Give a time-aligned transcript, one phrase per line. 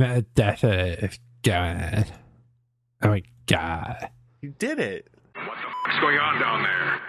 [0.00, 1.10] That's a
[1.42, 2.06] god.
[3.02, 4.08] Oh my god.
[4.40, 5.08] You did it.
[5.34, 7.00] What's going on down there?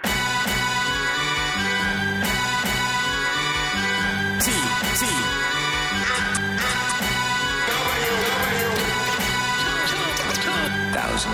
[4.42, 4.52] T
[5.00, 5.06] T
[10.94, 11.32] thousand.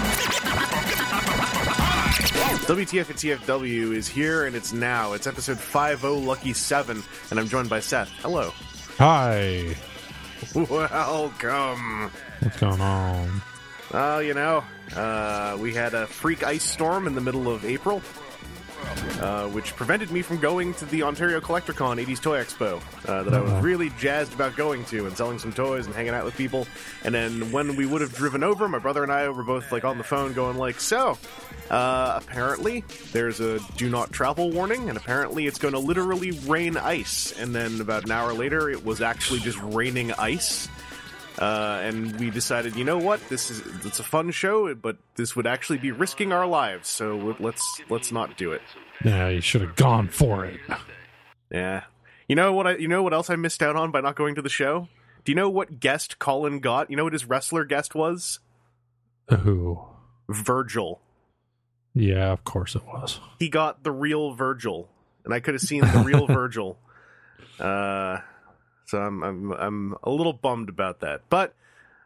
[2.67, 5.13] WTF at TFW is here and it's now.
[5.13, 7.01] It's episode 50 Lucky 7
[7.31, 8.09] and I'm joined by Seth.
[8.21, 8.51] Hello.
[8.99, 9.75] Hi.
[10.69, 12.09] Welcome.
[12.39, 13.41] What's going on?
[13.93, 14.63] Uh, you know,
[14.95, 18.01] uh, we had a freak ice storm in the middle of April,
[19.21, 23.33] uh, which prevented me from going to the Ontario Collectorcon 80s Toy Expo uh, that
[23.33, 26.35] I was really jazzed about going to and selling some toys and hanging out with
[26.35, 26.67] people.
[27.03, 29.83] And then when we would have driven over, my brother and I were both like
[29.83, 31.17] on the phone going like, so.
[31.69, 36.77] Uh, apparently, there's a do not travel warning, and apparently it's going to literally rain
[36.77, 37.33] ice.
[37.37, 40.69] And then about an hour later, it was actually just raining ice.
[41.39, 45.35] Uh, and we decided, you know what, this is it's a fun show, but this
[45.35, 48.61] would actually be risking our lives, so let's let's not do it.
[49.05, 50.59] Yeah, you should have gone for it.
[51.51, 51.83] Yeah,
[52.27, 52.65] you know what?
[52.65, 54.87] I you know what else I missed out on by not going to the show?
[55.23, 56.89] Do you know what guest Colin got?
[56.89, 58.39] You know what his wrestler guest was?
[59.29, 59.79] Who?
[60.29, 61.01] Virgil.
[61.93, 63.19] Yeah, of course it was.
[63.37, 64.89] He got the real Virgil,
[65.23, 66.79] and I could have seen the real Virgil.
[67.59, 68.19] Uh,
[68.87, 71.53] so I'm I'm I'm a little bummed about that, but.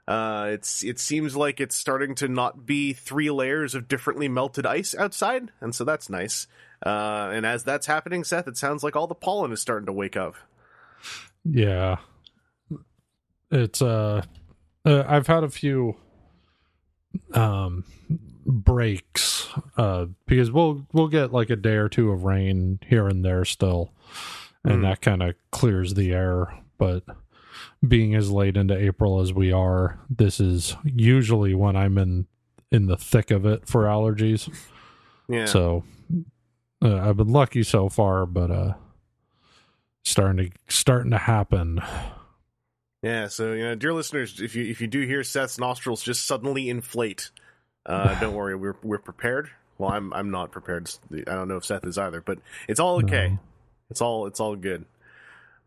[0.08, 4.66] Uh, it's it seems like it's starting to not be three layers of differently melted
[4.66, 6.48] ice outside, and so that's nice.
[6.86, 9.94] Uh, and as that's happening, Seth, it sounds like all the pollen is starting to
[9.94, 10.36] wake up.
[11.46, 11.98] Yeah.
[13.52, 14.24] It's uh,
[14.84, 15.96] uh I've had a few
[17.34, 17.84] um
[18.46, 23.24] breaks uh because we'll we'll get like a day or two of rain here and
[23.24, 23.92] there still
[24.64, 24.82] and Mm.
[24.84, 27.04] that kind of clears the air but
[27.88, 32.26] being as late into April as we are this is usually when I'm in
[32.72, 34.52] in the thick of it for allergies
[35.30, 35.46] Yeah.
[35.46, 35.84] so
[36.84, 38.74] uh, I've been lucky so far but uh
[40.04, 41.80] starting to starting to happen
[43.04, 46.26] Yeah, so you know, dear listeners, if you if you do hear Seth's nostrils just
[46.28, 47.32] suddenly inflate,
[47.86, 49.50] uh, don't worry, we're we're prepared.
[49.80, 50.90] Well, I'm I'm not prepared.
[51.12, 52.38] I don't know if Seth is either, but
[52.68, 53.30] it's all okay.
[53.30, 53.40] No.
[53.90, 54.86] It's all it's all good.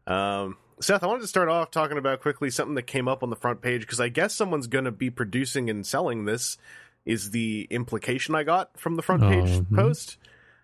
[0.06, 3.30] Um, Seth, I wanted to start off talking about quickly something that came up on
[3.30, 6.58] the front page because I guess someone's going to be producing and selling this.
[7.06, 9.74] Is the implication I got from the front page Mhm.
[9.76, 10.16] post?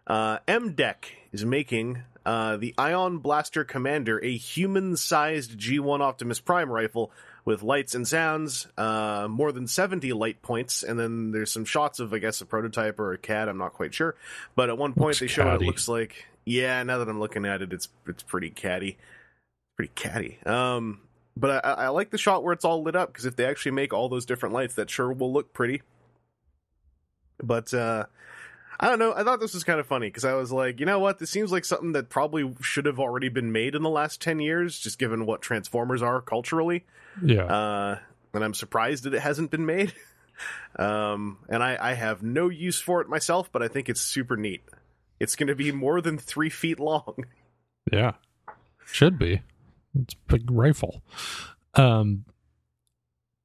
[0.06, 7.10] Uh, MDEC is making uh, the Ion Blaster Commander a human-sized G1 Optimus Prime rifle
[7.47, 11.99] with lights and sounds, uh, more than 70 light points, and then there's some shots
[11.99, 13.49] of, I guess, a prototype or a CAD.
[13.49, 14.16] I'm not quite sure,
[14.54, 16.26] but at one point Looks they show what it looks like.
[16.44, 18.99] Yeah, now that I'm looking at it, it's it's pretty catty,
[19.81, 20.39] pretty catty.
[20.45, 21.01] Um,
[21.35, 23.73] but I, I like the shot where it's all lit up because if they actually
[23.73, 25.81] make all those different lights, that sure will look pretty.
[27.43, 28.05] But uh,
[28.79, 29.15] I don't know.
[29.15, 31.19] I thought this was kind of funny because I was like, you know what?
[31.19, 34.39] This seems like something that probably should have already been made in the last ten
[34.39, 36.85] years, just given what Transformers are culturally.
[37.23, 37.99] yeah Uh,
[38.35, 39.95] and I'm surprised that it hasn't been made.
[40.77, 44.37] um, and I, I have no use for it myself, but I think it's super
[44.37, 44.61] neat.
[45.19, 47.25] It's going to be more than three feet long.
[47.91, 48.12] Yeah.
[48.93, 49.41] Should be.
[49.99, 51.03] It's a big rifle.
[51.75, 52.25] Um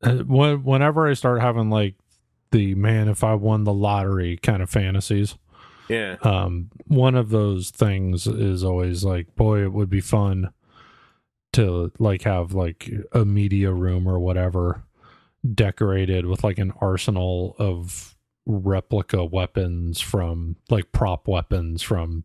[0.04, 1.96] uh, whenever I start having like
[2.52, 5.36] the man if I won the lottery kind of fantasies,
[5.90, 6.18] Yeah.
[6.22, 10.52] um one of those things is always like boy it would be fun
[11.54, 14.84] to like have like a media room or whatever
[15.54, 22.24] decorated with like an arsenal of replica weapons from like prop weapons from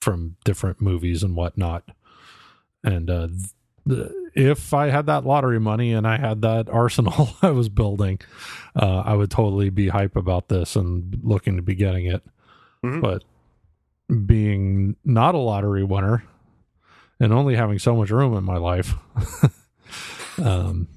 [0.00, 1.88] from different movies and whatnot
[2.84, 3.26] and uh
[3.88, 8.18] th- if i had that lottery money and i had that arsenal i was building
[8.76, 12.22] uh i would totally be hype about this and looking to be getting it
[12.84, 13.00] Mhm.
[13.00, 13.24] but
[14.26, 16.22] being not a lottery winner
[17.18, 18.94] and only having so much room in my life
[20.42, 20.88] um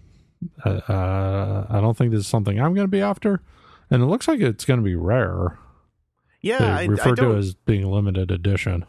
[0.65, 3.41] uh, i don't think this is something i'm going to be after
[3.89, 5.57] and it looks like it's going to be rare
[6.41, 6.57] Yeah.
[6.59, 8.85] they I, I to as being limited edition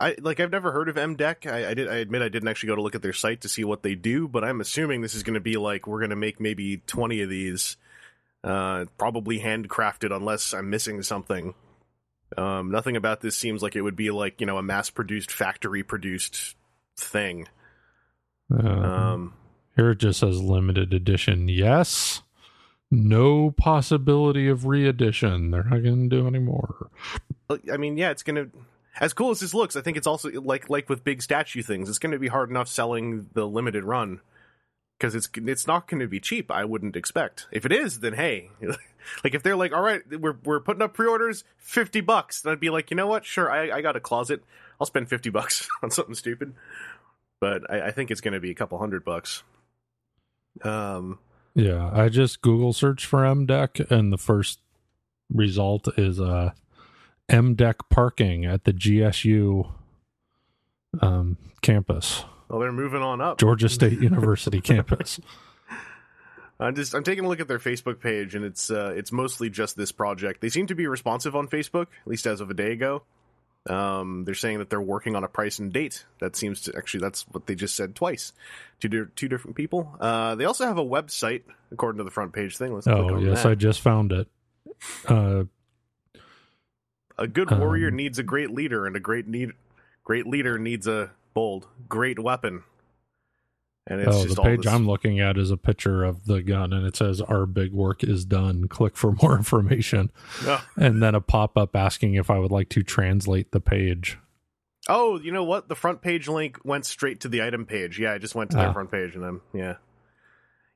[0.00, 0.40] I like.
[0.40, 1.50] I've never heard of MDEC.
[1.50, 1.88] I, I did.
[1.88, 3.94] I admit I didn't actually go to look at their site to see what they
[3.94, 6.78] do, but I'm assuming this is going to be like we're going to make maybe
[6.86, 7.76] 20 of these,
[8.42, 11.54] uh, probably handcrafted, unless I'm missing something.
[12.38, 16.56] Um, nothing about this seems like it would be like you know a mass-produced, factory-produced
[16.96, 17.46] thing.
[18.52, 19.34] Uh, Um,
[19.76, 22.22] here it just says limited edition yes
[22.90, 26.90] no possibility of re-edition they're not going to do any more.
[27.72, 28.48] I mean, yeah, it's gonna.
[28.98, 31.88] As cool as this looks, I think it's also like like with big statue things.
[31.88, 34.20] It's going to be hard enough selling the limited run.
[34.98, 36.50] because it's it's not going to be cheap.
[36.50, 37.46] I wouldn't expect.
[37.52, 38.50] If it is, then hey,
[39.24, 42.60] like if they're like, all right, we're we're putting up pre-orders, fifty bucks, then I'd
[42.60, 43.24] be like, you know what?
[43.24, 44.42] Sure, I, I got a closet.
[44.80, 46.54] I'll spend fifty bucks on something stupid.
[47.40, 49.42] But I, I think it's going to be a couple hundred bucks.
[50.62, 51.18] Um,
[51.54, 54.60] Yeah, I just Google search for MDEC, and the first
[55.32, 56.20] result is
[57.30, 59.70] uh, MDEC parking at the GSU
[61.00, 63.38] um, campus, well, they're moving on up.
[63.38, 65.20] Georgia State University campus.
[66.60, 69.48] I'm just I'm taking a look at their Facebook page, and it's uh, it's mostly
[69.48, 70.42] just this project.
[70.42, 73.02] They seem to be responsive on Facebook, at least as of a day ago.
[73.68, 76.04] Um, they're saying that they're working on a price and date.
[76.18, 78.32] That seems to actually that's what they just said twice.
[78.78, 79.96] Two di- two different people.
[80.00, 82.74] Uh, they also have a website according to the front page thing.
[82.74, 83.52] Let's Oh yes, that.
[83.52, 84.28] I just found it.
[85.06, 85.44] Uh,
[87.20, 89.52] A good warrior Um, needs a great leader, and a great need
[90.04, 92.64] great leader needs a bold great weapon.
[93.86, 96.42] And it's oh, just the page this- I'm looking at is a picture of the
[96.42, 98.68] gun, and it says "Our big work is done.
[98.68, 100.10] Click for more information."
[100.42, 100.64] Oh.
[100.76, 104.18] And then a pop up asking if I would like to translate the page.
[104.88, 105.68] Oh, you know what?
[105.68, 107.98] The front page link went straight to the item page.
[108.00, 108.72] Yeah, I just went to their Ah.
[108.72, 109.74] front page and I'm yeah.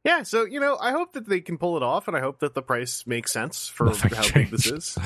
[0.04, 2.40] Yeah, so you know, I hope that they can pull it off and I hope
[2.40, 4.98] that the price makes sense for Nothing how big this is.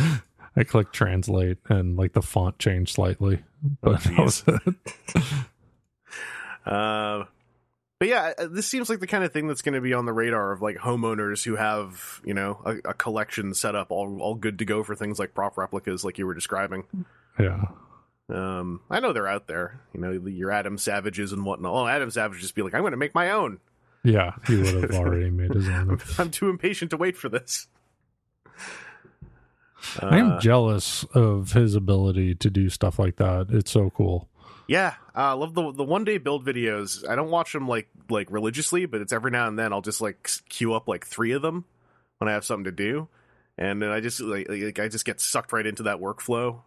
[0.58, 3.44] I clicked translate, and like the font changed slightly,
[3.80, 4.74] but that was it.
[6.66, 7.24] Uh
[7.98, 10.06] but yeah, uh, this seems like the kind of thing that's going to be on
[10.06, 14.20] the radar of like homeowners who have, you know, a, a collection set up all
[14.20, 16.84] all good to go for things like prop replicas like you were describing.
[17.38, 17.64] yeah.
[18.28, 21.72] Um, I know they're out there, you know, your Adam Savages and whatnot.
[21.72, 23.58] Oh, Adam Savage just be like, I'm going to make my own.
[24.04, 25.98] Yeah, he would have already made his own.
[26.18, 27.66] I'm too impatient to wait for this.
[30.00, 33.46] I am Uh, jealous of his ability to do stuff like that.
[33.50, 34.28] It's so cool.
[34.66, 37.08] yeah, uh, I love the the one day build videos.
[37.08, 40.00] I don't watch them like like religiously, but it's every now and then I'll just
[40.00, 41.64] like queue up like three of them
[42.18, 43.08] when I have something to do,
[43.56, 46.60] and then I just like, like I just get sucked right into that workflow.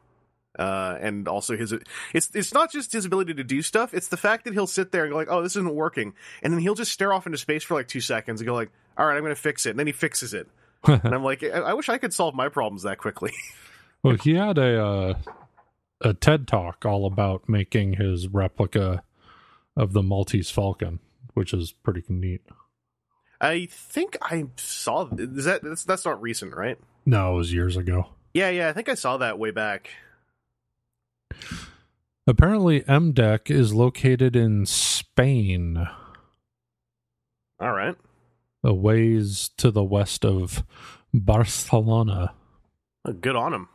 [0.60, 1.74] Uh, and also his
[2.14, 4.92] it's it's not just his ability to do stuff; it's the fact that he'll sit
[4.92, 6.14] there and go like, "Oh, this isn't working,"
[6.44, 8.70] and then he'll just stare off into space for like two seconds and go like,
[8.98, 10.50] "All right, I'm going to fix it," and then he fixes it,
[11.04, 13.34] and I'm like, I, I wish I could solve my problems that quickly.
[14.04, 15.14] Well, he had a uh,
[16.02, 19.04] a TED talk all about making his replica
[19.78, 20.98] of the Maltese Falcon,
[21.36, 22.42] which is pretty neat.
[23.40, 26.80] I think I saw is that that's, that's not recent, right?
[27.06, 28.08] No, it was years ago.
[28.34, 29.92] Yeah, yeah, I think I saw that way back.
[32.28, 35.88] Apparently, MDEC is located in Spain,
[37.60, 37.96] All right.
[38.64, 40.64] A ways to the west of
[41.14, 42.34] Barcelona.
[43.06, 43.70] Oh, good on them.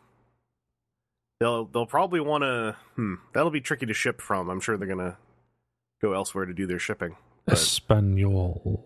[1.41, 2.77] They'll they'll probably want to.
[2.95, 4.49] Hmm, that'll be tricky to ship from.
[4.49, 5.19] I'm sure they're gonna
[6.01, 7.17] go elsewhere to do their shipping.
[7.45, 8.85] But Espanol.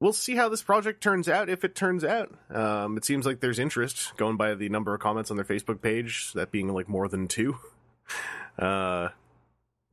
[0.00, 1.48] we'll see how this project turns out.
[1.48, 5.00] If it turns out, um, it seems like there's interest going by the number of
[5.00, 6.32] comments on their Facebook page.
[6.34, 7.56] That being like more than two.
[8.58, 9.10] Uh,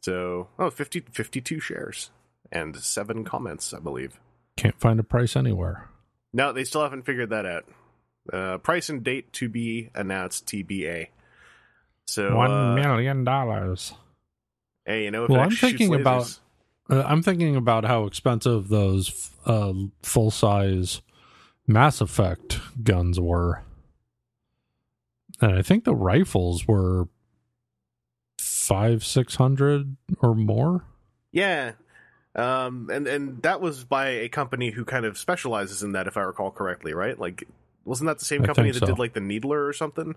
[0.01, 2.09] so oh, 50, 52 shares
[2.51, 4.19] and seven comments, I believe.
[4.57, 5.89] Can't find a price anywhere.
[6.33, 7.65] No, they still haven't figured that out.
[8.31, 11.07] Uh, price and date to be announced, TBA.
[12.05, 13.93] So, One uh, million dollars.
[14.85, 16.39] hey, you know, if Well, I'm thinking about-
[16.89, 19.73] Uh, I'm thinking about how expensive those uh,
[20.03, 21.01] full size
[21.67, 23.63] Mass Effect guns were.
[25.41, 27.07] And I think the rifles were
[28.39, 30.85] five, six hundred or more.
[31.31, 31.71] yeah,
[32.35, 36.17] um, and and that was by a company who kind of specializes in that, if
[36.17, 37.17] I recall correctly, right?
[37.17, 37.47] Like,
[37.85, 38.85] wasn't that the same I company that so.
[38.87, 40.15] did like the Needler or something?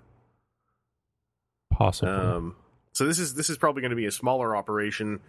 [1.70, 2.12] Possibly.
[2.12, 2.56] Um,
[2.92, 5.20] so this is this is probably going to be a smaller operation,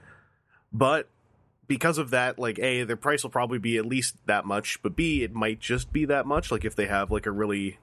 [0.74, 1.08] but
[1.68, 4.96] because of that, like a their price will probably be at least that much, but
[4.96, 6.52] b it might just be that much.
[6.52, 7.78] Like if they have like a really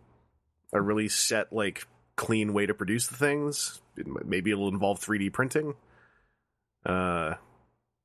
[0.73, 1.87] a really set like
[2.17, 5.75] clean way to produce the things, it, maybe it'll involve 3D printing.
[6.85, 7.35] Uh,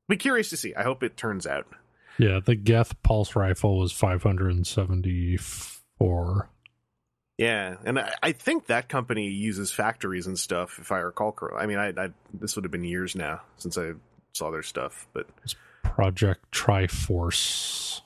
[0.07, 0.73] be curious to see.
[0.75, 1.67] I hope it turns out.
[2.17, 6.49] yeah, the Geth pulse rifle was five hundred and seventy four.
[7.37, 10.77] Yeah, and I, I think that company uses factories and stuff.
[10.79, 13.77] If I recall correctly, I mean, I, I this would have been years now since
[13.77, 13.93] I
[14.33, 15.27] saw their stuff, but
[15.83, 18.01] Project Triforce.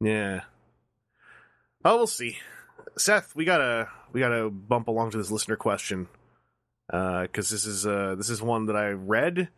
[0.00, 0.42] Yeah.
[1.84, 2.38] Oh, we'll see.
[2.96, 6.08] Seth, we gotta we gotta bump along to this listener question
[6.88, 9.48] because this is uh this is one that I read,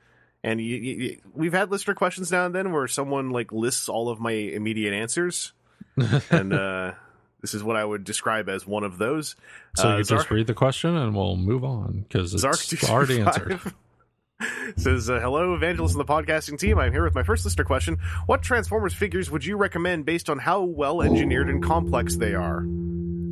[0.45, 4.09] and you, you, we've had listener questions now and then where someone like lists all
[4.09, 5.53] of my immediate answers,
[6.31, 6.93] and uh
[7.41, 9.37] this is what I would describe as one of those.
[9.77, 13.21] So Uh, you just read the question and we'll move on because it's Zark already
[13.21, 13.61] answered.
[14.77, 16.79] Says, uh, hello, evangelist and the podcasting team.
[16.79, 17.99] I'm here with my first listener question.
[18.27, 22.65] What Transformers figures would you recommend based on how well engineered and complex they are?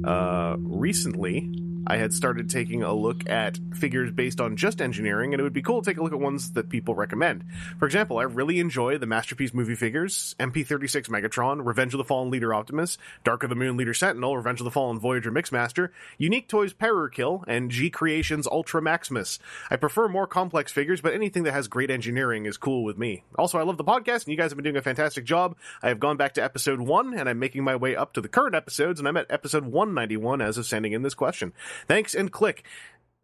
[0.04, 1.50] Uh, recently,
[1.86, 5.52] I had started taking a look at figures based on just engineering, and it would
[5.52, 7.44] be cool to take a look at ones that people recommend.
[7.78, 12.30] For example, I really enjoy the Masterpiece movie figures, MP36 Megatron, Revenge of the Fallen
[12.30, 16.48] Leader Optimus, Dark of the Moon Leader Sentinel, Revenge of the Fallen Voyager Mixmaster, Unique
[16.48, 16.74] Toys
[17.12, 19.38] Kill, and G Creations Ultra Maximus.
[19.70, 23.24] I prefer more complex figures, but anything that has great engineering is cool with me.
[23.36, 25.56] Also, I love the podcast, and you guys have been doing a fantastic job.
[25.82, 28.28] I have gone back to episode 1, and I'm making my way up to the
[28.28, 31.52] current episodes, and I'm at episode 191 as of sending in this question.
[31.86, 32.64] Thanks and click.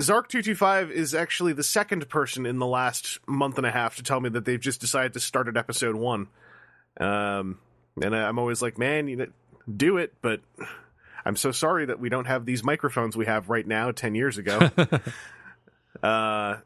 [0.02, 4.20] Zark225 is actually the second person in the last month and a half to tell
[4.20, 6.28] me that they've just decided to start at episode one.
[7.00, 7.58] Um,
[8.00, 9.26] and I'm always like, man, you know,
[9.76, 10.40] do it, but
[11.24, 14.38] I'm so sorry that we don't have these microphones we have right now 10 years
[14.38, 14.70] ago.
[16.02, 16.56] uh,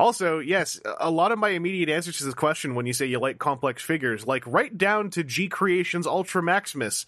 [0.00, 3.18] also, yes, a lot of my immediate answers to this question when you say you
[3.18, 7.06] like complex figures, like right down to G Creations Ultra Maximus,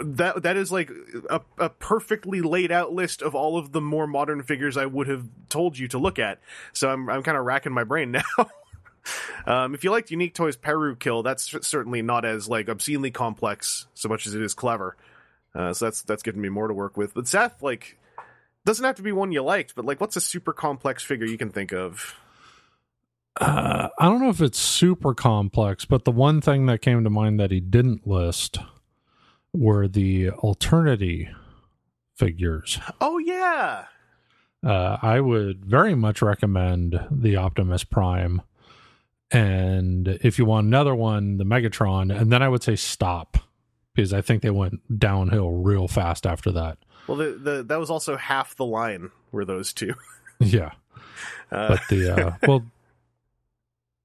[0.00, 0.90] that that is like
[1.30, 5.06] a, a perfectly laid out list of all of the more modern figures I would
[5.06, 6.40] have told you to look at.
[6.72, 8.50] So I'm I'm kind of racking my brain now.
[9.46, 13.86] um, if you liked Unique Toys Peru Kill, that's certainly not as like obscenely complex
[13.94, 14.96] so much as it is clever.
[15.54, 17.14] Uh, so that's that's giving me more to work with.
[17.14, 17.98] But Seth, like
[18.66, 21.38] doesn't have to be one you liked, but like, what's a super complex figure you
[21.38, 22.16] can think of?
[23.40, 27.10] Uh, I don't know if it's super complex, but the one thing that came to
[27.10, 28.58] mind that he didn't list
[29.52, 31.28] were the alternity
[32.16, 32.80] figures.
[33.00, 33.84] Oh yeah.
[34.64, 38.42] Uh, I would very much recommend the Optimus Prime,
[39.30, 43.36] and if you want another one, the Megatron, and then I would say stop
[43.94, 46.78] because I think they went downhill real fast after that.
[47.06, 49.94] Well, the, the that was also half the line were those two.
[50.40, 50.72] yeah,
[51.50, 52.64] Uh, but the uh, well,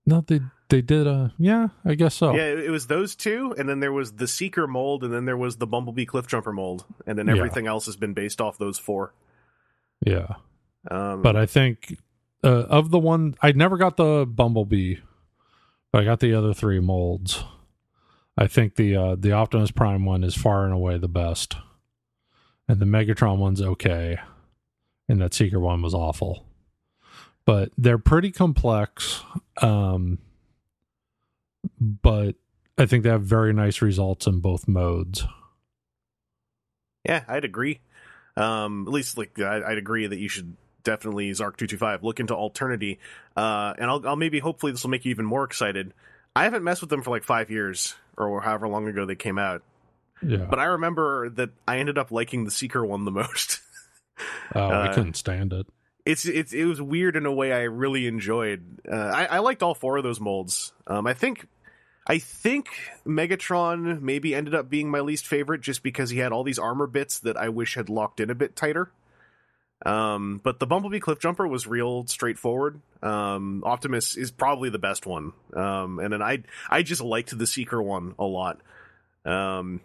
[0.06, 1.08] no, they they did.
[1.08, 2.36] Uh, yeah, I guess so.
[2.36, 5.38] yeah, it was those two, and then there was the Seeker mold, and then there
[5.38, 7.36] was the Bumblebee Cliffjumper mold, and then Yeah.
[7.38, 9.14] everything else has been based off those four.
[10.06, 10.36] yeah.
[10.90, 11.98] Um, But I think
[12.44, 14.96] uh, of the one I never got the Bumblebee,
[15.92, 17.44] but I got the other three molds.
[18.38, 21.58] I think the uh, the Optimus Prime one is far and away the best,
[22.72, 24.18] and the Megatron one's okay,
[25.10, 26.46] and that Seeker one was awful.
[27.46, 29.22] But they're pretty complex,
[29.62, 30.20] um,
[31.82, 32.36] but
[32.78, 35.26] I think they have very nice results in both modes.
[37.04, 37.82] Yeah, I'd agree.
[38.38, 42.22] Um, at least, like, I'd agree that you should definitely Zark two two five look
[42.22, 43.00] into Alternity.
[43.36, 45.94] Uh, and I'll, I'll maybe hopefully this will make you even more excited.
[46.38, 49.38] I haven't messed with them for like five years or however long ago they came
[49.38, 49.62] out,
[50.24, 53.60] Yeah, but I remember that I ended up liking the Seeker one the most.
[54.56, 55.68] oh, I uh, couldn't stand it.
[56.06, 58.64] it's it's it was weird in a way I really enjoyed.
[58.90, 60.74] Uh, I, I liked all four of those molds.
[60.88, 61.48] Um, I think
[62.08, 62.70] I think
[63.06, 66.88] Megatron maybe ended up being my least favorite just because he had all these armor
[66.88, 68.92] bits that I wish had locked in a bit tighter.
[69.86, 72.82] Um, but the Bumblebee Cliffjumper was real straightforward.
[73.02, 75.34] Um, Optimus is probably the best one.
[75.56, 78.60] Um, and then I I just liked the Seeker one a lot.
[79.26, 79.82] Um,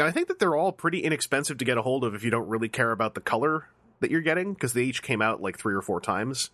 [0.00, 2.30] now I think that they're all pretty inexpensive to get a hold of if you
[2.30, 3.68] don't really care about the color
[4.00, 6.50] that you're getting because they each came out like three or four times,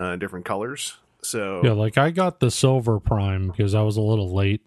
[0.00, 0.98] uh, in different colors.
[1.22, 4.66] So Yeah, like I got the silver prime because I was a little late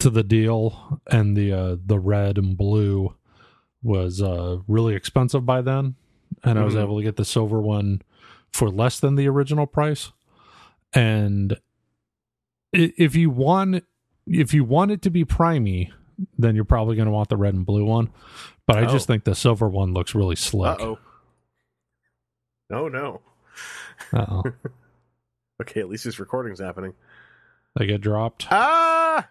[0.00, 3.14] to the deal, and the uh, the red and blue
[3.82, 5.94] was uh, really expensive by then,
[6.42, 6.82] and I was Mhm.
[6.82, 8.02] able to get the silver one
[8.52, 10.12] for less than the original price.
[10.92, 11.58] And
[12.72, 13.84] if you want,
[14.26, 15.90] if you want it to be primey,
[16.38, 18.10] then you're probably going to want the red and blue one.
[18.66, 19.12] But I just Oh.
[19.12, 20.80] think the silver one looks really slick.
[20.80, 20.98] oh,
[22.72, 23.20] oh no.
[24.12, 24.42] Uh-oh.
[25.62, 26.94] Okay, at least this recording's happening.
[27.78, 28.48] they get dropped.
[28.50, 29.28] Ah.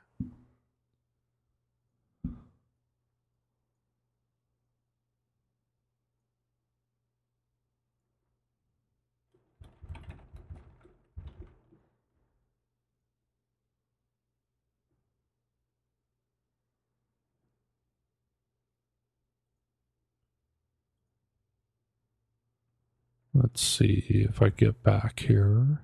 [23.54, 25.78] Let's see if I get back here.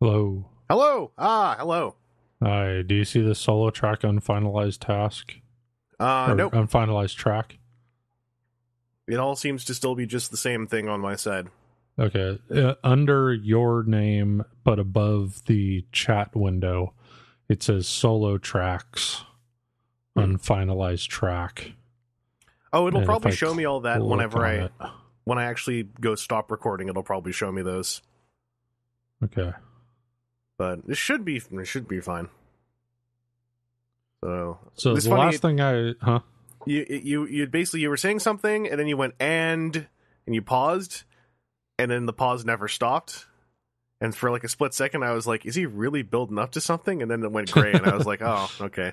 [0.00, 0.46] Hello.
[0.68, 1.12] Hello.
[1.18, 1.96] Ah, hello.
[2.42, 2.82] Hi.
[2.82, 5.34] Do you see the solo track unfinalized task?
[5.98, 6.52] Uh, or nope.
[6.54, 7.58] Unfinalized track?
[9.06, 11.48] It all seems to still be just the same thing on my side.
[11.98, 12.38] Okay.
[12.54, 16.94] Uh, under your name, but above the chat window,
[17.48, 19.24] it says solo tracks,
[20.16, 20.20] Hmm.
[20.36, 21.72] unfinalized track.
[22.72, 24.72] Oh, it'll And probably show me all that whenever I it.
[25.24, 26.88] when I actually go stop recording.
[26.88, 28.00] It'll probably show me those.
[29.22, 29.52] Okay.
[30.60, 32.28] But it should be it should be fine.
[34.22, 36.20] So So the funny, last thing I, huh?
[36.66, 39.86] you you you basically you were saying something and then you went and
[40.26, 41.04] and you paused
[41.78, 43.24] and then the pause never stopped
[44.02, 46.60] and for like a split second i was like is he really building up to
[46.60, 48.92] something and then it went gray and i was like oh okay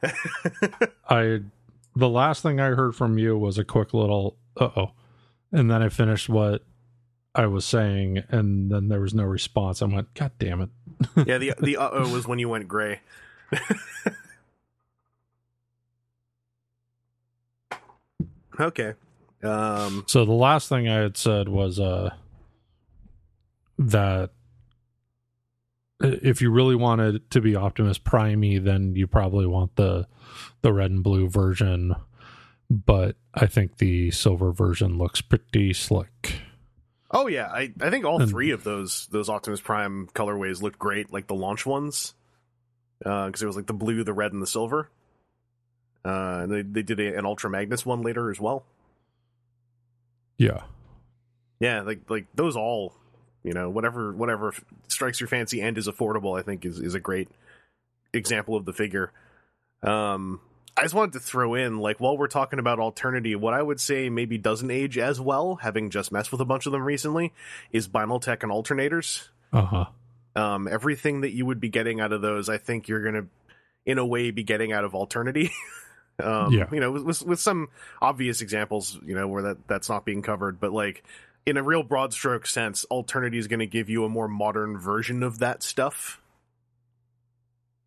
[1.08, 1.40] I,
[1.96, 4.90] the last thing I heard from you was a quick little, uh oh.
[5.50, 6.62] And then I finished what
[7.34, 9.80] I was saying, and then there was no response.
[9.80, 10.70] I went, God damn it.
[11.26, 13.00] yeah the the uh-oh was when you went gray
[18.60, 18.94] okay
[19.42, 22.10] um So the last thing I had said was uh
[23.78, 24.30] that
[26.00, 30.06] if you really wanted to be Optimus Primey, then you probably want the
[30.62, 31.94] the red and blue version.
[32.70, 36.42] But I think the silver version looks pretty slick.
[37.10, 41.12] Oh yeah, I, I think all three of those those Optimus Prime colorways looked great,
[41.12, 42.14] like the launch ones,
[42.98, 44.90] because it was like the blue, the red, and the silver.
[46.04, 48.64] Uh, and they they did a, an Ultra Magnus one later as well.
[50.36, 50.62] Yeah.
[51.60, 52.94] Yeah, like like those all,
[53.42, 54.54] you know, whatever whatever
[54.86, 57.28] strikes your fancy and is affordable, I think is is a great
[58.12, 59.12] example of the figure.
[59.82, 60.40] Um,
[60.78, 63.80] I just wanted to throw in, like, while we're talking about Alternity, what I would
[63.80, 67.32] say maybe doesn't age as well, having just messed with a bunch of them recently,
[67.72, 69.28] is Binaltech and alternators.
[69.52, 69.84] Uh huh.
[70.36, 73.26] Um, everything that you would be getting out of those, I think you're gonna,
[73.84, 75.50] in a way, be getting out of Alternity.
[76.22, 76.66] um, Yeah.
[76.70, 77.68] You know, with, with with some
[78.00, 81.02] obvious examples, you know, where that that's not being covered, but like
[81.44, 84.78] in a real broad stroke sense, Alternity is going to give you a more modern
[84.78, 86.20] version of that stuff.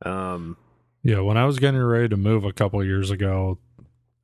[0.03, 0.57] Um,
[1.03, 3.57] Yeah, when I was getting ready to move a couple years ago,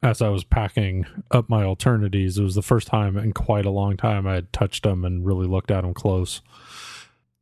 [0.04, 3.72] as I was packing up my alternators, it was the first time in quite a
[3.72, 6.42] long time I had touched them and really looked at them close.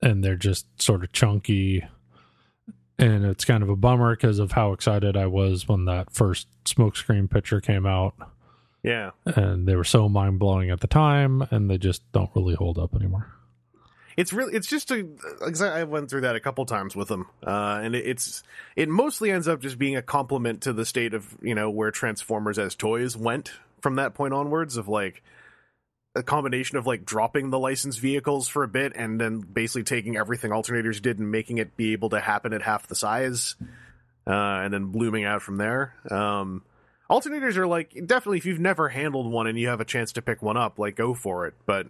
[0.01, 1.85] And they're just sort of chunky.
[2.97, 6.47] And it's kind of a bummer because of how excited I was when that first
[6.63, 8.15] smokescreen picture came out.
[8.83, 12.55] yeah, And they were so mind blowing at the time, and they just don't really
[12.55, 13.34] hold up anymore.
[14.17, 15.07] It's really it's just a
[15.61, 18.43] I went through that a couple times with them, uh, and it, it's
[18.75, 21.91] it mostly ends up just being a compliment to the state of you know where
[21.91, 23.51] Transformers as toys went
[23.81, 25.21] from that point onwards of like
[26.15, 30.15] a combination of like dropping the licensed vehicles for a bit and then basically taking
[30.15, 33.55] everything alternators did and making it be able to happen at half the size,
[34.25, 35.93] uh, and then blooming out from there.
[36.09, 36.63] Um,
[37.09, 40.21] alternators are like definitely if you've never handled one and you have a chance to
[40.21, 41.87] pick one up, like go for it, but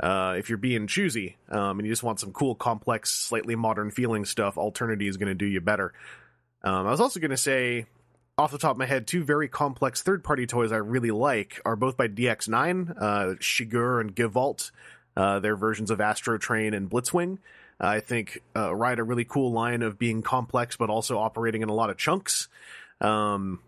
[0.00, 3.90] uh, if you're being choosy um, and you just want some cool, complex, slightly modern
[3.90, 5.92] feeling stuff, Alternity is going to do you better.
[6.62, 7.86] Um, I was also going to say,
[8.38, 11.60] off the top of my head, two very complex third party toys I really like
[11.64, 14.70] are both by DX9, uh, Chigurh and Gewalt.
[15.16, 17.38] Uh, their versions of Astro Train and Blitzwing.
[17.80, 21.70] I think uh, ride a really cool line of being complex but also operating in
[21.70, 22.48] a lot of chunks,
[23.00, 23.60] um,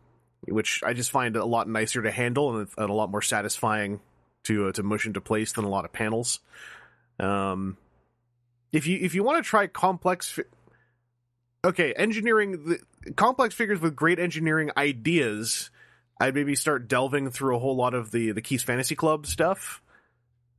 [0.46, 4.00] which I just find a lot nicer to handle and, and a lot more satisfying
[4.44, 6.40] to uh, to mush into place than a lot of panels.
[7.20, 7.76] Um,
[8.72, 10.42] if you if you want to try complex, fi-
[11.64, 12.64] okay, engineering
[13.04, 15.70] the complex figures with great engineering ideas,
[16.20, 19.82] I'd maybe start delving through a whole lot of the the Keith's Fantasy Club stuff.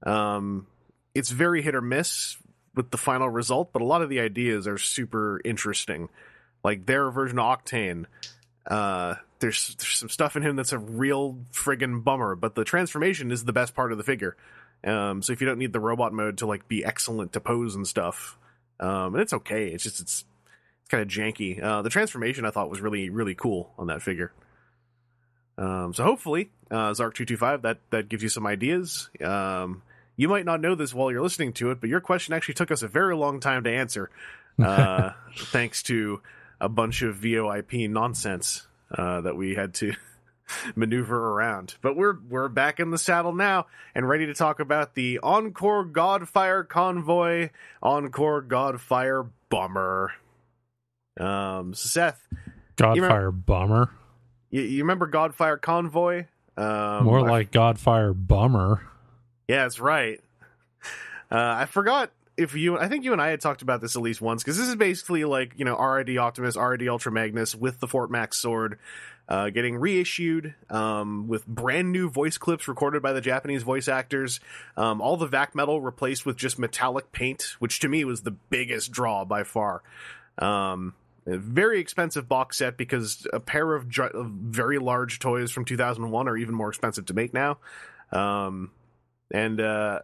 [0.03, 0.67] Um,
[1.13, 2.37] it's very hit or miss
[2.75, 6.09] with the final result, but a lot of the ideas are super interesting.
[6.63, 8.05] Like their version of Octane,
[8.67, 13.31] uh, there's, there's some stuff in him that's a real friggin' bummer, but the transformation
[13.31, 14.35] is the best part of the figure.
[14.83, 17.75] Um, so if you don't need the robot mode to like be excellent to pose
[17.75, 18.37] and stuff,
[18.79, 19.67] um, and it's okay.
[19.67, 20.23] It's just it's
[20.81, 21.61] it's kind of janky.
[21.61, 24.31] Uh, the transformation I thought was really really cool on that figure.
[25.57, 29.09] Um, so hopefully, uh, Zark two two five that that gives you some ideas.
[29.21, 29.81] Um,
[30.15, 32.71] you might not know this while you're listening to it, but your question actually took
[32.71, 34.09] us a very long time to answer,
[34.63, 36.21] uh, thanks to
[36.61, 39.93] a bunch of VoIP nonsense uh, that we had to
[40.75, 41.75] maneuver around.
[41.81, 45.85] But we're we're back in the saddle now and ready to talk about the Encore
[45.85, 47.49] Godfire Convoy,
[47.83, 50.13] Encore Godfire Bomber.
[51.19, 52.25] Um, Seth,
[52.77, 53.89] Godfire Bummer.
[54.49, 56.25] you, you remember Godfire Convoy?
[56.55, 58.81] Um, More I- like Godfire Bummer.
[59.47, 60.21] yeah, that's right.
[61.31, 64.01] Uh, I forgot if you, I think you and I had talked about this at
[64.01, 67.79] least once because this is basically like you know RID Optimus, RID Ultra Magnus with
[67.79, 68.79] the Fort Max sword,
[69.27, 74.39] uh, getting reissued um, with brand new voice clips recorded by the Japanese voice actors.
[74.77, 78.31] Um, all the vac metal replaced with just metallic paint, which to me was the
[78.31, 79.83] biggest draw by far.
[80.37, 86.27] Um, very expensive box set because a pair of, of very large toys from 2001
[86.27, 87.57] are even more expensive to make now.
[88.11, 88.71] Um,
[89.31, 89.99] and uh,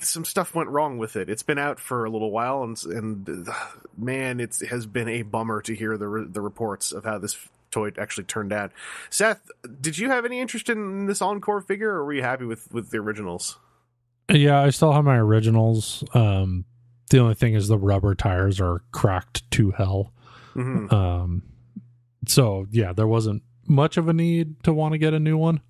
[0.00, 1.28] some stuff went wrong with it.
[1.28, 3.48] It's been out for a little while, and and
[3.96, 7.18] man, it's, it has been a bummer to hear the re- the reports of how
[7.18, 7.36] this
[7.70, 8.72] toy actually turned out.
[9.10, 12.72] Seth, did you have any interest in this encore figure, or were you happy with
[12.72, 13.58] with the originals?
[14.30, 16.02] Yeah, I still have my originals.
[16.14, 16.64] Um,
[17.10, 20.12] the only thing is the rubber tires are cracked to hell.
[20.54, 21.42] hmm Um,
[22.26, 25.60] so yeah, there wasn't much of a need to want to get a new one,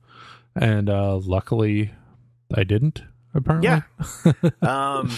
[0.55, 1.91] and uh, luckily,
[2.55, 3.03] I didn't.
[3.35, 4.33] Apparently, Yeah.
[4.63, 5.11] um,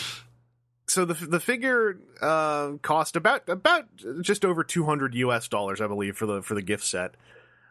[0.87, 3.85] so the the figure uh, cost about about
[4.23, 5.49] just over two hundred U.S.
[5.49, 7.15] dollars, I believe, for the for the gift set.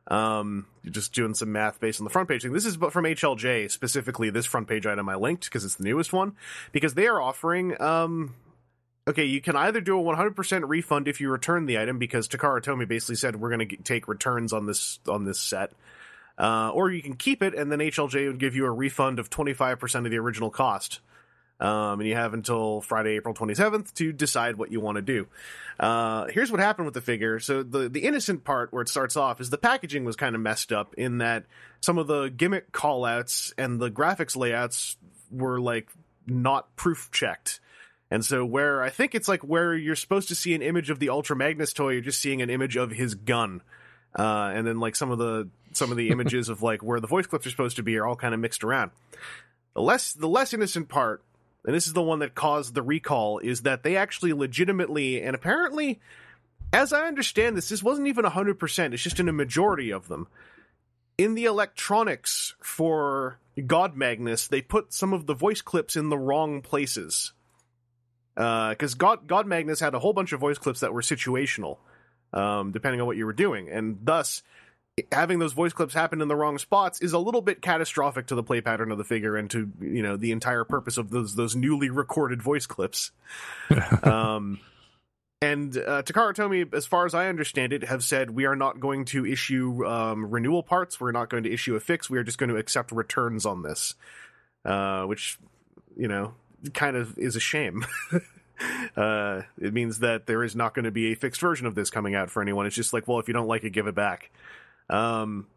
[0.08, 2.53] Um, just doing some math based on the front page thing.
[2.53, 4.29] This is bu- from HLJ specifically.
[4.29, 6.36] This front page item I linked because it's the newest one
[6.71, 7.81] because they are offering.
[7.81, 8.36] Um,
[9.08, 11.97] okay, you can either do a one hundred percent refund if you return the item
[11.97, 15.71] because Takara Tomy basically said we're going to take returns on this on this set.
[16.38, 19.30] Uh, or you can keep it, and then HLJ would give you a refund of
[19.30, 21.00] 25% of the original cost.
[21.60, 25.28] Um, and you have until Friday, April 27th to decide what you want to do.
[25.80, 27.39] Uh, here's what happened with the figure.
[27.39, 30.41] So the, the innocent part where it starts off is the packaging was kind of
[30.41, 31.45] messed up in that
[31.80, 34.98] some of the gimmick callouts and the graphics layouts
[35.32, 35.89] were like
[36.28, 37.62] not proof checked.
[38.12, 41.00] And so where I think it's like where you're supposed to see an image of
[41.00, 43.62] the Ultra Magnus toy, you're just seeing an image of his gun.
[44.17, 47.08] Uh, and then like some of the some of the images of like where the
[47.08, 48.91] voice clips are supposed to be are all kind of mixed around.
[49.73, 51.23] The less the less innocent part,
[51.65, 55.36] and this is the one that caused the recall, is that they actually legitimately and
[55.36, 55.99] apparently,
[56.71, 58.93] as I understand this, this wasn't even hundred percent.
[58.93, 60.28] It's just in a majority of them.
[61.17, 66.17] In the electronics for God Magnus, they put some of the voice clips in the
[66.17, 67.32] wrong places.
[68.36, 71.78] Because God God Magnus had a whole bunch of voice clips that were situational,
[72.36, 74.43] um, depending on what you were doing, and thus
[75.12, 78.36] having those voice clips happen in the wrong spots is a little bit catastrophic to
[78.36, 81.36] the play pattern of the figure and to you know the entire purpose of those
[81.36, 83.12] those newly recorded voice clips.
[84.04, 84.60] um,
[85.41, 88.80] and uh, Takara Tomy, as far as I understand it, have said we are not
[88.80, 91.00] going to issue um, renewal parts.
[91.00, 92.10] We're not going to issue a fix.
[92.10, 93.95] We are just going to accept returns on this,
[94.63, 95.38] uh, which
[95.98, 96.34] you know
[96.74, 97.86] kind of is a shame.
[98.97, 101.89] uh, it means that there is not going to be a fixed version of this
[101.89, 102.65] coming out for anyone.
[102.65, 104.31] It's just like, well, if you don't like it, give it back.
[104.89, 105.47] Um,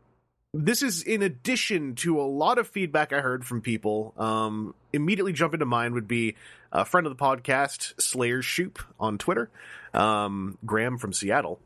[0.54, 4.14] this is in addition to a lot of feedback I heard from people.
[4.16, 6.36] Um, immediately jump into mind would be
[6.72, 9.50] a friend of the podcast, Slayer Shoop on Twitter,
[9.92, 11.60] um, Graham from Seattle,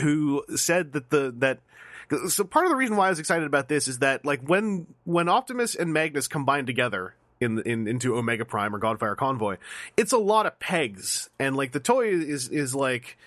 [0.00, 1.60] who said that the that
[2.28, 4.86] so part of the reason why I was excited about this is that like when
[5.04, 9.56] when Optimus and Magnus combine together in in into Omega Prime or Godfire Convoy,
[9.96, 13.18] it's a lot of pegs, and like the toy is is like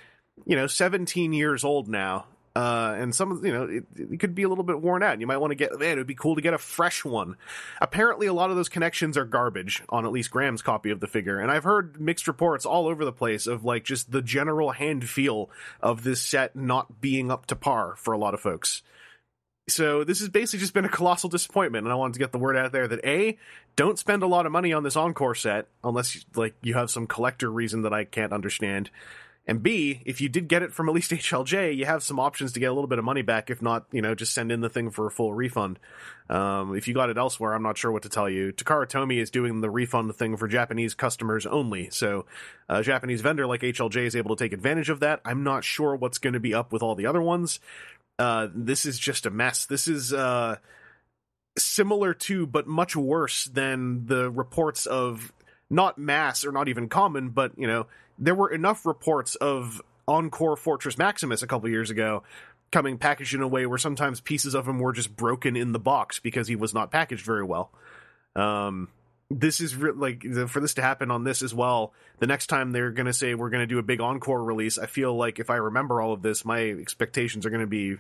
[0.46, 4.44] you know 17 years old now uh, and some you know it, it could be
[4.44, 5.22] a little bit worn out.
[5.22, 7.38] You might want to get man, it would be cool to get a fresh one.
[7.80, 11.08] Apparently, a lot of those connections are garbage on at least Graham's copy of the
[11.08, 14.72] figure, and I've heard mixed reports all over the place of like just the general
[14.72, 18.84] hand feel of this set not being up to par for a lot of folks.
[19.68, 22.40] So this has basically just been a colossal disappointment, and I wanted to get the
[22.40, 23.38] word out there that a
[23.76, 27.08] don't spend a lot of money on this encore set unless like you have some
[27.08, 28.90] collector reason that I can't understand.
[29.48, 32.52] And B, if you did get it from at least HLJ, you have some options
[32.54, 33.50] to get a little bit of money back.
[33.50, 35.80] If not, you know, just send in the thing for a full refund.
[36.30, 38.54] Um, if you got it elsewhere, I'm not sure what to tell you.
[38.54, 41.90] Takara Tomy is doing the refund thing for Japanese customers only.
[41.90, 42.26] So
[42.70, 45.22] a Japanese vendor like HLJ is able to take advantage of that.
[45.26, 47.60] I'm not sure what's going to be up with all the other ones.
[48.22, 49.66] Uh, this is just a mess.
[49.66, 50.58] This is, uh,
[51.58, 55.34] similar to, but much worse than the reports of
[55.72, 57.88] not mass or not even common, but you know,
[58.20, 62.24] there were enough reports of Encore Fortress Maximus a couple years ago
[62.72, 65.80] coming packaged in a way where sometimes pieces of him were just broken in the
[65.80, 67.72] box because he was not packaged very well.
[68.36, 68.88] Um,
[69.40, 71.94] this is re- like for this to happen on this as well.
[72.20, 74.78] The next time they're going to say we're going to do a big encore release,
[74.78, 77.98] I feel like if I remember all of this, my expectations are going to be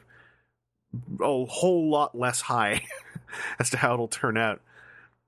[1.21, 2.83] a whole lot less high
[3.59, 4.61] as to how it'll turn out.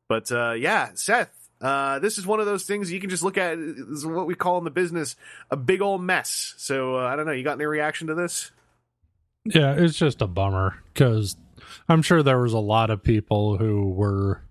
[0.10, 3.38] But uh, yeah, Seth, uh, this is one of those things you can just look
[3.38, 3.58] at.
[3.58, 5.16] Is what we call in the business
[5.50, 6.54] a big old mess.
[6.58, 7.32] So uh, I don't know.
[7.32, 8.52] You got any reaction to this?
[9.46, 11.36] Yeah, it's just a bummer because
[11.88, 14.42] I'm sure there was a lot of people who were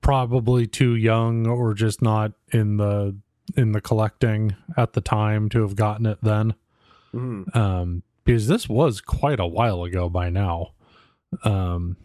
[0.00, 3.16] probably too young or just not in the
[3.56, 6.54] in the collecting at the time to have gotten it then.
[7.14, 7.54] Mhm.
[7.54, 10.72] Um, because this was quite a while ago by now.
[11.44, 11.96] Um,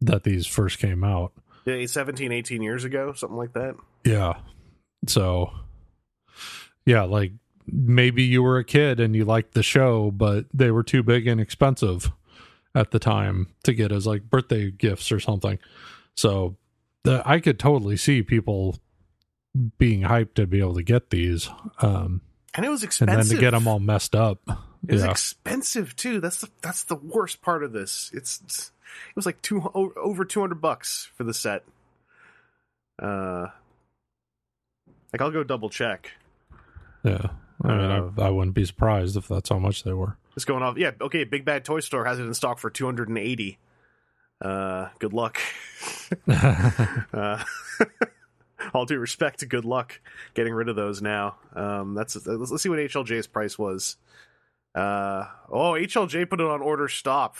[0.00, 1.32] that these first came out.
[1.66, 3.74] Yeah, 17, 18 years ago, something like that.
[4.04, 4.38] Yeah.
[5.06, 5.50] So,
[6.86, 7.32] yeah, like
[7.66, 11.26] maybe you were a kid and you liked the show, but they were too big
[11.26, 12.10] and expensive
[12.74, 15.58] at the time to get as like birthday gifts or something.
[16.14, 16.56] So,
[17.04, 18.76] the, I could totally see people
[19.78, 21.48] being hyped to be able to get these,
[21.82, 22.20] um,
[22.54, 23.18] And it was expensive.
[23.18, 24.40] and then to get them all messed up.
[24.86, 26.20] It was yeah, expensive too.
[26.20, 28.10] That's the that's the worst part of this.
[28.14, 28.72] It's, it's-
[29.08, 31.62] it was like two over two hundred bucks for the set.
[33.00, 33.46] Uh,
[35.12, 36.10] like I'll go double check.
[37.04, 37.28] yeah.
[37.62, 40.16] I mean, Uh, I, I wouldn't be surprised if that's how much they were.
[40.34, 40.76] It's going off.
[40.78, 41.24] Yeah, okay.
[41.24, 43.58] Big Bad Toy Store has it in stock for two hundred and eighty.
[44.40, 45.38] Uh, good luck.
[46.28, 47.42] uh,
[48.74, 50.00] all due respect to good luck
[50.34, 51.36] getting rid of those now.
[51.54, 53.96] Um, that's let's, let's see what HLJ's price was.
[54.74, 57.36] Uh, oh, HLJ put it on order stop.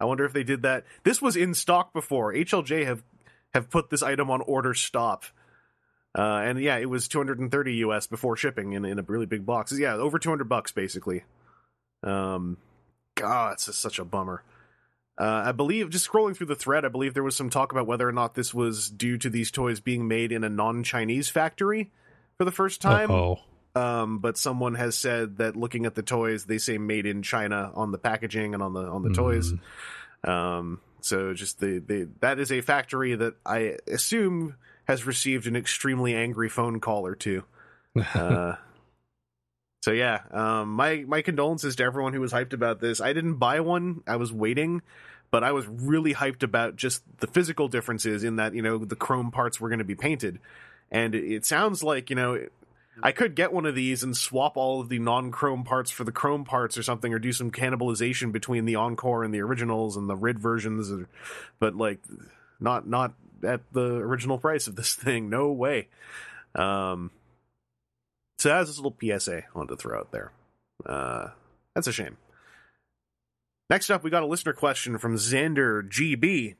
[0.00, 0.84] I wonder if they did that.
[1.02, 2.32] This was in stock before.
[2.32, 3.02] HLJ have
[3.54, 5.24] have put this item on order stop.
[6.16, 9.76] Uh, and yeah, it was 230 US before shipping in, in a really big box.
[9.76, 11.24] Yeah, over 200 bucks basically.
[12.02, 12.58] Um,
[13.14, 14.42] God, it's just such a bummer.
[15.18, 17.88] Uh, I believe, just scrolling through the thread, I believe there was some talk about
[17.88, 21.90] whether or not this was due to these toys being made in a non-Chinese factory
[22.36, 23.10] for the first time.
[23.10, 23.40] Oh,
[23.74, 27.72] Um, but someone has said that looking at the toys, they say made in China
[27.74, 29.52] on the packaging and on the on the toys.
[30.24, 34.54] Um, so just the, the that is a factory that I assume
[34.86, 37.42] has received an extremely angry phone call or two.
[38.14, 38.54] Uh,
[39.80, 43.00] so yeah, um, my my condolences to everyone who was hyped about this.
[43.00, 44.82] I didn't buy one; I was waiting,
[45.30, 48.96] but I was really hyped about just the physical differences in that you know the
[48.96, 50.40] chrome parts were going to be painted,
[50.90, 52.46] and it, sounds like you know.
[53.00, 56.10] I could get one of these and swap all of the non-chrome parts for the
[56.10, 60.10] chrome parts or something, or do some cannibalization between the encore and the originals and
[60.10, 61.08] the rid versions, or,
[61.60, 62.00] but like,
[62.58, 63.14] not not
[63.44, 65.30] at the original price of this thing.
[65.30, 65.86] No way.
[66.56, 67.12] Um,
[68.38, 70.32] so that's this little PSA I wanted to throw out there.
[70.84, 71.28] Uh,
[71.74, 72.16] that's a shame.
[73.68, 76.54] Next up, we got a listener question from Xander GB,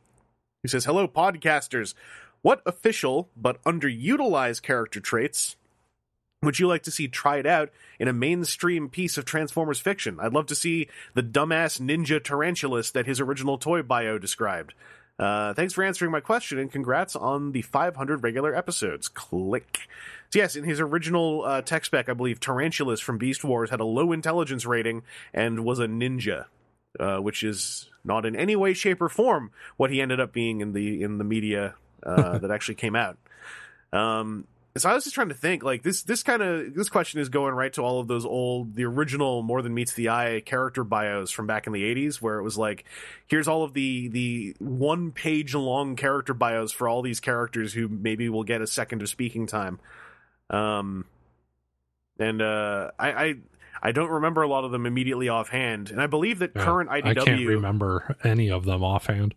[0.62, 1.94] who says, "Hello, podcasters.
[2.42, 5.56] What official but underutilized character traits
[6.42, 10.18] would you like to see tried out in a mainstream piece of Transformers fiction?
[10.20, 14.74] I'd love to see the dumbass ninja tarantulas that his original toy bio described.
[15.18, 19.08] Uh, thanks for answering my question and congrats on the 500 regular episodes.
[19.08, 19.88] Click.
[20.30, 23.80] So yes, in his original uh, tech spec, I believe Tarantulas from Beast Wars had
[23.80, 25.02] a low intelligence rating
[25.34, 26.44] and was a ninja,
[27.00, 30.60] uh, which is not in any way, shape, or form what he ended up being
[30.60, 33.18] in the in the media uh, that actually came out.
[33.92, 34.46] Um,
[34.80, 37.28] so I was just trying to think, like this this kind of this question is
[37.28, 40.84] going right to all of those old, the original More Than Meets the Eye character
[40.84, 42.84] bios from back in the '80s, where it was like,
[43.26, 47.88] here's all of the the one page long character bios for all these characters who
[47.88, 49.78] maybe will get a second of speaking time.
[50.50, 51.04] Um,
[52.18, 53.34] and uh, I, I
[53.82, 56.90] I don't remember a lot of them immediately offhand, and I believe that Yeah, current
[56.90, 59.34] I IDW can't remember any of them offhand.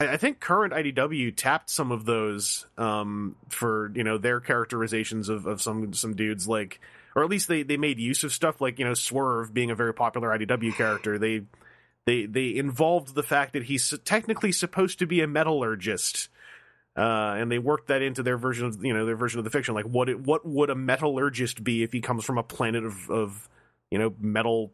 [0.00, 5.46] I think current IDW tapped some of those um, for you know their characterizations of,
[5.46, 6.80] of some some dudes like,
[7.14, 9.74] or at least they, they made use of stuff like you know Swerve being a
[9.74, 11.18] very popular IDW character.
[11.18, 11.42] They
[12.06, 16.30] they they involved the fact that he's technically supposed to be a metallurgist,
[16.96, 19.50] uh, and they worked that into their version of you know their version of the
[19.50, 19.74] fiction.
[19.74, 23.10] Like what it, what would a metallurgist be if he comes from a planet of
[23.10, 23.48] of
[23.90, 24.72] you know metal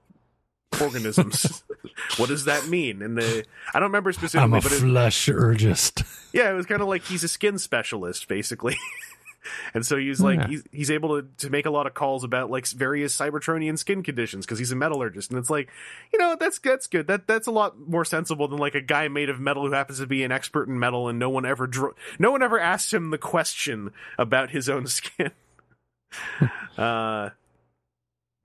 [0.80, 1.62] organisms?
[2.16, 3.02] what does that mean?
[3.02, 6.04] And the I don't remember specifically, I'm a but it, fleshurgist.
[6.32, 8.76] yeah, it was kind of like he's a skin specialist, basically.
[9.74, 10.46] and so he's like Yeah.
[10.48, 14.02] he's, he's able to, to make a lot of calls about like various Cybertronian skin
[14.02, 15.70] conditions because he's a metallurgist, and it's like,
[16.12, 17.06] you know, that's that's good.
[17.06, 19.98] That that's a lot more sensible than like a guy made of metal who happens
[20.00, 22.92] to be an expert in metal, and no one ever dro- no one ever asked
[22.92, 25.30] him the question about his own skin.
[26.78, 27.30] uh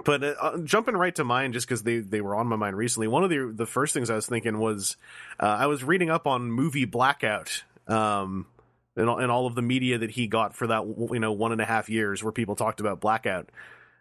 [0.05, 3.07] but uh, jumping right to mine, just because they, they were on my mind recently.
[3.07, 4.97] One of the the first things I was thinking was
[5.39, 8.47] uh, I was reading up on movie Blackout, um,
[8.95, 11.61] and, and all of the media that he got for that you know one and
[11.61, 13.49] a half years where people talked about Blackout,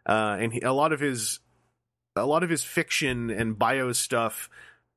[0.06, 1.40] uh, and he, a lot of his
[2.16, 4.50] a lot of his fiction and bio stuff.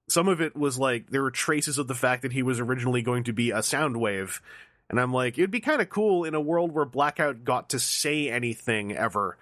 [0.09, 3.01] Some of it was like there were traces of the fact that he was originally
[3.01, 4.41] going to be a Soundwave,
[4.89, 7.79] and I'm like, it'd be kind of cool in a world where Blackout got to
[7.79, 9.37] say anything ever.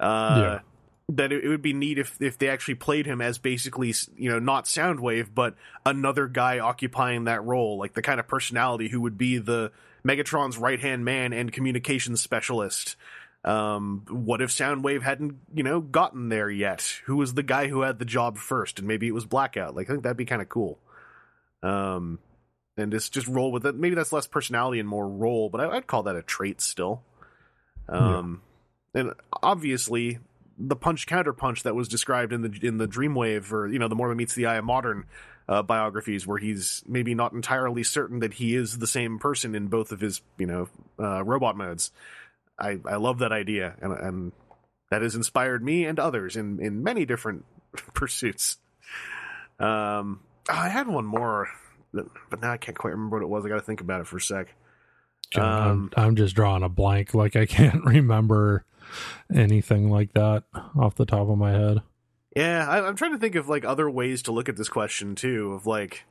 [0.00, 0.58] Uh, Yeah.
[1.08, 4.30] That it, it would be neat if if they actually played him as basically you
[4.30, 9.00] know not Soundwave but another guy occupying that role, like the kind of personality who
[9.00, 9.72] would be the
[10.06, 12.96] Megatron's right hand man and communications specialist.
[13.44, 17.00] Um, what if Soundwave hadn't, you know, gotten there yet?
[17.04, 18.80] Who was the guy who had the job first?
[18.80, 19.76] And maybe it was Blackout.
[19.76, 20.80] Like, I think that'd be kind of cool.
[21.62, 22.18] Um,
[22.76, 23.76] and just just roll with it.
[23.76, 27.02] Maybe that's less personality and more role, but I, would call that a trait still.
[27.88, 28.42] Um,
[28.94, 29.02] yeah.
[29.02, 30.18] and obviously
[30.58, 33.88] the punch counter punch that was described in the in the Dreamwave or you know
[33.88, 35.04] the More Meets the Eye of Modern
[35.48, 39.68] uh, biographies, where he's maybe not entirely certain that he is the same person in
[39.68, 41.92] both of his you know uh, robot modes.
[42.58, 44.32] I, I love that idea, and, and
[44.90, 47.44] that has inspired me and others in, in many different
[47.94, 48.56] pursuits.
[49.58, 51.48] Um, I had one more,
[51.92, 53.44] but now I can't quite remember what it was.
[53.44, 54.54] I got to think about it for a sec.
[55.34, 57.14] Um, I'm, I'm just drawing a blank.
[57.14, 58.64] Like I can't remember
[59.34, 60.44] anything like that
[60.78, 61.82] off the top of my head.
[62.34, 65.14] Yeah, I, I'm trying to think of like other ways to look at this question
[65.14, 65.52] too.
[65.54, 66.04] Of like,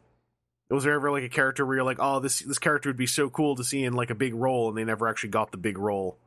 [0.70, 3.08] was there ever like a character where you're like, oh, this this character would be
[3.08, 5.58] so cool to see in like a big role, and they never actually got the
[5.58, 6.18] big role?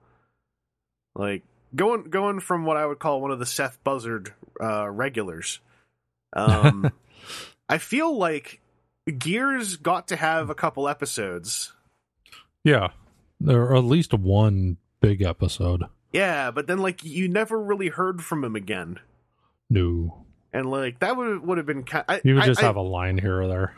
[1.14, 1.42] Like
[1.74, 5.61] going going from what I would call one of the Seth Buzzard uh, regulars.
[6.33, 6.92] Um,
[7.68, 8.61] I feel like
[9.18, 11.72] Gears got to have a couple episodes.
[12.68, 12.88] Yeah,
[13.40, 15.85] there are at least one big episode.
[16.12, 18.98] Yeah, but then like you never really heard from him again.
[19.70, 21.85] No, and like that would would have been.
[21.85, 23.74] Kind of, you would just I, have I, a line here or there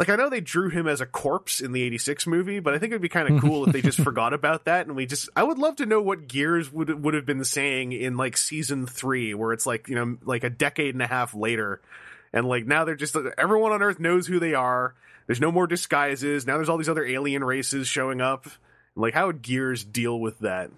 [0.00, 2.78] like I know they drew him as a corpse in the 86 movie, but I
[2.78, 5.28] think it'd be kind of cool if they just forgot about that and we just
[5.36, 8.86] I would love to know what Gears would would have been saying in like season
[8.86, 11.82] 3 where it's like, you know, like a decade and a half later
[12.32, 14.94] and like now they're just everyone on earth knows who they are.
[15.30, 16.44] There's no more disguises.
[16.44, 18.48] Now there's all these other alien races showing up.
[18.96, 20.72] Like how would Gears deal with that?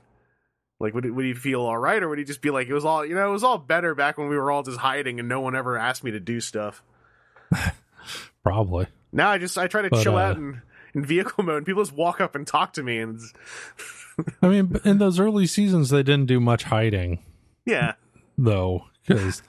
[0.79, 2.85] Like would would he feel all right or would he just be like it was
[2.85, 5.27] all, you know, it was all better back when we were all just hiding and
[5.27, 6.83] no one ever asked me to do stuff.
[8.43, 8.89] Probably.
[9.11, 10.61] Now I just I try to but, chill uh, out in,
[10.93, 11.57] in vehicle mode.
[11.57, 13.23] And people just walk up and talk to me, and
[14.43, 17.25] I mean, in those early seasons, they didn't do much hiding.
[17.65, 17.95] Yeah,
[18.37, 19.41] though, because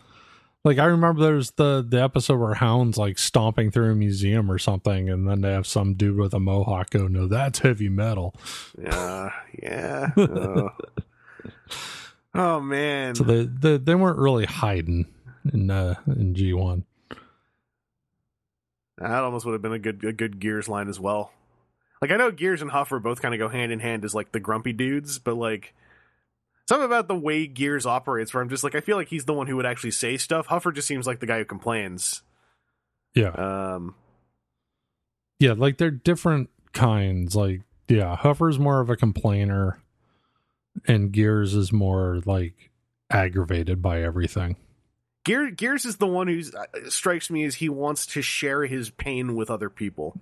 [0.64, 4.58] like I remember there's the the episode where Hound's like stomping through a museum or
[4.58, 8.34] something, and then they have some dude with a mohawk go, "No, that's heavy metal."
[8.82, 10.12] Yeah, yeah.
[10.18, 10.70] oh.
[12.34, 13.16] oh man.
[13.16, 15.08] So they, they they weren't really hiding
[15.52, 16.86] in uh in G one.
[18.98, 21.34] That almost would have been a good a good Gears line as well.
[22.02, 24.32] Like I know Gears and Huffer both kind of go hand in hand as like
[24.32, 25.74] the grumpy dudes, but like
[26.68, 29.34] something about the way Gears operates where I'm just like I feel like he's the
[29.34, 30.48] one who would actually say stuff.
[30.48, 32.22] Huffer just seems like the guy who complains.
[33.16, 33.30] Yeah.
[33.30, 33.96] Um
[35.40, 37.36] Yeah, like they're different kinds.
[37.36, 39.80] Like yeah, Huffer's more of a complainer
[40.88, 42.72] and Gears is more like
[43.10, 44.56] aggravated by everything.
[45.26, 48.90] Gear, Gears is the one who uh, strikes me as he wants to share his
[48.90, 50.20] pain with other people.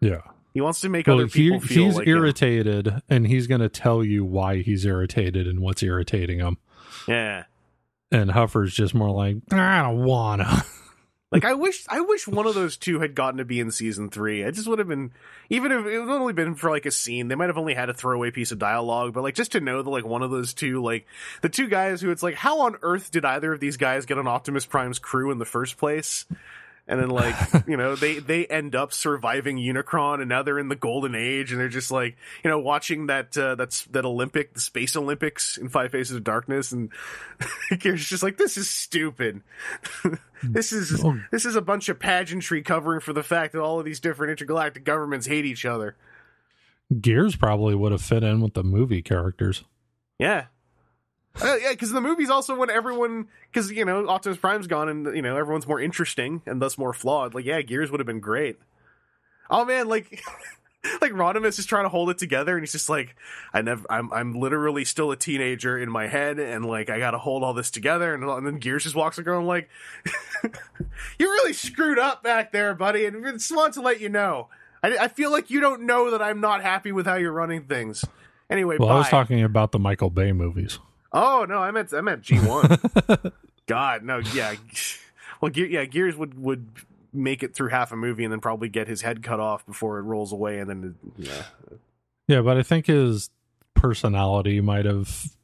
[0.00, 0.22] Yeah.
[0.54, 3.02] He wants to make well, other people he, feel he's like irritated him.
[3.08, 6.58] and he's going to tell you why he's irritated and what's irritating him.
[7.08, 7.44] Yeah.
[8.10, 10.64] And Huffer's just more like, I don't wanna.
[11.32, 14.10] Like I wish I wish one of those two had gotten to be in season
[14.10, 14.42] three.
[14.42, 15.12] It just would have been
[15.48, 17.28] even if it would only been for like a scene.
[17.28, 19.82] They might have only had a throwaway piece of dialogue, but like just to know
[19.82, 21.06] that like one of those two, like
[21.40, 24.18] the two guys who it's like, how on earth did either of these guys get
[24.18, 26.26] on Optimus Prime's crew in the first place?
[26.86, 27.34] And then like
[27.66, 31.52] you know they they end up surviving Unicron, and now they're in the golden age,
[31.52, 35.56] and they're just like you know watching that uh, that's that Olympic, the Space Olympics
[35.56, 36.90] in Five Faces of Darkness, and
[37.78, 39.42] Gears just like this is stupid.
[40.42, 41.18] this is oh.
[41.30, 44.30] this is a bunch of pageantry covering for the fact that all of these different
[44.30, 45.96] intergalactic governments hate each other.
[47.00, 49.64] Gears probably would have fit in with the movie characters.
[50.18, 50.46] Yeah,
[51.40, 55.16] uh, yeah, because the movie's also when everyone, because you know Optimus Prime's gone and
[55.16, 57.34] you know everyone's more interesting and thus more flawed.
[57.34, 58.58] Like, yeah, Gears would have been great.
[59.50, 60.22] Oh man, like,
[61.00, 63.16] like Rodimus is trying to hold it together, and he's just like,
[63.52, 67.12] I never, I'm, I'm literally still a teenager in my head, and like I got
[67.12, 68.14] to hold all this together.
[68.14, 69.70] And, and then Gears just walks around like,
[71.18, 74.48] you really screwed up back there, buddy, and just want to let you know.
[74.82, 77.64] I, I feel like you don't know that I'm not happy with how you're running
[77.64, 78.04] things.
[78.50, 78.96] Anyway, well, bye.
[78.96, 80.78] I was talking about the Michael Bay movies.
[81.12, 82.78] Oh no, I meant I meant G one.
[83.66, 84.54] God no, yeah.
[85.40, 86.66] Well, Ge- yeah, Gears would would
[87.12, 89.98] make it through half a movie and then probably get his head cut off before
[89.98, 91.42] it rolls away, and then yeah.
[92.28, 93.30] Yeah, but I think his
[93.74, 95.34] personality might have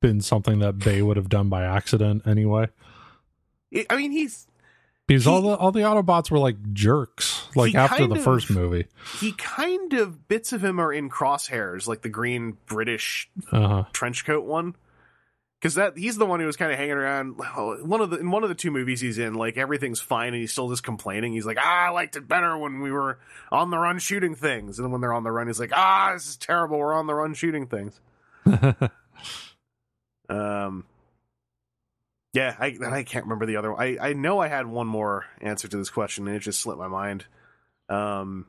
[0.00, 2.68] been something that Bay would have done by accident anyway.
[3.88, 4.46] I mean, he's
[5.06, 8.50] because he, all the all the Autobots were like jerks, like after the of, first
[8.50, 8.86] movie.
[9.18, 13.84] He kind of bits of him are in crosshairs, like the green British uh-huh.
[13.92, 14.76] trench coat one
[15.60, 17.36] because that he's the one who was kind of hanging around.
[17.36, 20.36] One of the in one of the two movies he's in, like everything's fine, and
[20.36, 21.32] he's still just complaining.
[21.32, 23.18] He's like, ah, I liked it better when we were
[23.52, 26.12] on the run shooting things, and then when they're on the run, he's like, ah,
[26.14, 26.78] this is terrible.
[26.78, 28.00] We're on the run shooting things.
[30.30, 30.84] Um,
[32.32, 33.82] yeah, I I can't remember the other one.
[33.82, 36.78] I I know I had one more answer to this question, and it just slipped
[36.78, 37.26] my mind.
[37.88, 38.46] Um,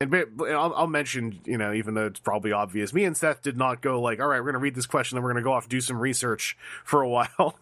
[0.00, 0.14] and
[0.48, 3.80] I'll, I'll mention, you know, even though it's probably obvious, me and Seth did not
[3.80, 5.80] go like, all right, we're gonna read this question, then we're gonna go off do
[5.80, 7.56] some research for a while.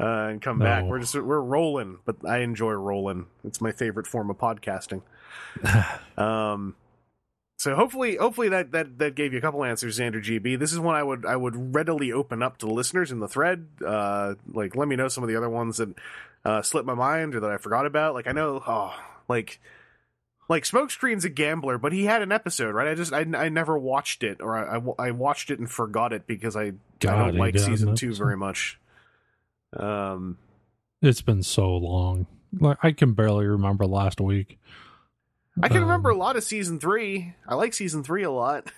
[0.00, 0.84] Uh, and come back.
[0.84, 3.26] We're just we're rolling, but I enjoy rolling.
[3.44, 5.02] It's my favorite form of podcasting.
[6.16, 6.76] Um,
[7.56, 10.58] so hopefully, hopefully that that that gave you a couple answers, Xander GB.
[10.58, 13.28] This is one I would I would readily open up to the listeners in the
[13.28, 13.66] thread.
[13.84, 15.94] Uh, like, let me know some of the other ones that
[16.44, 18.14] uh, slipped my mind or that I forgot about.
[18.14, 18.94] Like, I know, oh,
[19.28, 19.60] like.
[20.48, 22.88] Like Smokescreen's a gambler, but he had an episode, right?
[22.88, 26.12] I just I, I never watched it, or I, I, I watched it and forgot
[26.12, 28.78] it because I I don't like season two very much.
[29.74, 30.38] Um,
[31.02, 32.26] it's been so long.
[32.58, 34.58] Like I can barely remember last week.
[35.62, 37.34] I can Um, remember a lot of season three.
[37.48, 38.70] I like season three a lot.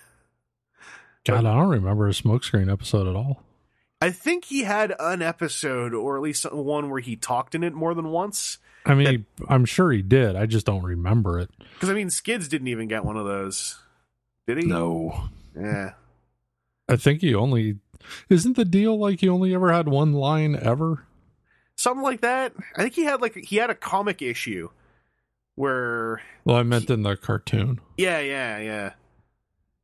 [1.25, 3.43] God, I don't remember a smokescreen episode at all.
[4.01, 7.73] I think he had an episode, or at least one where he talked in it
[7.73, 8.59] more than once.
[8.87, 10.35] I mean, I'm sure he did.
[10.35, 11.49] I just don't remember it.
[11.73, 13.77] Because I mean, Skids didn't even get one of those,
[14.47, 14.65] did he?
[14.65, 15.91] No, Yeah.
[16.89, 17.79] I think he only
[18.29, 21.03] isn't the deal like he only ever had one line ever.
[21.75, 22.53] Something like that.
[22.77, 24.69] I think he had like he had a comic issue
[25.55, 27.81] where Well, I meant in the cartoon.
[27.97, 28.91] yeah, yeah, yeah.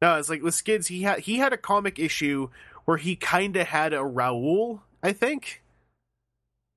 [0.01, 2.49] No, it's like with Skids, he had he had a comic issue
[2.85, 5.61] where he kind of had a Raoul, I think.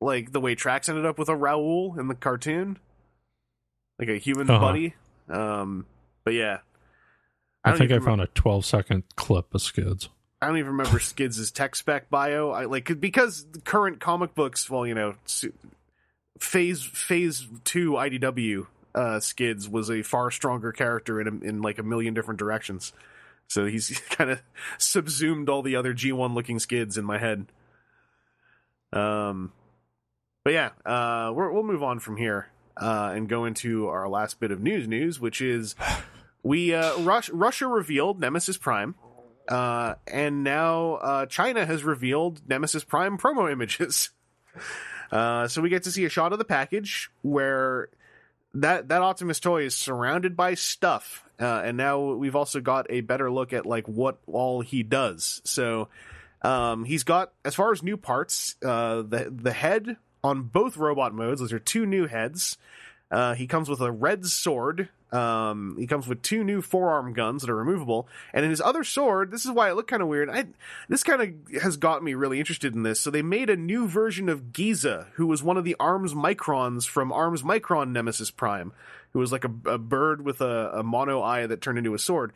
[0.07, 2.79] Like the way Tracks ended up with a Raoul in the cartoon,
[3.99, 4.61] like a human Uh-huh.
[4.61, 4.95] buddy.
[5.29, 5.85] Um,
[6.25, 6.59] but yeah,
[7.65, 10.09] I, don't think I found a 12 second clip of Skids.
[10.41, 12.51] I don't even remember Skids' tech spec bio.
[12.51, 15.15] I like because the current comic books, well, you know,
[16.39, 21.79] phase phase two IDW uh, Skids was a far stronger character in a, in like
[21.79, 22.93] a million different directions.
[23.49, 24.43] So he's kind of
[24.79, 27.47] subsumed all the other G1 looking Skids in my head.
[28.93, 29.53] Um,
[30.47, 34.39] but yeah, uh, we're, we'll move on from here uh, and go into our last
[34.39, 34.87] bit of news.
[34.87, 35.75] News, which is
[36.45, 38.95] we uh, Rus- Russia revealed Nemesis Prime.
[39.49, 44.11] Uh, and now uh, China has revealed Nemesis Prime promo images.
[45.11, 47.89] Uh, so we get to see a shot of the package where
[48.55, 53.01] that that Optimus toy is surrounded by stuff, uh, and now we've also got a
[53.01, 55.43] better look at like what all he does.
[55.43, 55.89] So
[56.43, 59.97] um, he's got as far as new parts, uh, the the head
[60.27, 61.41] on both robot modes.
[61.41, 62.59] Those are two new heads.
[63.11, 64.89] Uh, he comes with a red sword.
[65.13, 68.83] Um, he comes with two new forearm guns that are removable, and in his other
[68.83, 70.29] sword, this is why it looked kind of weird.
[70.29, 70.47] I,
[70.89, 73.01] this kind of has got me really interested in this.
[73.01, 76.89] So they made a new version of Giza, who was one of the Arms Microns
[76.89, 78.73] from Arms Micron Nemesis Prime,
[79.13, 82.01] who was like a, a bird with a, a mono eye that turned into a
[82.01, 82.33] sword.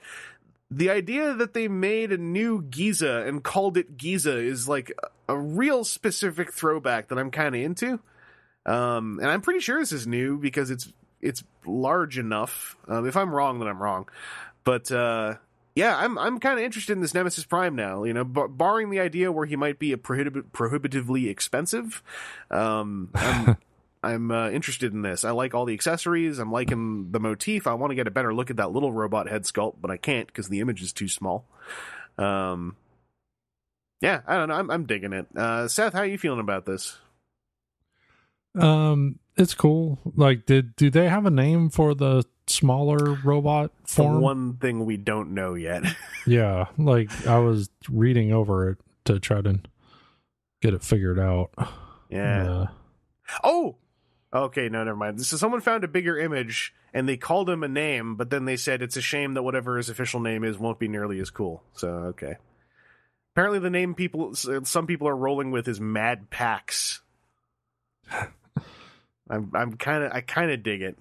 [0.70, 4.92] The idea that they made a new Giza and called it Giza is like
[5.28, 8.00] a, real specific throwback that I'm kind of into.
[8.66, 12.76] Um, and I'm pretty sure this is new because it's it's large enough.
[12.88, 14.08] Um, if I'm wrong, then I'm wrong.
[14.64, 15.36] But uh,
[15.74, 18.04] yeah, I'm I'm kind of interested in this Nemesis Prime now.
[18.04, 22.02] You know, bar- barring the idea where he might be a prohibit- prohibitively expensive.
[22.50, 23.56] Um, I'm
[24.02, 25.24] I'm uh, interested in this.
[25.24, 26.38] I like all the accessories.
[26.38, 27.66] I'm liking the motif.
[27.66, 29.96] I want to get a better look at that little robot head sculpt, but I
[29.98, 31.46] can't because the image is too small.
[32.16, 32.76] Um,
[34.00, 34.54] yeah, I don't know.
[34.54, 35.26] I'm I'm digging it.
[35.36, 36.96] Uh, Seth, how are you feeling about this?
[38.58, 39.98] Um, it's cool.
[40.16, 44.20] Like, did do they have a name for the smaller robot It's the form?
[44.20, 45.84] one thing we don't know yet.
[46.26, 49.58] Yeah, like I was reading over it to try to
[50.60, 51.50] get it figured out.
[52.10, 52.44] yeah.
[52.50, 52.66] Uh,
[53.42, 53.76] Oh,
[54.32, 54.68] okay.
[54.68, 55.24] No, never mind.
[55.24, 58.56] So someone found a bigger image and they called him a name, but then they
[58.56, 61.62] said it's a shame that whatever his official name is won't be nearly as cool.
[61.74, 62.36] So okay.
[63.34, 67.00] Apparently, the name people some people are rolling with is Mad Pax.
[69.30, 70.98] I'm I'm kind of I kind of dig it.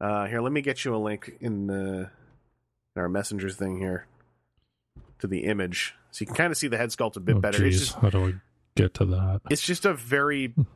[0.00, 2.10] Uh, here, let me get you a link in the
[2.94, 4.06] in our messenger thing here
[5.18, 7.40] to the image, so you can kind of see the head sculpt a bit oh,
[7.40, 7.64] better.
[7.64, 8.34] It's geez, just how do I
[8.76, 9.40] get to that?
[9.50, 10.54] it's just a very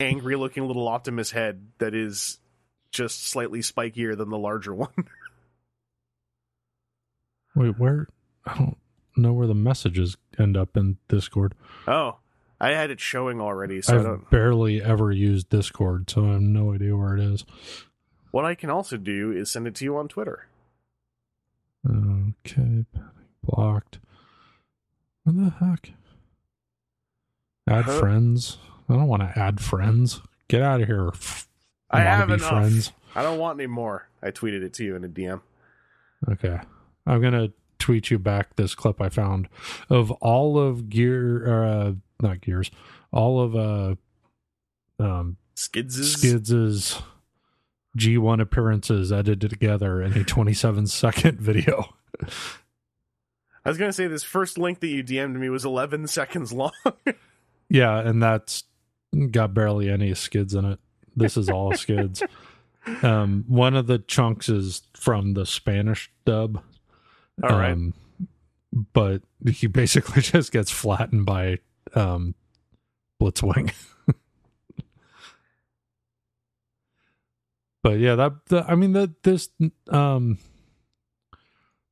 [0.00, 2.38] angry looking little Optimus head that is
[2.90, 4.90] just slightly spikier than the larger one.
[7.54, 8.06] Wait, where?
[8.46, 8.76] I don't
[9.16, 11.54] know where the messages end up in Discord.
[11.88, 12.16] oh,
[12.60, 14.30] I had it showing already, so I I've don't.
[14.30, 17.44] barely ever used Discord, so I have no idea where it is.
[18.30, 20.46] What I can also do is send it to you on Twitter.
[21.88, 22.84] Okay,
[23.42, 23.98] blocked.
[25.24, 25.92] What the heck?
[27.68, 27.98] Add Huh?
[28.00, 28.58] friends.
[28.88, 30.20] I don't want to add friends.
[30.48, 31.10] Get out of here.
[31.90, 32.48] I have enough.
[32.48, 32.92] friends.
[33.14, 34.08] I don't want any more.
[34.22, 35.40] I tweeted it to you in a DM.
[36.28, 36.58] Okay.
[37.06, 39.48] I'm gonna tweet you back this clip I found
[39.90, 42.70] of all of gear uh not gears.
[43.12, 43.94] All of uh
[44.98, 46.12] um Skids.
[46.12, 47.00] Skids'
[47.96, 51.94] G1 appearances edited together in a 27 second video.
[53.64, 56.72] I was gonna say this first link that you DM'd me was 11 seconds long.
[57.68, 58.64] Yeah, and that's
[59.30, 60.78] got barely any skids in it.
[61.14, 62.22] This is all skids.
[63.02, 66.62] Um, one of the chunks is from the Spanish dub.
[67.42, 67.72] All right.
[67.72, 67.94] Um,
[68.92, 71.58] but he basically just gets flattened by
[71.96, 72.36] um,
[73.20, 73.72] Blitzwing.
[77.82, 79.48] but yeah, that, that I mean that this
[79.90, 80.38] um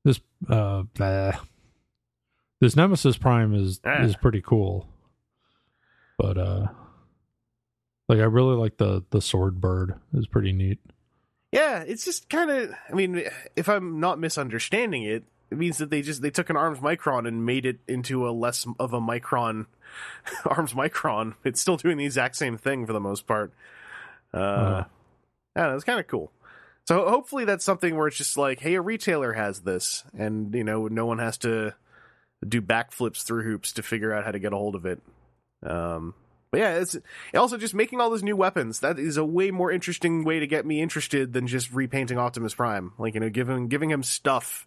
[0.05, 1.37] this uh bleh.
[2.61, 4.03] this Nemesis Prime is Ah.
[4.05, 4.89] is pretty cool.
[6.19, 6.69] But uh
[8.09, 9.95] like I really like the the sword bird.
[10.13, 10.79] is pretty neat.
[11.53, 12.75] yeah, it's just kind of.
[12.91, 13.25] I mean,
[13.57, 17.27] if I'm not misunderstanding it, it means that they just they took an arms micron
[17.29, 19.67] and made it into a less of a micron
[20.45, 21.35] arms micron.
[21.45, 23.53] It's still doing the exact same thing for the most part.
[24.33, 24.85] Uh, Uh.
[25.57, 26.33] I don't know, it's kind of cool.
[26.89, 30.65] So hopefully that's something where it's just like, hey, a retailer has this, and you
[30.65, 31.75] know, no one has to
[32.47, 35.01] do backflips through hoops to figure out how to get a hold of it.
[35.63, 36.13] Um,
[36.55, 36.97] but yeah, it's
[37.35, 38.79] also just making all those new weapons.
[38.79, 42.55] That is a way more interesting way to get me interested than just repainting Optimus
[42.55, 42.93] Prime.
[42.97, 44.65] Like you know, giving giving him stuff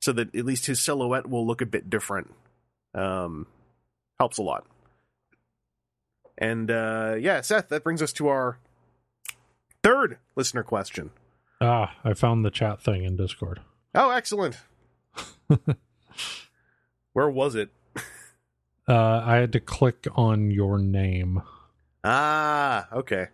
[0.00, 2.34] so that at least his silhouette will look a bit different.
[2.92, 3.46] Um,
[4.18, 4.66] helps a lot.
[6.36, 8.58] And uh, yeah, Seth, that brings us to our
[9.84, 11.10] third listener question.
[11.60, 13.60] Ah, I found the chat thing in Discord.
[13.94, 14.58] Oh, excellent.
[17.12, 17.70] Where was it?
[18.88, 21.42] Uh I had to click on your name.
[22.04, 23.26] Ah, okay.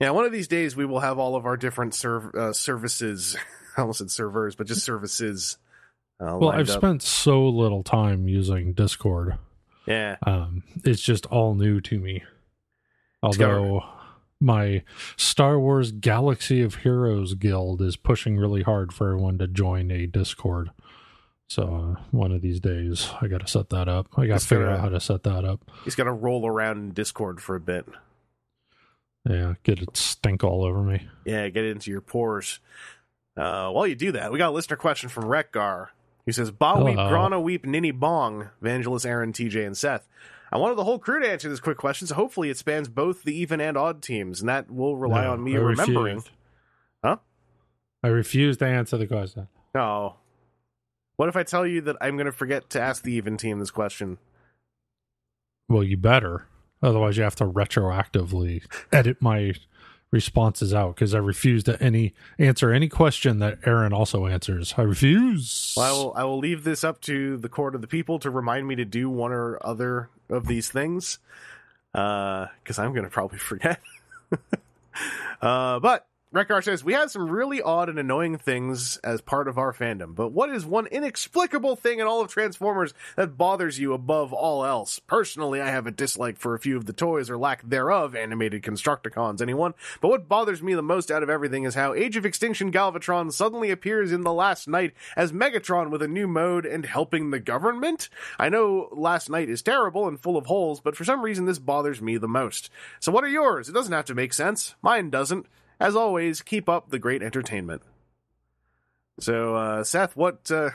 [0.00, 3.36] Yeah, one of these days we will have all of our different serv- uh, services.
[3.76, 5.56] I almost said servers, but just services.
[6.20, 6.76] Uh, Well, I've up.
[6.76, 9.38] spent so little time using Discord.
[9.86, 12.22] Yeah, Um, it's just all new to me.
[13.22, 13.82] Although
[14.40, 14.82] my
[15.16, 20.06] Star Wars Galaxy of Heroes guild is pushing really hard for everyone to join a
[20.06, 20.70] Discord.
[21.52, 24.06] So uh, one of these days, I got to set that up.
[24.16, 25.60] I got to figure gonna- out how to set that up.
[25.84, 27.84] he's got to roll around in Discord for a bit.
[29.28, 31.06] Yeah, get it stink all over me.
[31.26, 32.58] Yeah, get it into your pores.
[33.36, 35.88] Uh, while you do that, we got a listener question from Rekgar.
[36.24, 40.08] He says, Ba weep, grana weep, ninny bong, Evangelist Aaron, TJ, and Seth.
[40.50, 43.24] I wanted the whole crew to answer this quick question, so hopefully it spans both
[43.24, 46.16] the even and odd teams, and that will rely No, on me I remembering.
[46.16, 46.30] refused.
[47.04, 47.16] Huh?
[48.02, 49.48] I refuse to answer the question.
[49.74, 50.16] No.
[51.22, 53.60] What if I tell you that I'm going to forget to ask the even team
[53.60, 54.18] this question?
[55.68, 56.48] Well, you better.
[56.82, 59.54] Otherwise, you have to retroactively edit my
[60.10, 64.74] responses out because I refuse to any answer any question that Aaron also answers.
[64.76, 65.74] I refuse.
[65.76, 68.28] Well, I will, I will leave this up to the court of the people to
[68.28, 71.20] remind me to do one or other of these things,
[71.92, 73.80] because I'm going to probably forget.
[75.40, 79.58] uh, but Rekar says we have some really odd and annoying things as part of
[79.58, 80.14] our fandom.
[80.14, 84.64] But what is one inexplicable thing in all of Transformers that bothers you above all
[84.64, 84.98] else?
[84.98, 88.62] Personally, I have a dislike for a few of the toys or lack thereof animated
[88.62, 89.42] Constructicons.
[89.42, 89.74] Anyone?
[90.00, 93.30] But what bothers me the most out of everything is how Age of Extinction Galvatron
[93.30, 97.40] suddenly appears in the Last Knight as Megatron with a new mode and helping the
[97.40, 98.08] government.
[98.38, 101.58] I know Last Knight is terrible and full of holes, but for some reason this
[101.58, 102.70] bothers me the most.
[103.00, 103.68] So what are yours?
[103.68, 104.76] It doesn't have to make sense.
[104.80, 105.44] Mine doesn't.
[105.82, 107.82] As always, keep up the great entertainment.
[109.18, 110.70] So, uh, Seth, what, uh,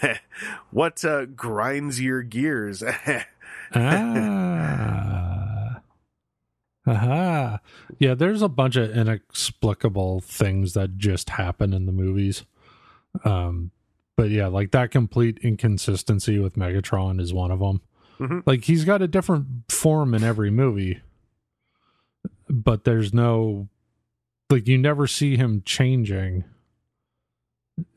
[0.70, 2.82] what, uh, grinds your gears?
[3.74, 5.80] ah.
[6.86, 7.60] Aha.
[7.98, 12.46] Yeah, there's a bunch of inexplicable things that just happen in the movies.
[13.24, 13.72] Um,
[14.16, 17.82] but yeah, like that complete inconsistency with Megatron is one of them.
[18.18, 18.42] Mhm.
[18.46, 21.02] Like he's got a different form in every movie,
[22.48, 23.68] but there's no
[24.50, 26.44] like you never see him changing.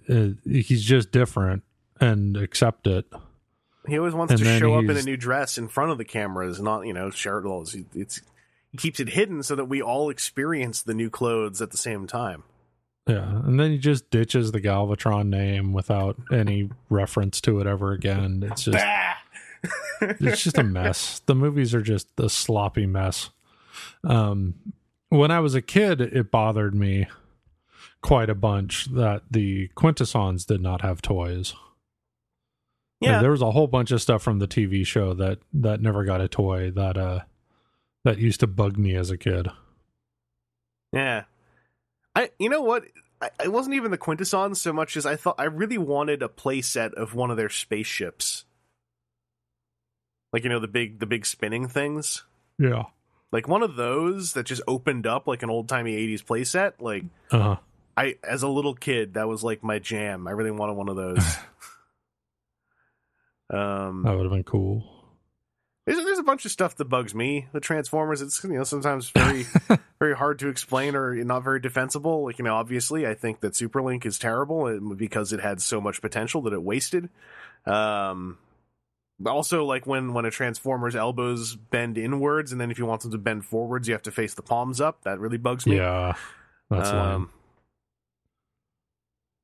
[0.09, 1.63] Uh, he's just different
[1.99, 3.05] and accept it.
[3.87, 6.05] he always wants And to show up in a new dress in front of the
[6.05, 7.73] cameras, not, you know, shirtless.
[7.73, 8.21] He- It's,
[8.71, 12.07] he keeps it hidden so that we all experience the new clothes at the same
[12.07, 12.43] time.
[13.07, 17.91] Yeah, and then he just ditches the Galvatron name without any reference to it ever
[17.93, 18.43] again.
[18.49, 18.85] It's just
[20.01, 21.19] it's just a mess.
[21.25, 23.31] The movies are just a sloppy mess.
[24.03, 24.53] Um
[25.11, 27.07] when I was a kid, it bothered me
[28.01, 31.53] quite a bunch that the Quintessons did not have toys.
[33.01, 36.05] Yeah, there was a whole bunch of stuff from the TV show that that never
[36.05, 37.21] got a toy that uh
[38.05, 39.49] that used to bug me as a kid.
[40.93, 41.23] yeah.
[42.15, 42.83] I you know what?
[43.21, 46.27] I, it wasn't even the Quintessons so much as I thought I really wanted a
[46.27, 48.45] playset of one of their spaceships.
[50.31, 52.23] Like you know the big the big spinning things.
[52.57, 52.83] Yeah.
[53.31, 56.73] Like one of those that just opened up like an old timey eighties playset.
[56.79, 57.57] Like Uh-huh.
[57.95, 60.27] I as a little kid, that was like my jam.
[60.27, 61.19] I really wanted one of those.
[63.49, 64.83] um That would have been cool.
[65.85, 68.21] There's, there's a bunch of stuff that bugs me with Transformers.
[68.21, 69.47] It's you know sometimes very
[69.99, 72.25] very hard to explain or not very defensible.
[72.25, 76.01] Like you know, obviously, I think that Superlink is terrible because it had so much
[76.01, 77.09] potential that it wasted.
[77.65, 78.37] Um,
[79.25, 83.11] also, like when when a Transformer's elbows bend inwards, and then if you want them
[83.11, 85.03] to bend forwards, you have to face the palms up.
[85.03, 85.77] That really bugs me.
[85.77, 86.15] Yeah.
[86.69, 86.99] That's lame.
[86.99, 87.29] Um,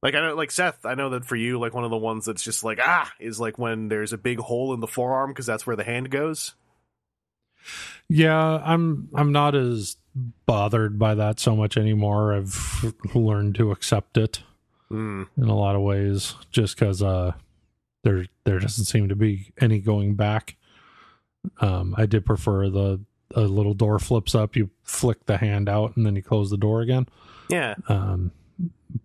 [0.04, 2.26] like I know, like Seth, I know that for you, like one of the ones
[2.26, 5.46] that's just like ah is like when there's a big hole in the forearm because
[5.46, 6.54] that's where the hand goes.
[8.08, 9.98] Yeah, I'm I'm not as
[10.46, 12.34] bothered by that so much anymore.
[12.34, 14.42] I've learned to accept it
[14.90, 15.28] Mm.
[15.38, 17.34] in a lot of ways just cuz uh
[18.08, 20.56] there there doesn't seem to be any going back.
[21.60, 23.02] Um I did prefer the
[23.36, 26.58] a little door flips up, you flick the hand out and then you close the
[26.58, 27.08] door again.
[27.50, 28.32] Yeah, Um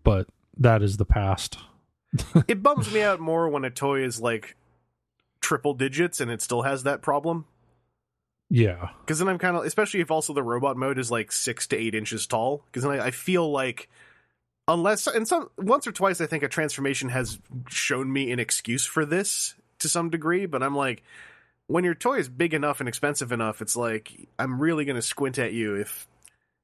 [0.04, 1.58] but that is the past.
[2.48, 4.56] it bums me out more when a toy is like
[5.40, 7.46] triple digits and it still has that problem.
[8.48, 8.90] Yeah.
[9.00, 11.76] Because then I'm kind of, especially if also the robot mode is like six to
[11.76, 12.64] eight inches tall.
[12.66, 13.88] Because then I, I feel like,
[14.72, 18.84] unless and some once or twice, I think a transformation has shown me an excuse
[18.84, 20.46] for this to some degree.
[20.46, 21.02] But I'm like,
[21.66, 25.02] when your toy is big enough and expensive enough, it's like I'm really going to
[25.02, 26.08] squint at you if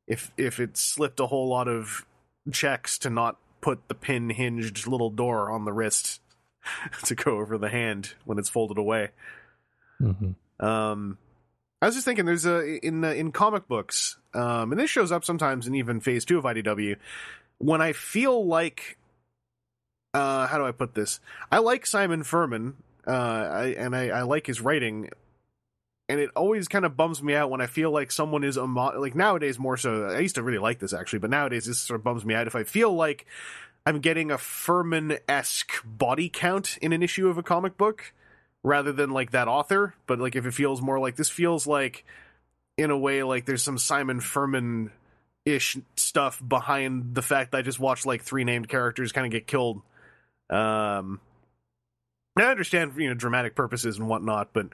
[0.07, 2.07] if if it slipped a whole lot of
[2.51, 6.21] checks to not put the pin hinged little door on the wrist
[7.05, 9.11] to go over the hand when it's folded away.
[10.01, 10.35] Mhm.
[10.61, 11.19] Um,
[11.81, 15.13] I was just thinking, there's a in uh, in comic books, um, and this shows
[15.13, 16.97] up sometimes in even Phase Two of IDW.
[17.59, 18.99] When I feel like,
[20.15, 21.21] uh, how do I put this?
[21.51, 25.11] I like Simon Furman, uh, I, and I, I like his writing,
[26.09, 28.99] and it always kind of bums me out when I feel like someone is emo-
[28.99, 30.07] like nowadays more so.
[30.07, 32.47] I used to really like this actually, but nowadays this sort of bums me out
[32.47, 33.27] if I feel like
[33.85, 38.13] I'm getting a Furman esque body count in an issue of a comic book
[38.63, 39.95] rather than like that author.
[40.07, 42.05] But like if it feels more like this feels like
[42.77, 44.93] in a way like there's some Simon Furman
[45.53, 49.33] ish stuff behind the fact that I just watched like three named characters kind of
[49.33, 49.83] get killed.
[50.51, 51.21] Um,
[52.37, 54.67] I understand you know dramatic purposes and whatnot, but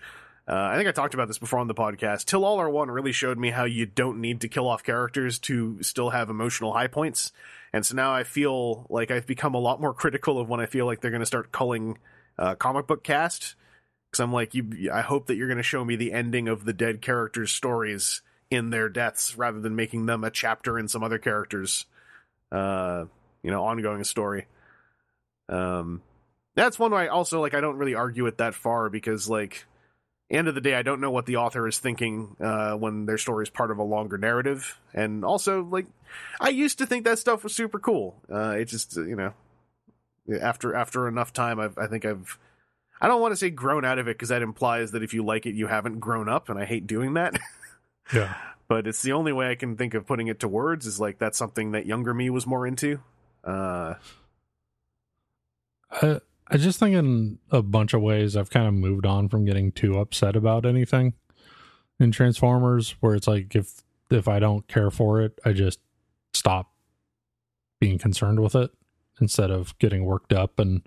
[0.46, 2.26] uh, I think I talked about this before on the podcast.
[2.26, 5.38] Till All Are One really showed me how you don't need to kill off characters
[5.40, 7.32] to still have emotional high points.
[7.72, 10.66] And so now I feel like I've become a lot more critical of when I
[10.66, 11.98] feel like they're going to start culling
[12.38, 13.54] uh, comic book cast.
[14.10, 16.66] Because I'm like, you, I hope that you're going to show me the ending of
[16.66, 18.20] the dead characters' stories
[18.55, 21.86] in their deaths rather than making them a chapter in some other character's,
[22.52, 23.05] uh,
[23.42, 24.46] you know, ongoing story.
[25.48, 26.02] Um,
[26.55, 27.55] that's one way also like.
[27.55, 29.66] I don't really argue it that far because, like,
[30.30, 33.18] end of the day, I don't know what the author is thinking uh, when their
[33.18, 35.86] story is part of a longer narrative, and also like,
[36.40, 38.14] I used to think that stuff was super cool.
[38.32, 39.34] Uh, it just you know,
[40.40, 42.38] after after enough time, I've, I think I've.
[43.00, 45.24] I don't want to say grown out of it because that implies that if you
[45.24, 47.34] like it, you haven't grown up, and I hate doing that.
[48.12, 48.34] Yeah.
[48.68, 51.18] but it's the only way I can think of putting it to words is like
[51.18, 53.00] that's something that younger me was more into.
[53.42, 53.94] Uh,
[55.90, 59.44] I I just think in a bunch of ways I've kind of moved on from
[59.44, 61.14] getting too upset about anything
[61.98, 65.80] in Transformers where it's like if if I don't care for it, I just
[66.32, 66.72] stop
[67.80, 68.70] being concerned with it
[69.20, 70.82] instead of getting worked up and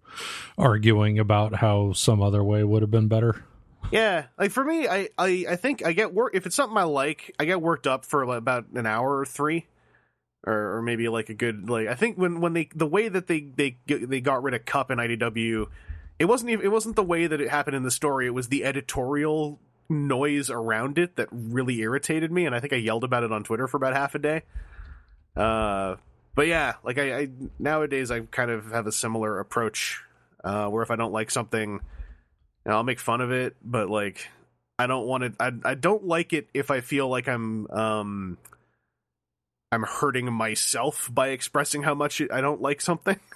[0.58, 3.46] arguing about how some other way would have been better.
[3.92, 6.84] Yeah, like for me, I, I, I think I get work if it's something I
[6.84, 9.66] like, I get worked up for like about an hour or three,
[10.46, 13.28] or, or maybe like a good like I think when when they the way that
[13.28, 15.68] they they they got rid of Cup and IDW,
[16.20, 18.28] it wasn't even it wasn't the way that it happened in the story.
[18.28, 19.60] It was the editorial
[19.90, 23.44] noise around it that really irritated me, and I think I yelled about it on
[23.44, 24.42] Twitter for about half a day.
[25.36, 25.96] Uh,
[26.36, 30.04] but yeah, like I, I nowadays I kind of have a similar approach,
[30.44, 31.80] uh, where if I don't like something
[32.68, 34.28] and I'll make fun of it, but like
[34.78, 38.38] I don't want it I I don't like it if I feel like I'm um
[39.72, 43.20] I'm hurting myself by expressing how much I don't like something.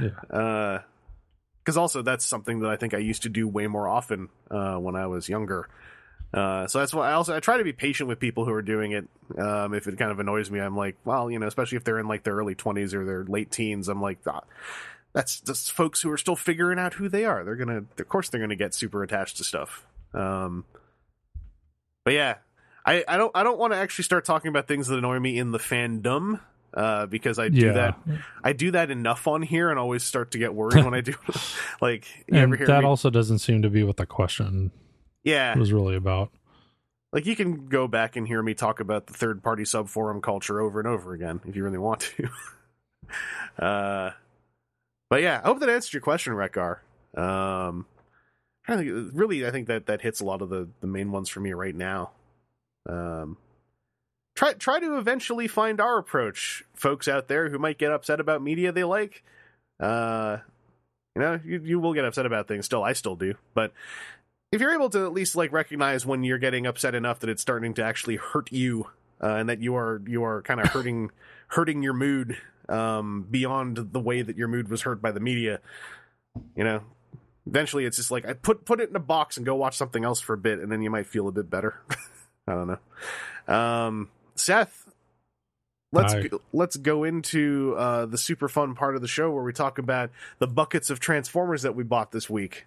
[0.00, 0.36] Yeah.
[0.36, 0.82] Uh
[1.64, 4.76] cuz also that's something that I think I used to do way more often uh
[4.76, 5.68] when I was younger.
[6.34, 8.60] Uh, so that's why I also I try to be patient with people who are
[8.62, 9.08] doing it.
[9.38, 11.98] Um, if it kind of annoys me, I'm like, well, you know, especially if they're
[11.98, 14.42] in like their early 20s or their late teens, I'm like, ah,
[15.12, 17.44] that's just folks who are still figuring out who they are.
[17.44, 19.86] They're gonna, of course, they're gonna get super attached to stuff.
[20.14, 20.64] Um,
[22.04, 22.36] but yeah,
[22.86, 25.38] I, I don't I don't want to actually start talking about things that annoy me
[25.38, 26.40] in the fandom.
[26.74, 27.72] Uh, because I do Yeah.
[27.72, 27.98] that,
[28.44, 31.14] I do that enough on here, and always start to get worried when I do.
[31.80, 34.70] like, and that me- also doesn't seem to be what the question
[35.24, 36.30] yeah, was really about.
[37.10, 40.20] like you can go back and hear me talk about the third party sub forum
[40.20, 42.28] culture over and over again if you really want to.
[43.64, 44.10] uh,
[45.10, 46.78] but yeah, I hope that answered your question, Rekgar.
[47.16, 47.86] Um,
[48.66, 51.28] I think really, I think that that hits a lot of the the main ones
[51.28, 52.10] for me right now.
[52.88, 53.38] Um,
[54.36, 58.42] try try to eventually find our approach, folks out there who might get upset about
[58.42, 59.24] media they like.
[59.80, 60.38] Uh,
[61.16, 62.82] you know, you, you will get upset about things still.
[62.84, 63.72] I still do, but
[64.52, 67.42] if you're able to at least like recognize when you're getting upset enough that it's
[67.42, 68.86] starting to actually hurt you
[69.22, 71.10] uh, and that you are you are kind of hurting
[71.48, 72.36] hurting your mood
[72.68, 75.60] um, beyond the way that your mood was hurt by the media
[76.56, 76.82] you know
[77.46, 80.04] eventually it's just like i put put it in a box and go watch something
[80.04, 81.80] else for a bit and then you might feel a bit better
[82.46, 84.88] i don't know um seth
[85.92, 86.28] let's Hi.
[86.28, 89.78] go, let's go into uh the super fun part of the show where we talk
[89.78, 92.66] about the buckets of transformers that we bought this week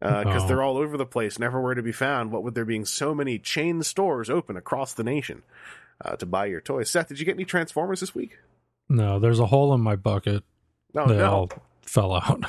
[0.00, 0.48] because Oh.
[0.48, 2.32] they're all over the place, and everywhere to be found.
[2.32, 5.42] What with there being so many chain stores open across the nation
[6.02, 6.90] uh, to buy your toys.
[6.90, 8.38] Seth, did you get any Transformers this week?
[8.90, 10.42] No, there's a hole in my bucket.
[10.92, 11.30] No, they no.
[11.30, 11.50] all
[11.82, 12.44] fell out.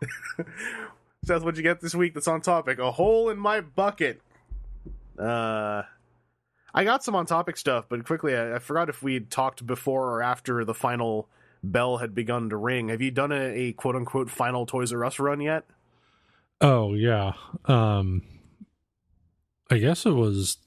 [1.24, 2.78] Seth, what'd you get this week that's on topic?
[2.78, 4.22] A hole in my bucket.
[5.18, 5.82] Uh,
[6.72, 9.66] I got some on topic stuff, but quickly, I, I forgot if we would talked
[9.66, 11.28] before or after the final
[11.64, 12.88] bell had begun to ring.
[12.88, 15.64] Have you done a, a quote unquote final Toys R Us run yet?
[16.60, 17.32] Oh yeah.
[17.64, 18.22] Um
[19.68, 20.58] I guess it was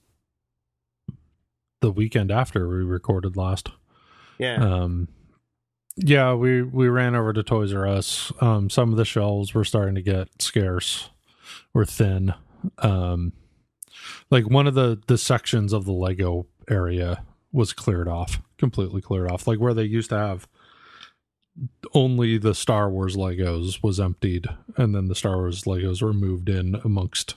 [1.79, 3.69] the weekend after we recorded last.
[4.41, 4.55] Yeah.
[4.55, 5.07] Um
[5.97, 8.31] yeah, we we ran over to Toys R Us.
[8.41, 11.09] Um some of the shelves were starting to get scarce
[11.73, 12.33] or thin.
[12.79, 13.33] Um
[14.29, 19.29] like one of the the sections of the Lego area was cleared off, completely cleared
[19.29, 19.45] off.
[19.47, 20.47] Like where they used to have
[21.93, 26.47] only the Star Wars Legos was emptied, and then the Star Wars Legos were moved
[26.47, 27.35] in amongst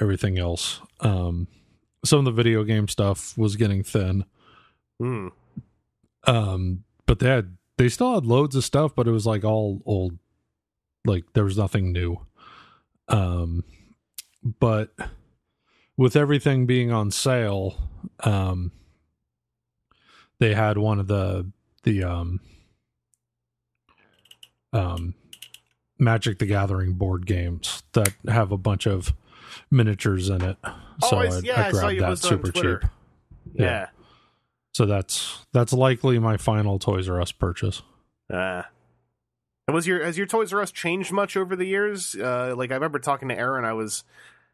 [0.00, 0.80] everything else.
[1.00, 1.46] Um,
[2.04, 4.24] some of the video game stuff was getting thin,
[4.98, 5.28] Hmm.
[6.26, 9.82] Um, but they had they still had loads of stuff, but it was like all
[9.86, 10.18] old,
[11.04, 12.18] like there was nothing new.
[13.08, 13.64] Um,
[14.42, 14.94] but
[15.96, 18.72] with everything being on sale, um,
[20.40, 21.50] they had one of the
[21.84, 22.40] the um
[24.72, 25.14] um
[25.98, 29.14] Magic the Gathering board games that have a bunch of
[29.70, 30.56] miniatures in it.
[30.64, 30.74] Oh,
[31.08, 32.90] So I- I, yeah, I I grabbed that super cheap.
[33.54, 33.64] Yeah.
[33.64, 33.86] Yeah.
[34.76, 37.80] So that's that's likely my final Toys R Us purchase.
[38.30, 38.60] Uh,
[39.66, 42.14] and was your has your Toys R Us changed much over the years?
[42.14, 44.04] Uh, like I remember talking to Aaron, I was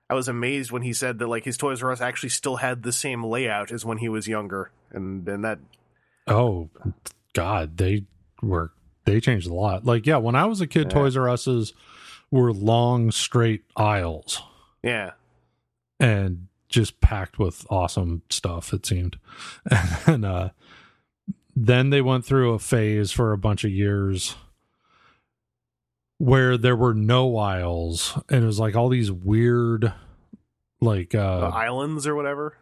[0.08, 2.84] I was amazed when he said that like his Toys R Us actually still had
[2.84, 5.58] the same layout as when he was younger, and and that
[6.28, 6.70] Oh
[7.32, 8.04] God, they
[8.40, 8.70] were
[9.06, 9.84] they changed a lot.
[9.84, 11.00] Like yeah, when I was a kid, Yeah.
[11.00, 11.72] Toys R Us's
[12.30, 14.40] were long straight aisles
[14.84, 15.10] yeah
[15.98, 18.72] and just packed with awesome stuff.
[18.72, 19.18] It seemed,
[20.06, 20.48] and uh,
[21.54, 24.34] then they went through a phase for a bunch of years
[26.18, 29.92] where there were no aisles, and it was like all these weird,
[30.80, 32.56] like the uh, islands or whatever.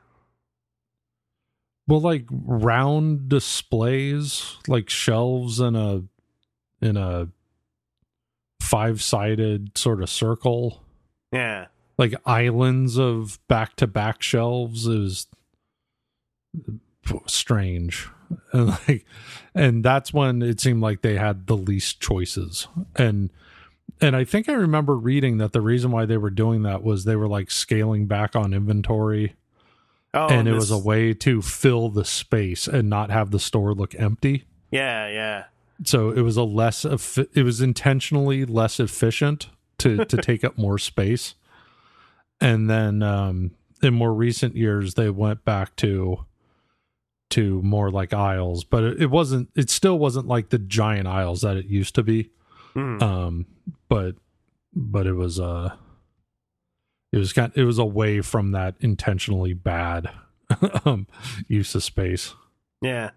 [1.86, 6.02] well, like round displays, like shelves in a
[6.82, 7.28] in a
[8.60, 10.82] five sided sort of circle
[11.32, 11.66] Yeah,
[12.00, 15.28] like islands of back to back shelves is
[17.26, 18.08] strange.
[18.52, 19.04] And like
[19.56, 22.68] and that's when it seemed like they had the least choices.
[22.94, 23.30] And
[24.00, 27.02] and i think i remember reading that the reason why they were doing that was
[27.04, 29.34] they were like scaling back on inventory.
[30.14, 33.40] Oh, and it this- was a way to fill the space and not have the
[33.40, 34.44] store look empty.
[34.70, 35.44] Yeah, yeah,
[35.84, 39.48] so it was a less it was intentionally less efficient
[39.78, 41.34] to to take up more space
[42.40, 43.50] and then um
[43.82, 46.24] in more recent years they went back to
[47.30, 51.42] to more like aisles but it, it wasn't it still wasn't like the giant aisles
[51.42, 52.30] that it used to be
[52.74, 53.02] Mhm.
[53.02, 53.46] um
[53.88, 54.14] but
[54.74, 55.74] but it was uh
[57.12, 60.10] it was kind it was away from that intentionally bad
[60.84, 61.06] um
[61.48, 62.34] use of space
[62.82, 63.10] yeah.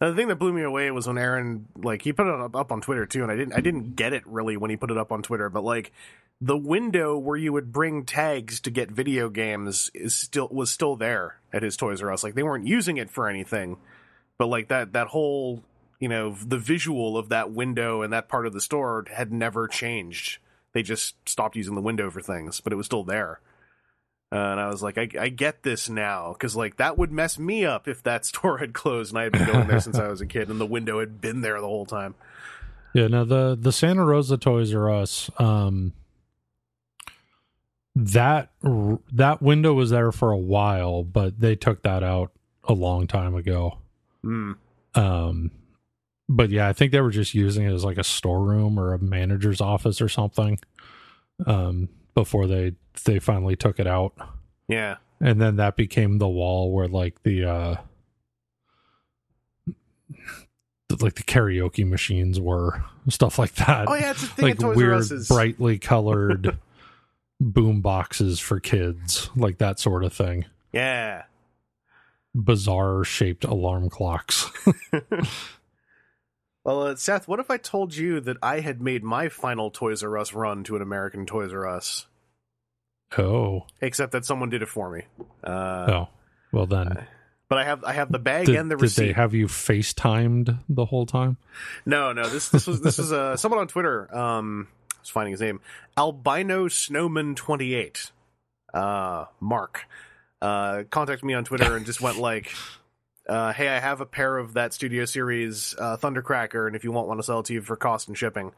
[0.00, 2.72] The thing that blew me away was when Aaron like he put it up, up
[2.72, 4.98] on Twitter too, and I didn't I didn't get it really when he put it
[4.98, 5.92] up on Twitter, but like
[6.42, 10.96] the window where you would bring tags to get video games is still was still
[10.96, 12.24] there at his Toys R Us.
[12.24, 13.76] Like they weren't using it for anything,
[14.38, 15.62] but like that that whole
[16.00, 19.68] you know, the visual of that window and that part of the store had never
[19.68, 20.38] changed.
[20.72, 23.38] They just stopped using the window for things, but it was still there.
[24.32, 27.38] Uh, and I was like, I, I get this now because like that would mess
[27.38, 30.08] me up if that store had closed and I had been going there since I
[30.08, 32.16] was a kid and the window had been there the whole time.
[32.94, 35.92] Yeah, now the the Santa Rosa Toys R Us, um,
[37.94, 38.50] that
[39.12, 42.32] that window was there for a while, but they took that out
[42.64, 43.78] a long time ago.
[44.22, 44.52] Hmm.
[44.94, 45.50] Um,
[46.28, 48.98] but yeah, I think they were just using it as like a storeroom or a
[48.98, 50.58] manager's office or something.
[51.46, 52.74] Um, before they
[53.04, 54.12] they finally took it out,
[54.68, 54.96] Yeah.
[55.20, 57.76] and then that became the wall where like the uh
[61.00, 63.88] like the karaoke machines were stuff like that.
[63.88, 66.58] Oh yeah, it's a thing like at Toys weird, brightly colored
[67.42, 70.44] boom boxes for kids, like that sort of thing.
[70.72, 71.24] yeah.
[72.34, 74.50] Bizarre shaped alarm clocks.
[76.64, 80.04] Well, uh, Seth, what if I told you that I had made my final Toys
[80.04, 82.06] R Us run to an American Toys R Us,
[83.18, 85.02] oh, except that someone did it for me?
[85.42, 85.50] Uh,
[85.90, 86.08] oh.
[86.52, 87.04] Well then,
[87.48, 89.02] But I have I have the bag did, and the receipt.
[89.06, 91.36] did they have you FaceTimed the whole time?
[91.84, 92.28] No, no.
[92.28, 94.14] This this was this was uh, someone on Twitter.
[94.16, 94.68] Um,
[95.02, 95.60] was finding his name,
[95.96, 98.10] Albino Snowman twenty eight.
[98.72, 99.86] Uh, Mark,
[100.40, 102.52] uh, contacted me on Twitter and just went like,
[103.28, 106.92] uh, "Hey, I have a pair of that Studio Series uh, Thundercracker, and if you
[106.92, 108.52] want, want to sell it to you for cost and shipping."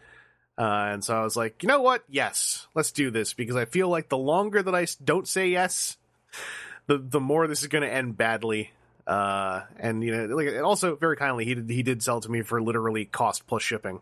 [0.57, 2.05] Uh, and so I was like, you know what?
[2.09, 5.97] Yes, let's do this because I feel like the longer that I don't say yes,
[6.87, 8.71] the the more this is going to end badly.
[9.07, 12.43] Uh, and you know, like, also very kindly, he did he did sell to me
[12.43, 14.01] for literally cost plus shipping.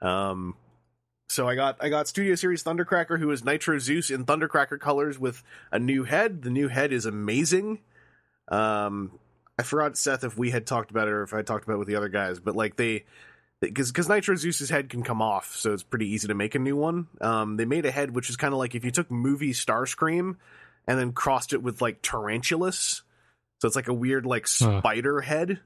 [0.00, 0.54] Um,
[1.28, 5.18] so I got I got Studio Series Thundercracker, who is Nitro Zeus in Thundercracker colors
[5.18, 6.42] with a new head.
[6.42, 7.80] The new head is amazing.
[8.48, 9.12] Um,
[9.58, 11.78] I forgot Seth if we had talked about it or if I talked about it
[11.78, 13.04] with the other guys, but like they
[13.60, 16.58] because because Nitro Zeus's head can come off, so it's pretty easy to make a
[16.58, 17.08] new one.
[17.20, 20.36] Um, they made a head which is kind of like if you took movie Starscream
[20.86, 23.02] and then crossed it with like Tarantulas,
[23.60, 24.78] so it's like a weird like Huh.
[24.80, 25.60] spider head.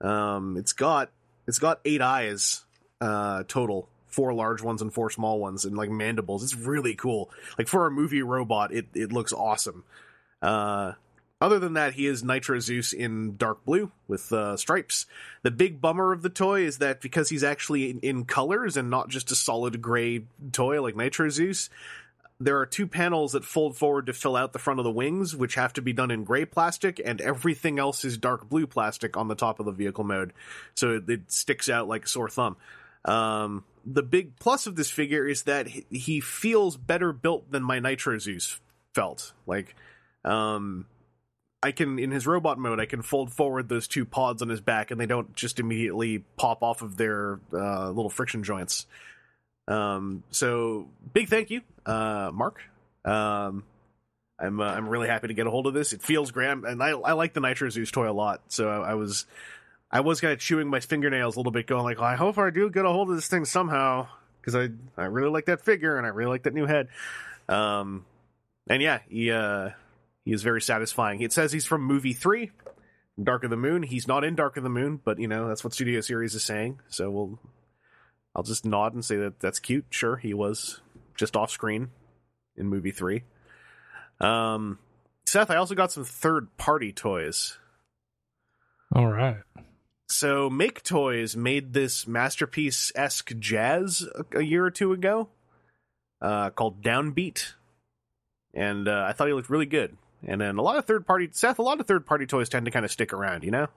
[0.00, 1.10] Um, it's got
[1.48, 2.64] it's got eight eyes
[3.00, 6.42] uh, total, four large ones and four small ones, and like mandibles.
[6.42, 7.30] It's really cool.
[7.58, 9.84] Like for a movie robot, it it looks awesome.
[10.42, 10.92] Uh,
[11.40, 15.06] other than that, he is Nitro Zeus in dark blue with uh, stripes.
[15.42, 18.90] The big bummer of the toy is that because he's actually in, in colors and
[18.90, 21.70] not just a solid gray toy like Nitro Zeus,
[22.40, 25.36] there are two panels that fold forward to fill out the front of the wings,
[25.36, 29.16] which have to be done in gray plastic, and everything else is dark blue plastic
[29.16, 30.32] on the top of the vehicle mode,
[30.74, 32.56] so it, it sticks out like a sore thumb.
[33.04, 37.78] Um, the big plus of this figure is that he, feels better built than my
[37.78, 38.60] Nitro Zeus
[38.94, 39.32] felt.
[39.46, 39.74] Like,
[40.24, 40.86] um,
[41.62, 44.60] I can in his robot mode, I can fold forward those two pods on his
[44.60, 48.86] back, and they don't just immediately pop off of their uh, little friction joints.
[49.68, 52.60] Um, so big thank you, uh, Mark.
[53.04, 53.64] Um,
[54.38, 55.92] I'm uh, I'm really happy to get a hold of this.
[55.92, 58.40] It feels grand, and I I like the Nitro Zeus toy a lot.
[58.48, 59.26] So I, I was
[59.90, 62.38] I was kind of chewing my fingernails a little bit, going like, well, I hope
[62.38, 64.08] I do get a hold of this thing somehow
[64.40, 64.68] because I
[65.00, 66.88] I really like that figure and I really like that new head.
[67.48, 68.04] Um,
[68.68, 69.70] and yeah, he uh
[70.24, 71.20] he is very satisfying.
[71.20, 72.52] It says he's from movie three,
[73.22, 73.82] Dark of the Moon.
[73.82, 76.44] He's not in Dark of the Moon, but you know that's what Studio Series is
[76.44, 76.80] saying.
[76.88, 77.38] So we'll
[78.34, 79.86] I'll just nod and say that that's cute.
[79.90, 80.80] Sure, he was
[81.16, 81.88] just off screen
[82.56, 83.24] in movie three.
[84.20, 84.78] Um,
[85.26, 87.58] Seth, I also got some third party toys.
[88.94, 89.38] All right.
[90.10, 95.28] So Make Toys made this masterpiece esque jazz a, a year or two ago,
[96.20, 97.52] uh, called Downbeat,
[98.52, 99.96] and uh, I thought he looked really good.
[100.26, 102.66] And then a lot of third party Seth, a lot of third party toys tend
[102.66, 103.68] to kind of stick around, you know,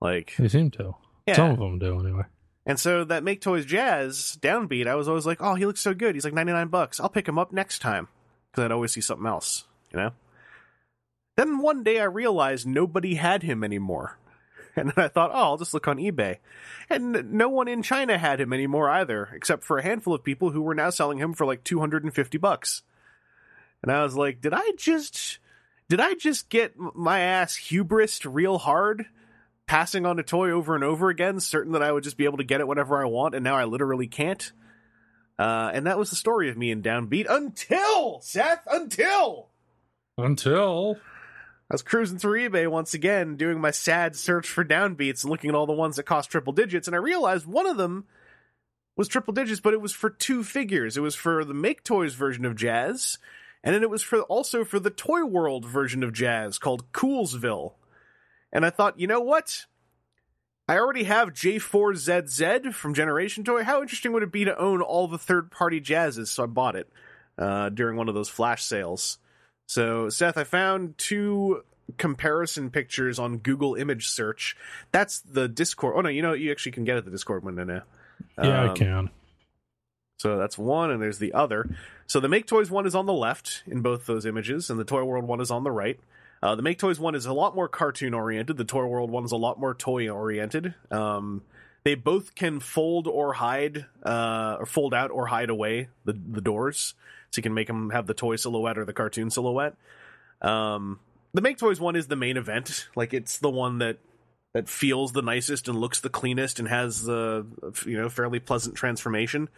[0.00, 0.94] like They seem to.
[1.26, 1.34] yeah.
[1.36, 2.24] Some of them do anyway.
[2.66, 5.94] And so that Make Toys Jazz Downbeat, I was always like, oh, he looks so
[5.94, 6.14] good.
[6.14, 6.98] He's like ninety nine bucks.
[6.98, 8.08] I'll pick him up next time
[8.50, 10.10] because I'd always see something else, you know.
[11.36, 14.18] Then one day I realized nobody had him anymore.
[14.76, 16.38] And then I thought, oh, I'll just look on eBay.
[16.90, 20.50] And no one in China had him anymore either, except for a handful of people
[20.50, 22.82] who were now selling him for like 250 bucks.
[23.82, 25.38] And I was like, did I just
[25.88, 29.06] did I just get my ass hubrised real hard
[29.66, 32.38] passing on a toy over and over again, certain that I would just be able
[32.38, 34.52] to get it whenever I want, and now I literally can't?
[35.38, 39.48] Uh, and that was the story of me in Downbeat until Seth, until
[40.16, 40.98] Until
[41.70, 45.48] I was cruising through eBay once again, doing my sad search for downbeats and looking
[45.48, 48.04] at all the ones that cost triple digits, and I realized one of them
[48.96, 50.96] was triple digits, but it was for two figures.
[50.96, 53.18] It was for the Make Toys version of Jazz,
[53.62, 57.72] and then it was for also for the Toy World version of Jazz called Coolsville.
[58.52, 59.64] And I thought, you know what?
[60.68, 63.64] I already have J4ZZ from Generation Toy.
[63.64, 66.28] How interesting would it be to own all the third party jazzes?
[66.28, 66.88] So I bought it
[67.36, 69.18] uh, during one of those flash sales.
[69.66, 71.64] So, Seth, I found two
[71.98, 74.56] comparison pictures on Google image search.
[74.92, 75.94] That's the Discord.
[75.96, 77.82] Oh, no, you know, you actually can get at the Discord window now.
[78.42, 79.10] Yeah, I Um, can.
[80.18, 81.68] So that's one, and there's the other.
[82.06, 84.84] So the Make Toys one is on the left in both those images, and the
[84.84, 85.98] Toy World one is on the right.
[86.42, 88.56] Uh, the Make Toys one is a lot more cartoon oriented.
[88.56, 90.74] The Toy World one is a lot more toy oriented.
[90.90, 91.42] Um,
[91.84, 96.40] they both can fold or hide, uh, or fold out or hide away the the
[96.40, 96.94] doors,
[97.34, 99.74] so you can make them have the toy silhouette or the cartoon silhouette.
[100.40, 101.00] Um,
[101.32, 102.88] the Make Toys one is the main event.
[102.94, 103.98] Like it's the one that
[104.54, 107.44] that feels the nicest and looks the cleanest and has the
[107.84, 109.48] you know fairly pleasant transformation.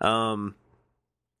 [0.00, 0.56] Um,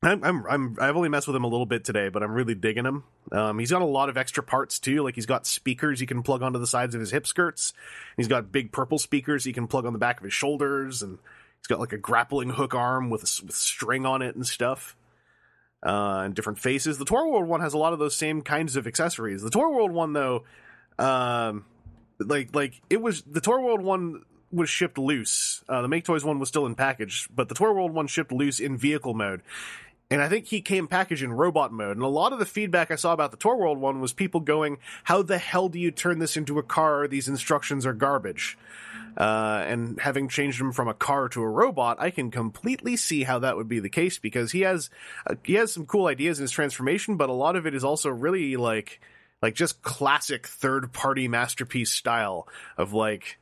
[0.02, 2.54] I'm, I'm I'm I've only messed with him a little bit today, but I'm really
[2.54, 3.02] digging him.
[3.32, 5.02] Um, he's got a lot of extra parts too.
[5.02, 7.72] Like he's got speakers you can plug onto the sides of his hip skirts.
[8.16, 11.18] He's got big purple speakers you can plug on the back of his shoulders, and
[11.58, 14.94] he's got like a grappling hook arm with with string on it and stuff.
[15.82, 16.98] Uh, and different faces.
[16.98, 19.40] The Toy World one has a lot of those same kinds of accessories.
[19.40, 20.44] The Toy World one though,
[20.98, 21.64] um,
[22.18, 25.64] like like it was the Toy World one was shipped loose.
[25.68, 28.32] Uh, the Make Toys one was still in package, but the Toy World one shipped
[28.32, 29.42] loose in vehicle mode.
[30.10, 31.96] And I think he came packaged in robot mode.
[31.96, 34.40] And a lot of the feedback I saw about the Toy World one was people
[34.40, 37.06] going, "How the hell do you turn this into a car?
[37.06, 38.58] These instructions are garbage."
[39.16, 43.24] Uh, and having changed him from a car to a robot, I can completely see
[43.24, 44.90] how that would be the case because he has
[45.26, 47.84] uh, he has some cool ideas in his transformation, but a lot of it is
[47.84, 49.00] also really like
[49.42, 52.46] like just classic third party masterpiece style
[52.76, 53.38] of like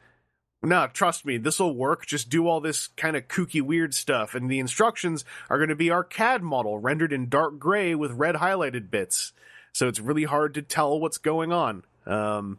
[0.62, 2.06] no, trust me, this will work.
[2.06, 4.34] Just do all this kind of kooky, weird stuff.
[4.34, 8.12] And the instructions are going to be our CAD model rendered in dark gray with
[8.12, 9.32] red highlighted bits.
[9.72, 11.84] So it's really hard to tell what's going on.
[12.06, 12.58] Um,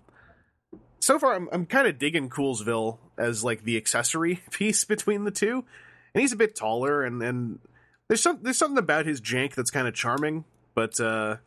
[1.01, 5.31] so far, I'm, I'm kind of digging Coolsville as like the accessory piece between the
[5.31, 5.65] two.
[6.13, 7.59] And he's a bit taller, and, and
[8.07, 10.45] there's some there's something about his jank that's kind of charming.
[10.73, 11.37] But uh,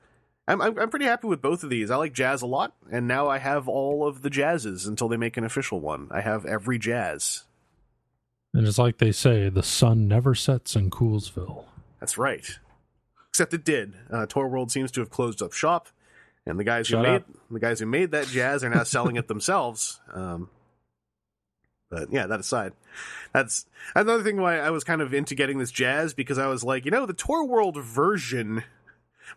[0.48, 1.90] I'm, I'm I'm pretty happy with both of these.
[1.90, 5.16] I like jazz a lot, and now I have all of the jazzes until they
[5.16, 6.08] make an official one.
[6.10, 7.44] I have every jazz.
[8.54, 11.64] And it's like they say, the sun never sets in Coolsville.
[12.00, 12.58] That's right.
[13.30, 13.94] Except it did.
[14.10, 15.88] Uh, Toy World seems to have closed up shop,
[16.44, 19.16] and the guys who Shut made the guys who made that jazz are now selling
[19.16, 20.00] it themselves.
[20.12, 20.50] Um,
[21.88, 22.72] but yeah, that aside,
[23.32, 26.64] that's another thing why I was kind of into getting this jazz because I was
[26.64, 28.64] like, you know, the Toy World version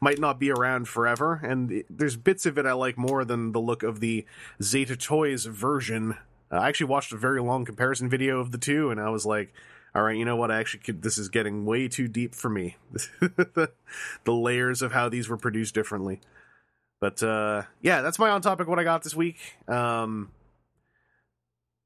[0.01, 3.59] might not be around forever, and there's bits of it I like more than the
[3.59, 4.25] look of the
[4.61, 6.17] Zeta Toys version.
[6.51, 9.25] Uh, I actually watched a very long comparison video of the two, and I was
[9.25, 9.53] like,
[9.95, 10.51] all right, you know what?
[10.51, 12.75] I actually could, this is getting way too deep for me.
[12.91, 13.71] the,
[14.25, 16.19] the layers of how these were produced differently.
[16.99, 18.67] But uh, yeah, that's my on topic.
[18.67, 19.37] What I got this week.
[19.67, 20.31] Um,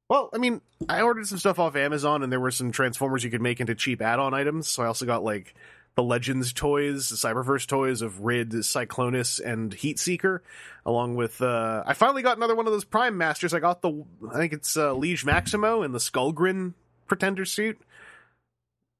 [0.08, 3.30] well, I mean, I ordered some stuff off Amazon, and there were some Transformers you
[3.30, 4.66] could make into cheap add-on items.
[4.66, 5.54] So I also got like
[6.00, 10.40] the Legends toys, the Cyberverse toys of Rid, Cyclonus, and Heatseeker,
[10.86, 11.42] along with.
[11.42, 13.52] Uh, I finally got another one of those Prime Masters.
[13.52, 16.72] I got the, I think it's uh, Liege Maximo in the Skullgrin
[17.06, 17.78] Pretender suit.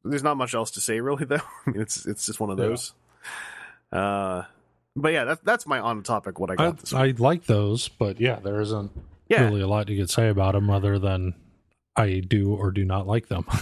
[0.05, 1.36] There's not much else to say, really, though.
[1.66, 2.66] I mean, it's it's just one of Yeah.
[2.66, 2.92] those.
[3.90, 4.42] Uh,
[4.94, 6.38] but yeah, that's that's my on topic.
[6.38, 6.92] What I I, got this.
[6.92, 8.90] I like those, but yeah, there isn't
[9.28, 11.34] Yeah, really a lot you could say about them other than
[11.97, 13.47] I do or do not like them.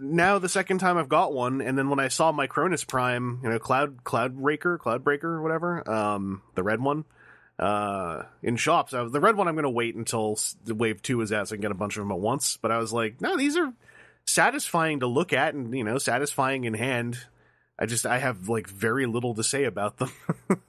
[0.00, 3.50] Now the second time I've got one, and then when I saw Micronus Prime, you
[3.50, 7.04] know, Cloud Cloud Raker, Cloud Breaker, whatever, um, the red one,
[7.58, 8.94] uh, in shops.
[8.94, 11.56] I, the red one I'm going to wait until wave two is out, so I
[11.56, 12.56] can get a bunch of them at once.
[12.56, 13.72] But I was like, no, these are
[14.26, 17.18] satisfying to look at, and you know, satisfying in hand.
[17.78, 20.12] I just I have like very little to say about them.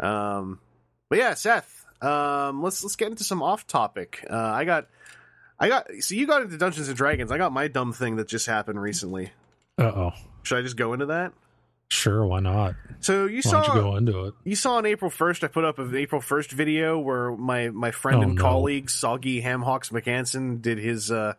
[0.00, 0.60] um,
[1.08, 4.24] but yeah, Seth, um, let's let's get into some off topic.
[4.28, 4.88] Uh, I got.
[5.60, 7.32] I got so you got into Dungeons and Dragons.
[7.32, 9.32] I got my dumb thing that just happened recently.
[9.78, 10.10] Uh oh.
[10.42, 11.32] Should I just go into that?
[11.90, 12.74] Sure, why not?
[13.00, 14.34] So you Why saw don't you go into it?
[14.44, 15.42] you saw on April first.
[15.42, 18.42] I put up an April first video where my my friend Oh, and no.
[18.42, 21.32] colleague Soggy Hamhawks McAnson did his uh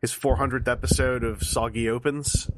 [0.00, 2.48] his 400th episode of Soggy Opens.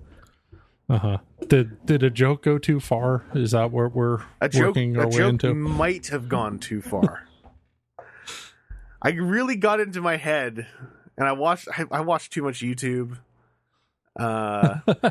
[0.90, 1.18] Uh huh.
[1.46, 3.24] Did did a joke go too far?
[3.34, 5.54] Is that what we're A joke working our a way joke into?
[5.54, 7.26] might have gone too far.
[9.02, 10.66] I really got into my head,
[11.18, 13.18] and I watched I, I watched too much YouTube.
[14.18, 14.78] Uh,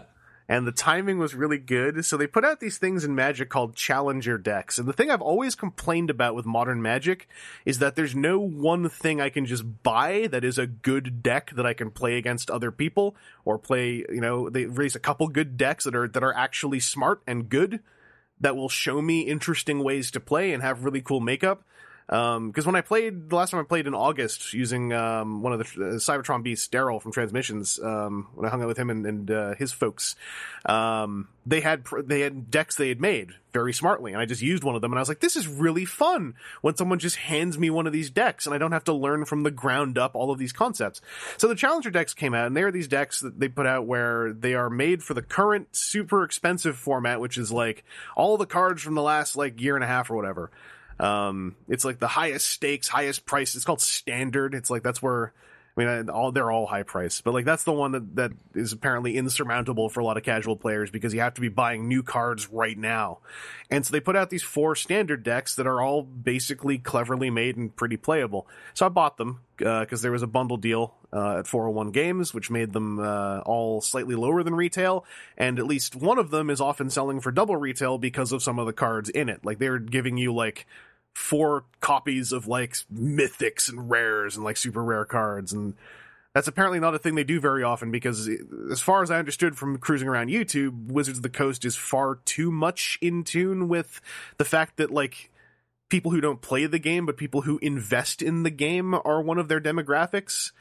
[0.49, 2.05] and the timing was really good.
[2.05, 4.77] So they put out these things in Magic called Challenger decks.
[4.77, 7.27] And the thing I've always complained about with modern Magic
[7.65, 11.51] is that there's no one thing I can just buy that is a good deck
[11.55, 15.27] that I can play against other people or play, you know, they raise a couple
[15.27, 17.81] good decks that are that are actually smart and good
[18.39, 21.63] that will show me interesting ways to play and have really cool makeup.
[22.07, 25.59] Because when I played the last time I played in August using um, one of
[25.59, 29.05] the uh, Cybertron Beasts, Daryl from Transmissions, um, when I hung out with him and,
[29.05, 30.15] and uh, his folks,
[30.65, 34.63] um, they had they had decks they had made very smartly, and I just used
[34.63, 37.59] one of them, and I was like, "This is really fun." When someone just hands
[37.59, 40.15] me one of these decks, and I don't have to learn from the ground up
[40.15, 41.01] all of these concepts.
[41.35, 43.85] So the Challenger decks came out, and they are these decks that they put out
[43.85, 47.83] where they are made for the current super expensive format, which is like
[48.15, 50.51] all the cards from the last like year and a half or whatever.
[50.99, 53.55] Um, it's like the highest stakes, highest price.
[53.55, 54.53] It's called standard.
[54.53, 55.33] It's like that's where
[55.77, 58.73] I mean, all they're all high price, but like that's the one that that is
[58.73, 62.01] apparently insurmountable for a lot of casual players because you have to be buying new
[62.01, 63.19] cards right now.
[63.69, 67.57] And so they put out these four standard decks that are all basically cleverly made
[67.57, 68.47] and pretty playable.
[68.73, 72.33] So I bought them because uh, there was a bundle deal uh, at 401 Games,
[72.33, 75.05] which made them uh, all slightly lower than retail,
[75.37, 78.57] and at least one of them is often selling for double retail because of some
[78.57, 79.45] of the cards in it.
[79.45, 80.65] Like they're giving you like
[81.17, 85.73] four copies of like mythics and rares and like super rare cards and
[86.33, 88.29] that's apparently not a thing they do very often because
[88.71, 92.19] as far as i understood from cruising around youtube wizards of the coast is far
[92.25, 93.99] too much in tune with
[94.37, 95.31] the fact that like
[95.89, 99.37] people who don't play the game but people who invest in the game are one
[99.37, 100.51] of their demographics.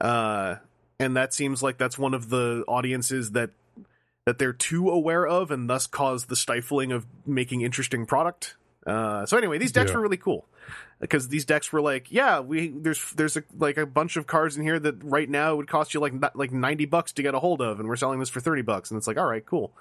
[0.00, 0.56] Uh
[0.98, 3.50] and that seems like that's one of the audiences that
[4.26, 8.56] that they're too aware of and thus cause the stifling of making interesting product
[8.86, 9.96] uh, so anyway, these decks Yeah.
[9.96, 10.46] were really cool
[11.00, 14.56] because these decks were like, yeah, we there's there's a, like a bunch of cards
[14.56, 17.38] in here that right now would cost you like like ninety bucks to get a
[17.38, 19.72] hold of, and we're selling this for thirty bucks, and it's like, all right, cool.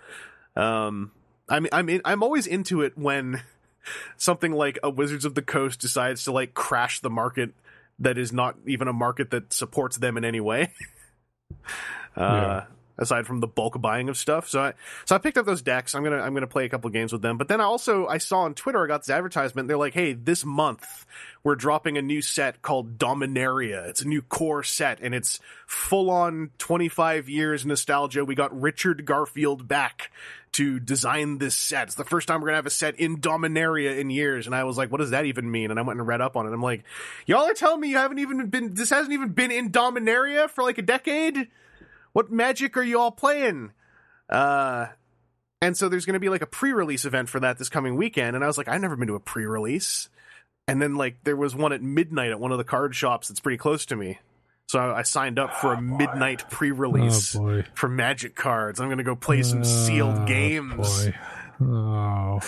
[0.55, 1.11] Um,
[1.47, 3.41] I'm I'm in, I'm always into it when
[4.17, 7.51] something like a Wizards of the Coast decides to like crash the market
[7.99, 10.71] that is not even a market that supports them in any way.
[12.15, 12.63] uh, Yeah.
[12.99, 14.47] Aside from the bulk buying of stuff.
[14.47, 14.73] So I
[15.05, 15.95] so I picked up those decks.
[15.95, 17.37] I'm gonna I'm gonna play a couple games with them.
[17.37, 19.67] But then I also I saw on Twitter I got this advertisement.
[19.67, 21.05] They're like, hey, this month
[21.43, 23.87] we're dropping a new set called Dominaria.
[23.87, 28.25] It's a new core set and it's full on 25 years nostalgia.
[28.25, 30.11] We got Richard Garfield back
[30.51, 31.87] to design this set.
[31.87, 34.45] It's the first time we're gonna have a set in Dominaria in years.
[34.45, 35.71] And I was like, what does that even mean?
[35.71, 36.53] And I went and read up on it.
[36.53, 36.83] I'm like,
[37.25, 40.63] y'all are telling me you haven't even been this hasn't even been in Dominaria for
[40.63, 41.47] like a decade?
[42.13, 43.71] What magic are you all playing?
[44.29, 44.87] Uh,
[45.61, 48.35] and so there's going to be like a pre-release event for that this coming weekend.
[48.35, 50.09] And I was like, I've never been to a pre-release.
[50.67, 53.39] And then like there was one at midnight at one of the card shops that's
[53.39, 54.19] pretty close to me.
[54.67, 58.79] So I, I signed up for a midnight pre-release Oh for Magic cards.
[58.79, 61.05] I'm going to go play some sealed Oh, games.
[61.05, 61.15] boy.
[61.65, 62.39] Oh.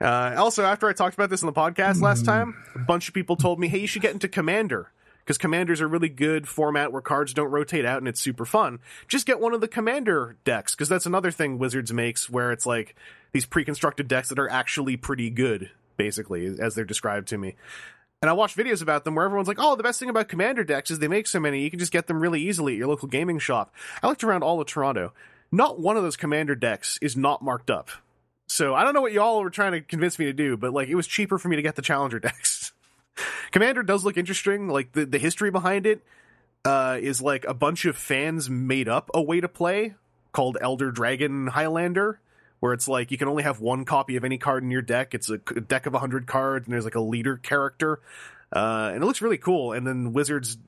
[0.00, 3.14] Uh, also, after I talked about this in the podcast last time, a bunch of
[3.14, 4.90] people told me, "Hey, you should get into Commander."
[5.30, 8.80] Because commanders are really good format where cards don't rotate out and it's super fun.
[9.06, 12.66] Just get one of the commander decks, because that's another thing Wizards makes where it's
[12.66, 12.96] like
[13.30, 17.54] these pre constructed decks that are actually pretty good, basically, as they're described to me.
[18.20, 20.64] And I watch videos about them where everyone's like, oh, the best thing about commander
[20.64, 22.88] decks is they make so many, you can just get them really easily at your
[22.88, 23.72] local gaming shop.
[24.02, 25.12] I looked around all of Toronto.
[25.52, 27.88] Not one of those commander decks is not marked up.
[28.48, 30.88] So I don't know what y'all were trying to convince me to do, but like
[30.88, 32.59] it was cheaper for me to get the challenger decks.
[33.50, 34.68] Commander does look interesting.
[34.68, 36.02] Like the, the history behind it
[36.64, 39.94] uh, is like a bunch of fans made up a way to play
[40.32, 42.20] called Elder Dragon Highlander,
[42.60, 45.14] where it's like you can only have one copy of any card in your deck.
[45.14, 48.00] It's a, deck of 100 cards, and there's like a leader character.
[48.52, 49.72] Uh, and it looks really cool.
[49.72, 50.58] And then Wizards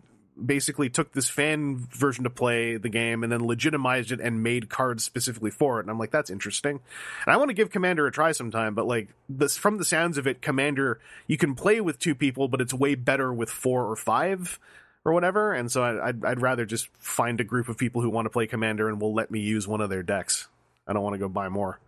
[0.44, 4.68] basically took this fan version to play the game and then legitimized it and made
[4.68, 5.82] cards specifically for it.
[5.82, 6.80] And I'm like, that's interesting.
[7.26, 10.18] And I want to give Commander a try sometime, but like this from the sounds
[10.18, 13.86] of it, Commander you can play with two people, but it's way better with four
[13.86, 14.58] or five
[15.04, 15.52] or whatever.
[15.52, 18.30] And so I, I'd, I'd rather just find a group of people who want to
[18.30, 20.48] play Commander and will let me use one of their decks.
[20.86, 21.78] I don't want to go buy more.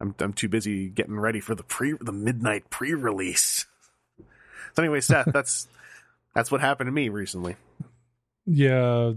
[0.00, 3.66] I'm I'm too busy getting ready for the pre the midnight pre release.
[4.74, 5.68] So anyway, Seth, that's
[6.34, 7.56] that's what happened to me recently.
[8.46, 9.12] Yeah.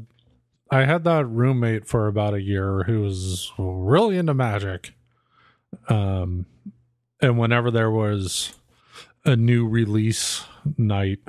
[0.72, 4.94] I had that roommate for about a year who was really into magic.
[5.90, 6.46] Um
[7.22, 8.54] and whenever there was
[9.26, 10.44] a new release
[10.78, 11.20] night,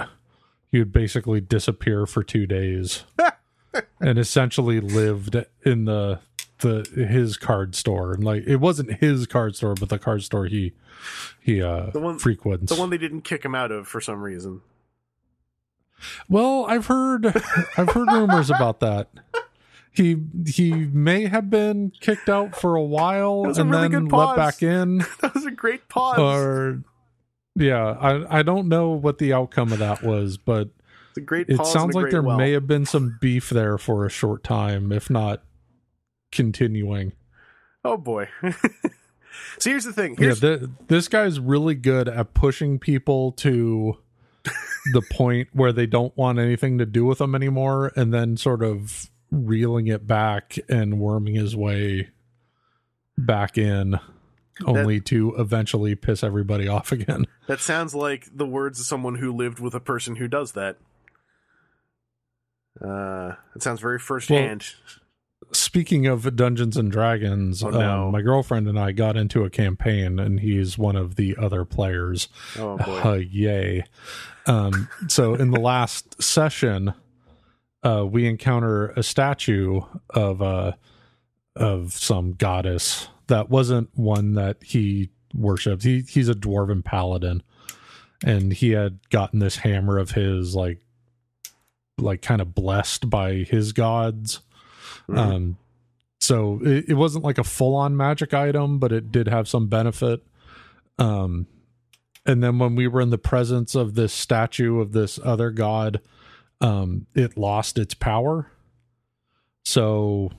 [0.73, 3.05] he would basically disappear for 2 days
[4.01, 6.21] and essentially lived in the
[6.61, 8.13] the his card store.
[8.15, 10.73] And like it wasn't his card store, but the card store he
[11.41, 12.73] he uh The one- frequents.
[12.73, 14.63] The one they didn't kick him out of for some reason.
[16.29, 17.27] Well, I've heard
[17.77, 19.09] I've heard rumors about that.
[19.93, 20.17] He
[20.47, 24.37] he may have been kicked out for a while was a and really then let
[24.37, 26.19] back in, That was a great pause.
[26.19, 26.83] or
[27.55, 30.71] yeah, I I don't know what the outcome of that was, but
[31.11, 32.37] it's a great it sounds like there well.
[32.37, 35.43] may have been some beef there for a short time, if not
[36.33, 37.13] continuing.
[37.85, 38.29] Oh boy.
[39.59, 40.13] So here's the thing.
[40.15, 43.99] Yeah, Here's th- this guy's really good at pushing people to
[44.93, 48.63] the point where they don't want anything to do with them anymore, and then sort
[48.63, 52.11] of reeling it back and worming his way
[53.17, 53.99] back in,
[54.67, 57.27] only to eventually piss everybody off again.
[57.47, 60.77] that sounds like the words of someone who lived with a person who does that.
[62.81, 64.67] Uh, it sounds very firsthand.
[65.53, 68.05] Speaking of Dungeons and Dragons, Oh, no.
[68.07, 71.65] um, my girlfriend and I got into a campaign, and he's one of the other
[71.65, 72.29] players.
[72.59, 73.01] oh boy.
[73.05, 73.85] Uh, yay.
[74.47, 76.95] Um, so in the last session,
[77.83, 79.81] uh, we encounter a statue
[80.11, 80.73] of uh,
[81.57, 85.83] of some goddess that wasn't one that he worshipped.
[85.83, 87.43] He he's a dwarven paladin,
[88.25, 90.81] and he had gotten this hammer of his like
[91.99, 94.41] like kind of blessed by his gods.
[95.09, 95.19] Mhm.
[95.19, 95.57] Um,
[96.21, 99.69] so it, it wasn't like a full on magic item, but it did have some
[99.69, 100.23] benefit.
[100.99, 101.47] Um,
[102.27, 106.01] and then when we were in the presence of this statue of this other god,
[106.61, 108.51] um, it lost its power.
[109.65, 110.31] So,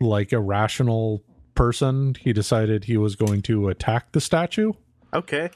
[0.00, 1.22] like a rational
[1.54, 4.72] person, he decided he was going to attack the statue.
[5.12, 5.50] okay.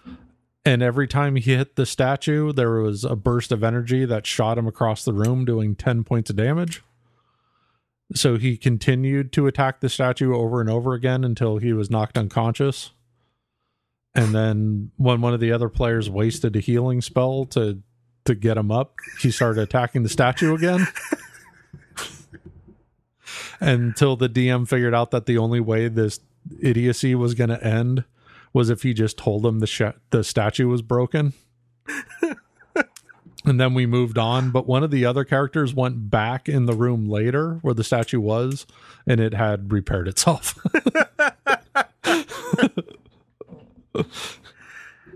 [0.64, 4.58] And every time he hit the statue, there was a burst of energy that shot
[4.58, 6.84] him across the room, doing 10 points of damage.
[8.14, 12.18] So he continued to attack the statue over and over again until he was knocked
[12.18, 12.90] unconscious.
[14.14, 17.82] And then when one of the other players wasted a healing spell to
[18.24, 20.86] to get him up, he started attacking the statue again.
[23.60, 26.20] Until the DM figured out that the only way this
[26.60, 28.04] idiocy was going to end
[28.52, 31.32] was if he just told him the sh- the statue was broken.
[33.44, 36.74] And then we moved on, but one of the other characters went back in the
[36.74, 38.66] room later where the statue was
[39.06, 40.58] and it had repaired itself.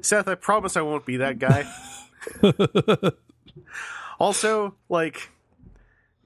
[0.01, 1.66] Seth, I promise I won't be that guy.
[4.20, 5.31] also, like,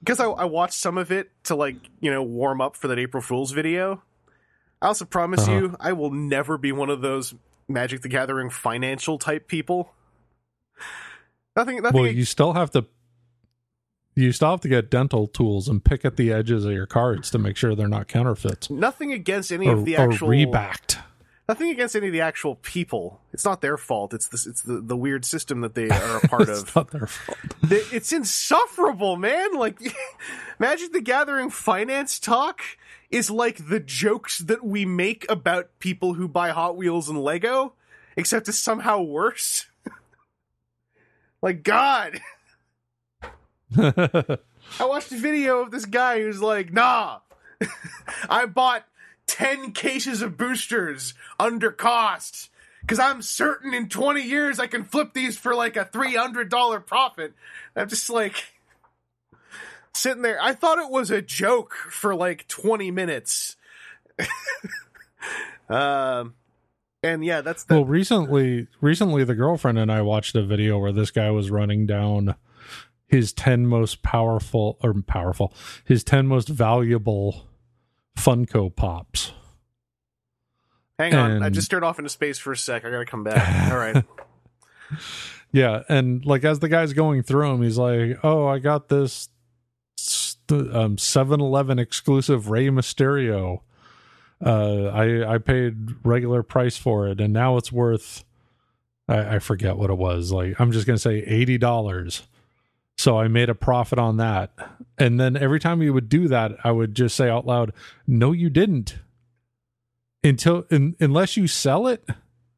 [0.01, 2.99] because I, I watched some of it to, like, you know, warm up for that
[2.99, 4.03] April Fool's video.
[4.83, 5.53] I also promise Uh-huh.
[5.59, 7.35] you, I will never be one of those
[7.69, 9.93] Magic the Gathering financial type people.
[11.57, 12.01] Nothing, nothing.
[12.03, 12.87] well, you still have to
[14.17, 17.31] you still have to get dental tools and pick at the edges of your cards
[17.31, 20.99] to make sure they're not counterfeits nothing against any or, of the or actual rebacked.
[21.49, 23.21] nothing against any of the actual people.
[23.33, 24.13] It's not their fault.
[24.13, 24.47] It's this.
[24.47, 26.77] It's the, the weird system that they are a part It's of.
[26.77, 27.39] not their fault.
[27.71, 29.55] It's insufferable, man.
[29.55, 29.81] Like
[30.59, 32.61] Magic the Gathering finance talk
[33.11, 37.73] is like the jokes that we make about people who buy Hot Wheels and Lego,
[38.17, 39.67] except it's somehow worse.
[41.43, 42.21] Like God.
[43.79, 47.21] I watched a video of this guy who's like, nah,
[48.29, 48.85] I bought
[49.27, 52.51] 10 cases of boosters under cost
[52.81, 57.35] because I'm certain in 20 years I can flip these for like a $300 profit.
[57.77, 58.35] I'm just like
[59.95, 60.43] sitting there.
[60.43, 63.57] I thought it was a joke for like 20 minutes.
[65.69, 66.35] um,
[67.03, 67.75] and yeah, that's the.
[67.75, 71.87] well, recently, recently, the girlfriend and I watched a video where this guy was running
[71.87, 72.35] down
[73.07, 75.53] his ten most powerful or powerful,
[75.85, 77.47] his ten most valuable
[78.17, 79.33] Funko Pops.
[80.99, 81.43] hang on.
[81.43, 82.85] I just stared off into space for a sec.
[82.85, 83.71] I gotta come back.
[83.73, 84.05] All right.
[85.53, 89.29] Yeah, and like as the guy's going through him, he's like, "Oh, I got this
[89.97, 93.61] st- um 7-Eleven exclusive Rey Mysterio.
[94.45, 98.25] Uh, I I paid regular price for it, and now it's worth
[99.09, 100.33] I, I forget what it was.
[100.33, 102.23] Like I'm just gonna say eighty dollars.
[102.97, 104.53] So I made a profit on that,
[104.99, 107.73] and then every time he would do that, I would just say out loud,
[108.07, 108.99] "No, you didn't."
[110.23, 112.07] Until in, unless you sell it,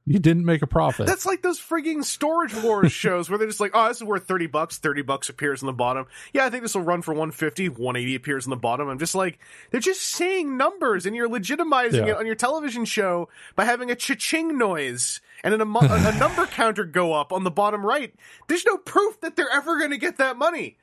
[0.04, 1.06] you didn't make a profit.
[1.06, 4.24] That's like those frigging Storage Wars shows where they're just like, oh, this is worth
[4.26, 4.78] 30 bucks.
[4.78, 6.06] 30 bucks appears in the bottom.
[6.32, 7.68] Yeah, I think this will run for 150.
[7.68, 8.88] 180 appears in the bottom.
[8.88, 9.38] I'm just like,
[9.70, 12.12] they're just saying numbers and you're legitimizing Yeah.
[12.12, 16.46] it on your television show by having a cha-ching noise and an, a, a number
[16.46, 18.12] counter go up on the bottom right.
[18.48, 20.78] There's no proof that they're ever going to get that money.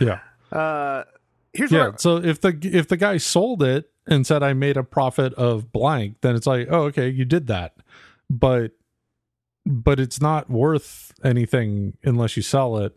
[0.00, 0.20] yeah.
[0.52, 1.02] Uh,
[1.52, 4.82] here's yeah so if the if the guy sold it and said i made a
[4.82, 7.76] profit of blank then it's like oh okay you did that.
[8.28, 8.72] But
[9.64, 12.96] but it's not worth anything unless you sell it.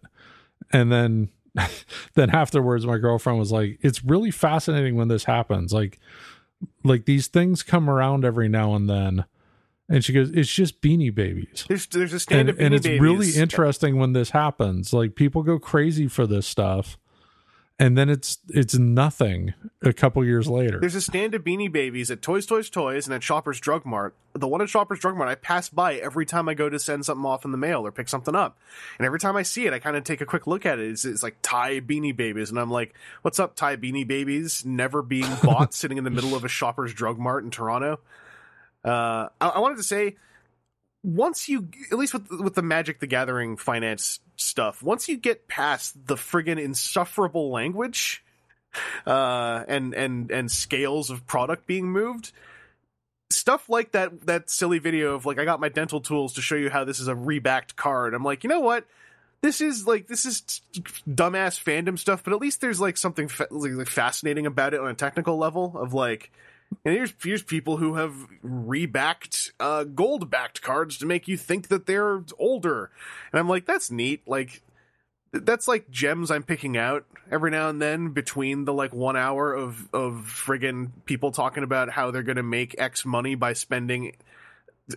[0.71, 1.29] And then
[2.13, 5.73] then afterwards my girlfriend was like it's really fascinating when this happens.
[5.73, 5.99] Like
[6.83, 9.25] like these things come around every now and then.
[9.91, 11.65] And she goes it's just beanie babies.
[11.67, 14.93] There's, there's a stand and, and it's really interesting when this happens.
[14.93, 16.97] Like people go crazy for this stuff
[17.79, 20.79] and then it's it's nothing a couple years later.
[20.79, 24.13] There's a stand of Beanie Babies at Toys Toys Toys and at Shoppers Drug Mart.
[24.33, 27.05] The one at Shoppers Drug Mart I pass by every time I go to send
[27.05, 28.57] something off in the mail or pick something up.
[28.97, 30.89] And every time I see it, I kind of take a quick look at it.
[30.89, 32.49] It's, it's like Ty Beanie Babies.
[32.49, 34.65] And I'm like, what's up, Ty Beanie Babies?
[34.65, 37.99] Never being bought sitting in the middle of a Shoppers Drug Mart in Toronto.
[38.83, 40.17] Uh, I, I wanted to say,
[41.03, 45.47] once you, at least with, with the Magic the Gathering finance stuff, once you get
[45.47, 48.23] past the friggin' insufferable language,
[49.05, 52.31] uh, and and and scales of product being moved.
[53.31, 56.55] Stuff like that that silly video of like I got my dental tools to show
[56.55, 58.13] you how this is a rebacked card.
[58.13, 58.85] I'm like, you know what?
[59.41, 60.61] This is like this is
[61.07, 64.87] dumbass fandom stuff, but at least there's like something fa- like fascinating about it on
[64.87, 65.73] a technical level.
[65.77, 66.31] Of like,
[66.85, 68.13] and here's here's people who have
[68.43, 72.91] rebacked uh, gold backed cards to make you think that they're older,
[73.31, 74.27] and I'm like, that's neat.
[74.27, 74.61] Like
[75.31, 79.53] that's like gems I'm picking out every now and then between the like one hour
[79.53, 84.15] of of friggin' people talking about how they're gonna make X money by spending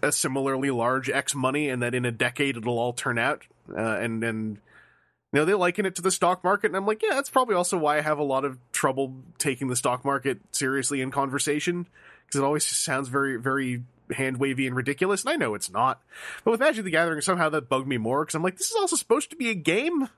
[0.02, 3.46] a similarly large X money, and that in a decade it'll all turn out.
[3.70, 4.58] Uh, and and
[5.32, 7.54] you know they liken it to the stock market, and I'm like, yeah, that's probably
[7.54, 11.86] also why I have a lot of trouble taking the stock market seriously in conversation
[12.26, 13.82] because it always just sounds very very
[14.12, 16.02] hand wavy and ridiculous, and I know it's not.
[16.44, 18.76] But with Magic the Gathering, somehow that bugged me more because I'm like, this is
[18.76, 20.08] also supposed to be a game.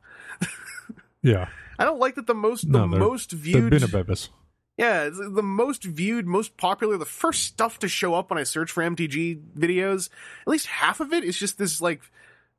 [1.23, 4.31] yeah, I don't like that the most the no, most viewed Beanie Babies.
[4.77, 8.73] yeah, the most viewed, most popular, the first stuff to show up when I search
[8.73, 10.09] for MTG videos,
[10.43, 12.03] at least half of it is just this like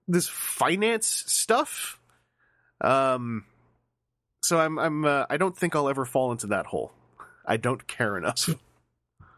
[0.07, 1.99] this finance stuff.
[2.81, 3.45] Um
[4.43, 6.93] so I'm I'm uh, I don't think I'll ever fall into that hole.
[7.45, 8.49] I don't care enough.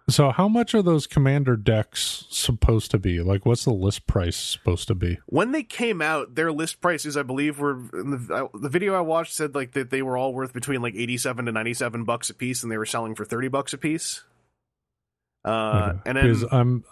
[0.09, 3.19] So how much are those commander decks supposed to be?
[3.19, 5.19] Like what's the list price supposed to be?
[5.25, 9.01] When they came out, their list prices, I believe, were in the, the video I
[9.01, 12.33] watched said like that they were all worth between like eighty-seven to ninety-seven bucks a
[12.33, 14.23] piece, and they were selling for thirty bucks a piece.
[15.43, 15.99] Uh, Okay.
[16.05, 16.85] and then because I'm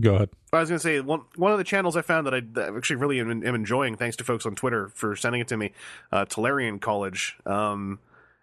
[0.00, 0.30] go ahead.
[0.52, 2.72] I was going to say one one of the channels I found that I that
[2.72, 5.56] I actually really am, am enjoying, thanks to folks on Twitter for sending it to
[5.56, 5.72] me,
[6.12, 7.36] uh, Tolarian College.
[7.44, 7.98] Um,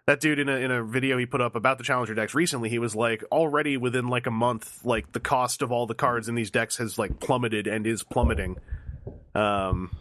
[0.06, 2.68] that dude in a in a video he put up about the Challenger decks recently,
[2.68, 6.28] he was like, already within like a month, like the cost of all the cards
[6.28, 8.56] in these decks has like plummeted and is plummeting.
[9.34, 9.96] Um,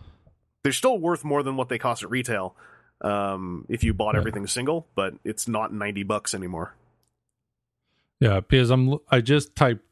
[0.63, 2.55] they're still worth more than what they cost at retail.
[3.01, 6.75] Um, if you bought everything single, but it's not ninety bucks anymore.
[8.19, 9.83] Yeah, because I'm I just typed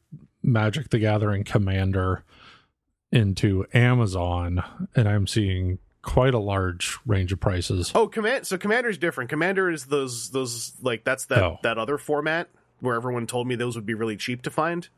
[0.44, 2.22] Magic the Gathering Commander
[3.10, 4.62] into Amazon
[4.94, 7.90] and I'm seeing quite a large range of prices.
[7.94, 8.46] Oh, command.
[8.46, 9.30] So Commander is different.
[9.30, 11.58] Commander is those those like that's that Oh.
[11.62, 12.48] that other format
[12.80, 14.88] where everyone told me those would be really cheap to find.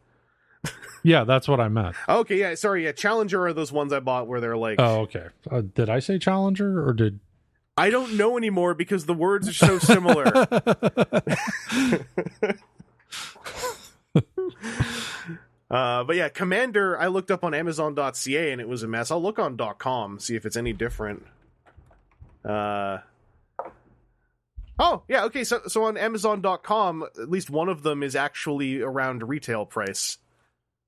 [1.02, 1.94] Yeah, that's what I meant.
[2.09, 2.90] Okay, yeah, sorry, yeah.
[2.90, 5.27] Challenger are those ones I bought where they're like Oh, okay.
[5.48, 7.20] Uh, did I say Challenger or did
[7.77, 10.24] I don't know anymore because the words are so similar.
[15.70, 19.10] Uh, but yeah, Commander, I looked up on Amazon.ca and it was a mess.
[19.10, 21.26] I'll look on .com see if it's any different.
[22.44, 22.98] Uh,
[24.78, 25.43] oh yeah, okay.
[25.43, 30.18] So so on Amazon.com, at least one of them is actually around retail price,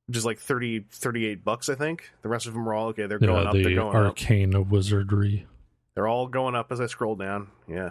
[0.06, 2.12] which is like 30, 38 bucks, I think.
[2.22, 3.06] The rest of them are all okay.
[3.06, 3.55] They're going yeah, up.
[3.55, 4.05] They're the going up.
[4.05, 5.46] arcane of wizardry?
[5.94, 7.48] They're all going up as I scroll down.
[7.66, 7.90] Yeah.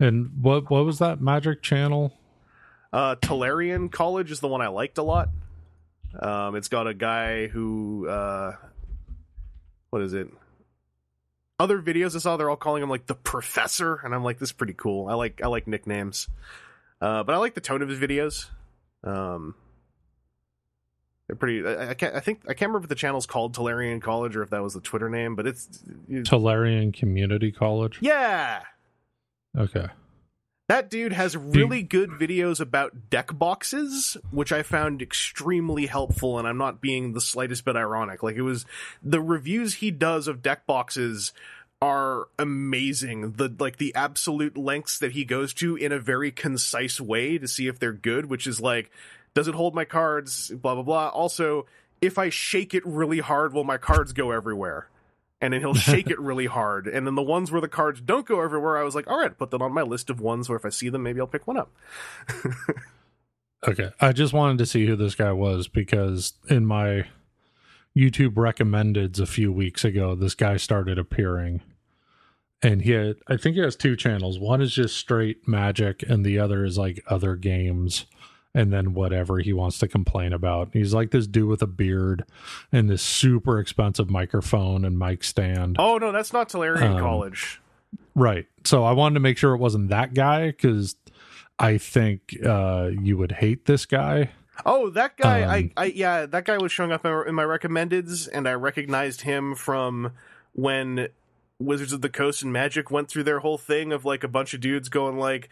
[0.00, 2.14] And what what was that magic channel?
[2.90, 5.28] Uh, Tolarian College is the one I liked a lot.
[6.20, 8.52] Um, it's got a guy who, uh,
[9.90, 10.28] what is it?
[11.58, 14.48] Other videos I saw, they're all calling him like the professor, and I'm like, this
[14.48, 15.08] is pretty cool.
[15.08, 16.28] I like I like nicknames,
[17.00, 18.46] uh, but I like the tone of his videos.
[19.04, 19.54] Um,
[21.28, 21.64] they're pretty.
[21.64, 22.14] I, I can't.
[22.14, 24.74] I think I can't remember if the channel's called Tolarian College or if that was
[24.74, 25.68] the Twitter name, but it's
[26.10, 27.98] Tolarian Community College.
[28.00, 28.62] yeah.
[29.56, 29.86] Okay.
[30.68, 36.48] That dude has really good videos about deck boxes, which I found extremely helpful, and
[36.48, 38.22] I'm not being the slightest bit ironic.
[38.22, 38.64] Like, it was
[39.02, 41.34] the reviews he does of deck boxes
[41.82, 43.32] are amazing.
[43.32, 47.46] The like the absolute lengths that he goes to in a very concise way to
[47.46, 48.90] see if they're good, which is like,
[49.34, 50.48] does it hold my cards?
[50.48, 51.08] Blah blah blah.
[51.08, 51.66] Also,
[52.00, 54.88] if I shake it really hard, will my cards go everywhere?
[55.44, 56.86] And then he'll shake it really hard.
[56.86, 59.36] And then the ones where the cards don't go everywhere, I was like, all right,
[59.36, 61.46] put that on my list of ones where if I see them, maybe I'll pick
[61.46, 61.70] one up.
[63.66, 63.90] Okay.
[64.00, 67.06] I just wanted to see who this guy was because in my
[67.96, 71.62] YouTube recommendeds a few weeks ago, this guy started appearing.
[72.62, 74.38] And he had, I think he has two channels.
[74.38, 78.06] One is just straight magic, and the other is like other games
[78.54, 80.70] and then whatever he wants to complain about.
[80.72, 82.24] He's like this dude with a beard
[82.70, 85.76] and this super expensive microphone and mic stand.
[85.78, 87.60] Oh no, that's not Tolarian Um, College.
[88.14, 88.46] Right.
[88.64, 90.96] So I wanted to make sure it wasn't that guy because
[91.58, 94.30] I think uh, you would hate this guy.
[94.64, 95.40] Oh, that guy!
[95.40, 99.22] I, Um, I, yeah, that guy was showing up in my recommendeds, and I recognized
[99.22, 100.12] him from
[100.52, 101.08] when
[101.58, 104.54] Wizards of the Coast and Magic went through their whole thing of like a bunch
[104.54, 105.48] of dudes going like,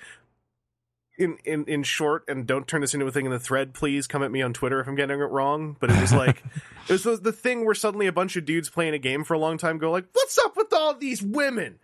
[1.18, 4.06] in in in short, and don't turn this into a thing in the thread, please.
[4.06, 5.76] Come at me on Twitter if I'm getting it wrong.
[5.78, 6.42] But it was like,
[6.88, 9.34] it was the, the thing where suddenly a bunch of dudes playing a game for
[9.34, 11.78] a long time go like, "What's up with all these women?"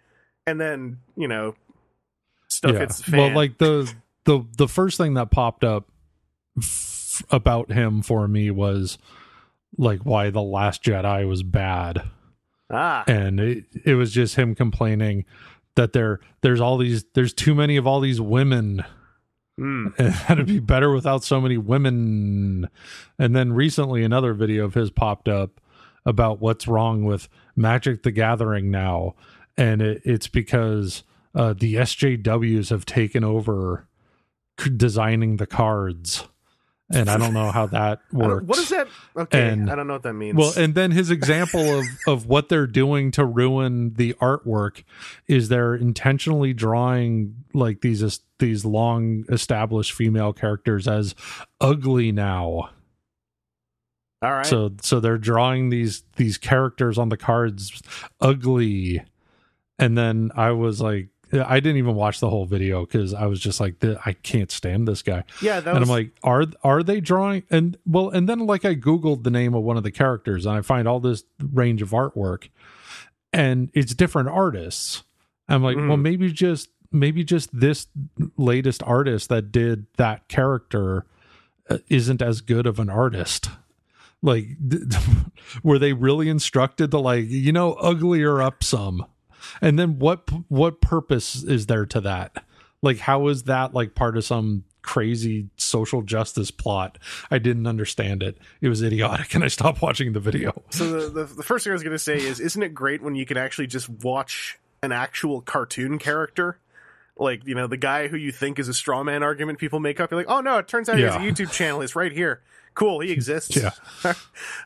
[0.47, 1.55] And then you know,
[2.49, 3.21] stuff hits the fan.
[3.21, 3.93] Well, like the
[4.25, 5.89] the the first thing that popped up
[6.57, 8.99] f- about him for me was
[9.77, 12.03] like why the Last Jedi was bad.
[12.71, 15.25] ah, and it, it was just him complaining
[15.75, 18.85] that there there's all these there's too many of all these women
[19.61, 22.69] mm, it'd be better without so many women.
[23.19, 25.61] And then recently another video of his popped up
[26.07, 29.15] about what's wrong with magic the gathering now.
[29.57, 31.03] And it, it's because
[31.35, 33.89] uh, the sjws have taken over
[34.77, 36.29] designing the cards
[36.91, 38.89] and i don't know how that works what is that?
[39.17, 40.37] Okay, And- I don't know what that means.
[40.37, 44.85] well, and then his example of of what they're doing to ruin the artwork
[45.27, 51.15] is they're intentionally drawing like these these long established female characters as
[51.61, 52.71] ugly now.
[54.23, 54.47] all right.
[54.47, 57.83] So so they're drawing these these characters on the cards
[58.21, 59.03] ugly.
[59.81, 63.41] And then I was like I didn't even watch the whole video cuz I was
[63.41, 67.01] just like I can't stand this guy yeah, and was I'm like, are are they
[67.01, 67.43] drawing?
[67.51, 70.57] And well, and then like I googled the name of one of the characters, and
[70.57, 72.49] I find all this range of artwork,
[73.33, 75.03] and it's different artists.
[75.49, 76.03] I'm like, well, Mm.
[76.03, 77.87] maybe just maybe just this
[78.37, 81.05] latest artist that did that character
[81.69, 83.51] uh, isn't as good of an artist.
[84.23, 84.49] Like,
[85.63, 89.05] were they really instructed to like, you know, uglier up some?
[89.61, 92.45] And then what what purpose is there to that?
[92.83, 96.99] Like, how is that like part of some crazy social justice plot?
[97.31, 98.39] I didn't understand it.
[98.61, 100.63] It was idiotic, and I stopped watching the video.
[100.71, 103.03] so the, the the first thing I was going to say is, isn't it great
[103.03, 106.59] when you can actually just watch an actual cartoon character?
[107.17, 109.99] Like you know the guy who you think is a straw man argument people make
[109.99, 110.13] up.
[110.13, 111.19] You're like, oh no, it turns out Yeah.
[111.19, 111.81] he has a YouTube channel.
[111.83, 112.43] It's right here.
[112.79, 113.57] Cool, he exists.
[113.57, 113.71] Yeah.
[114.05, 114.13] uh,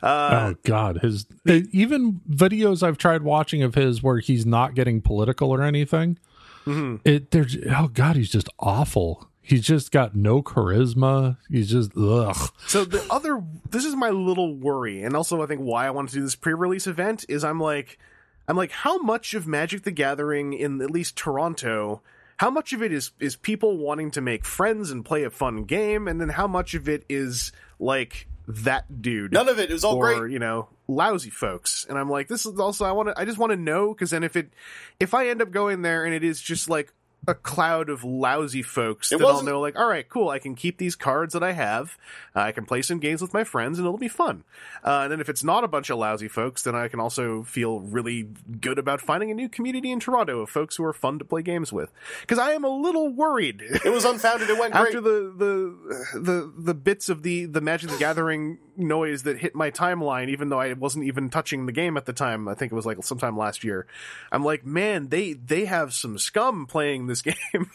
[0.02, 5.51] oh God, his even videos I've tried watching of his where he's not getting political
[5.51, 6.18] or anything.
[6.66, 7.01] mhm.
[7.06, 9.28] It there's oh God, he's just awful.
[9.40, 11.39] He's just got no charisma.
[11.51, 12.51] He's just ugh.
[12.66, 16.10] So the other, this is my little worry, and also I think why I want
[16.10, 17.98] to do this pre-release event is I'm like,
[18.47, 22.02] I'm like, how much of Magic the Gathering in at least Toronto,
[22.36, 25.64] how much of it is is people wanting to make friends and play a fun
[25.64, 27.52] game, and then how much of it is
[27.82, 29.70] like that dude, None of it.
[29.70, 30.32] It was all or great.
[30.32, 33.38] you know, lousy folks, and I'm like, this is also I want to, I just
[33.38, 34.52] want to know because then if it,
[34.98, 36.92] if I end up going there and it is just like
[37.28, 40.40] a cloud of lousy folks It that I'll wasn't- know like all right cool i
[40.40, 41.97] can keep these cards that i have
[42.35, 44.43] uh, i can play some games with my friends and it'll be fun
[44.85, 47.44] uh, and then if it's not a bunch of lousy folks then i can also
[47.44, 48.28] feel really
[48.61, 51.43] good about finding a new community in toronto of folks who are fun to play
[51.43, 51.93] games with
[52.23, 54.51] because i am a little worried It was unfounded.
[54.51, 54.86] It went great.
[54.86, 59.55] after the, the the the bits of the the magic the gathering noise that hit
[59.55, 62.73] my timeline even though i wasn't even touching the game at the time i think
[62.73, 63.86] it was like sometime last year
[64.31, 67.70] i'm like man they they have some scum playing this game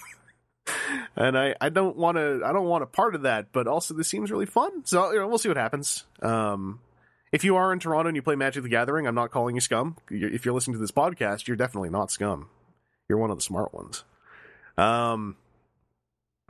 [1.16, 3.94] and i i don't want to i don't want a part of that but also
[3.94, 6.80] this seems really fun so you know we'll see what happens um
[7.32, 9.62] if you are in Toronto and you play Magic the Gathering, I'm not calling you
[9.62, 9.98] scum.
[10.10, 12.50] If you're listening to this podcast, you're definitely not scum.
[13.10, 14.04] You're one of the smart ones.
[14.78, 15.36] Um,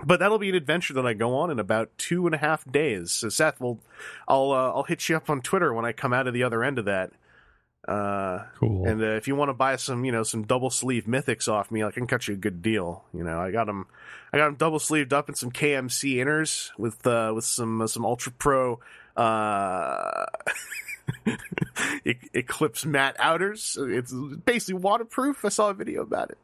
[0.06, 2.70] but that'll be an adventure that I go on in about two and a half
[2.72, 3.12] days.
[3.12, 3.80] So Seth, will
[4.28, 6.64] I'll uh, I'll hit you up on Twitter when I come out of the other
[6.64, 7.12] end of that.
[7.88, 8.86] Uh, Cool.
[8.86, 11.72] and uh, if you want to buy some, you know, some double sleeve mythics off
[11.72, 13.06] me, I can cut you a good deal.
[13.14, 13.86] You know, I got them,
[14.34, 17.88] I got them double sleeved up in some KMC inners with uh, with some uh,
[17.88, 18.80] some Ultra Pro
[19.16, 20.26] uh,
[22.34, 23.78] Eclipse matte outers.
[23.80, 25.44] It's basically waterproof.
[25.46, 26.38] I saw a video about it.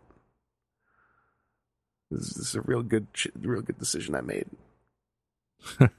[2.14, 3.08] This is, this is a real good,
[3.40, 4.46] real good decision I made.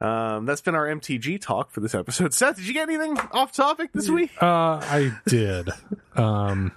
[0.00, 2.34] um, that's been our MTG talk for this episode.
[2.34, 4.30] Seth, did you get anything off topic this week?
[4.40, 5.70] Uh, I did.
[6.16, 6.72] um,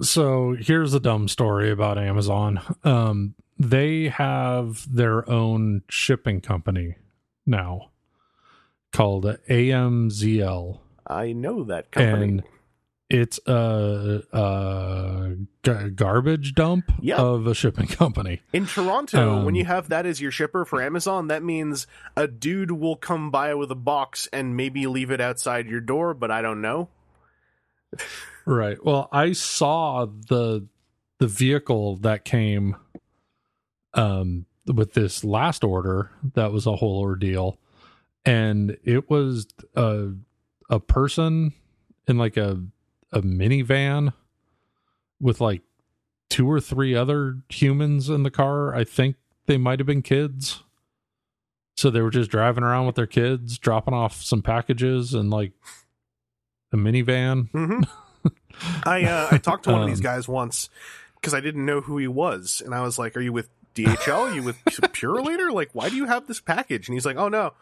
[0.00, 2.60] so here's a dumb story about Amazon.
[2.84, 6.96] Um, they have their own shipping company
[7.44, 7.90] now
[8.92, 10.78] called AMZL,
[11.08, 12.24] I know that company.
[12.24, 12.42] and
[13.10, 18.40] it's a, a g- garbage dump of a shipping company.
[18.52, 21.86] In Toronto, Um, when you have that as your shipper for Amazon, that means
[22.16, 26.12] a dude will come by with a box and maybe leave it outside your door,
[26.12, 26.88] but I don't know.
[28.44, 28.82] Right.
[28.84, 30.66] Well, I saw the
[31.18, 32.76] the vehicle that came
[33.94, 37.58] um with this last order that was a whole ordeal
[38.24, 40.10] and it was a
[40.68, 41.54] a person
[42.06, 42.62] in like a
[43.12, 44.12] a minivan
[45.20, 45.62] with like
[46.30, 48.74] two or three other humans in the car.
[48.74, 49.16] I think
[49.46, 50.62] they might have been kids.
[51.76, 55.52] So they were just driving around with their kids, dropping off some packages and like
[56.72, 57.50] a minivan.
[57.50, 57.80] hmm
[58.84, 60.68] I uh, I talked to one of these Um, guys once
[61.14, 64.30] because I didn't know who he was, and I was like, "Are you with DHL?
[64.30, 65.52] Are you with Purolator?
[65.52, 67.52] Like, why do you have this package?" And he's like, "Oh no,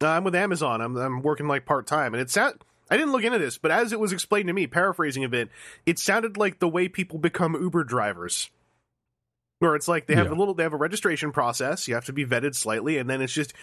[0.00, 0.80] I'm with Amazon.
[0.80, 2.56] I'm I'm working like part time." And it sound
[2.90, 5.48] I didn't look into this, but as it was explained to me, paraphrasing a bit,
[5.86, 8.48] it sounded like the way people become Uber drivers.
[9.58, 10.34] Where it's like they have Yeah.
[10.34, 11.88] a little, they have a registration process.
[11.88, 13.54] You have to be vetted slightly, and then it's just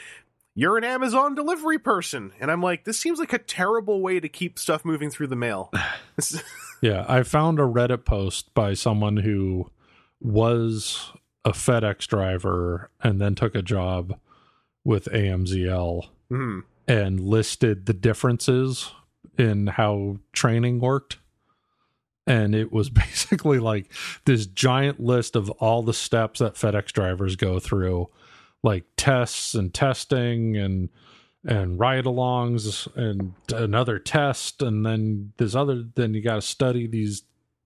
[0.55, 2.31] you're an Amazon delivery person.
[2.39, 5.35] And I'm like, this seems like a terrible way to keep stuff moving through the
[5.35, 5.71] mail.
[6.81, 9.71] Yeah, I found a Reddit post by someone who
[10.19, 11.13] was
[11.45, 14.19] a FedEx driver and then took a job
[14.83, 16.59] with AMZL Hmm.
[16.85, 18.91] and listed the differences
[19.37, 21.17] in how training worked.
[22.25, 23.91] And it was basically like
[24.25, 28.09] this giant list of all the steps that FedEx drivers go through,
[28.61, 30.89] like tests and testing and
[31.45, 36.87] and ride alongs and another test and then this other then you got to study
[36.87, 37.23] these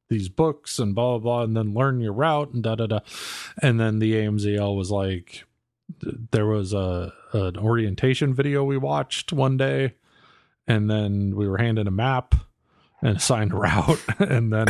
[0.09, 2.99] these books and blah blah blah and then learn your route and da da da
[3.61, 5.43] and then the AMZL was like
[6.31, 9.93] there was a an orientation video we watched one day
[10.67, 12.35] and then we were handed a map
[13.01, 14.67] and assigned a route and then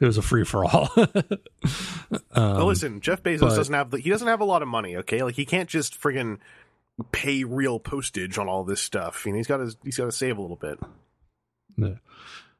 [0.00, 0.88] it was a free for all
[2.32, 4.96] um, listen, Jeff Bezos but- doesn't have the, he doesn't have a lot of money.
[4.96, 6.38] Okay, like he can't just friggin'
[7.12, 9.26] pay real postage on all this stuff.
[9.26, 10.78] You know, he's got to he's got to save a little bit.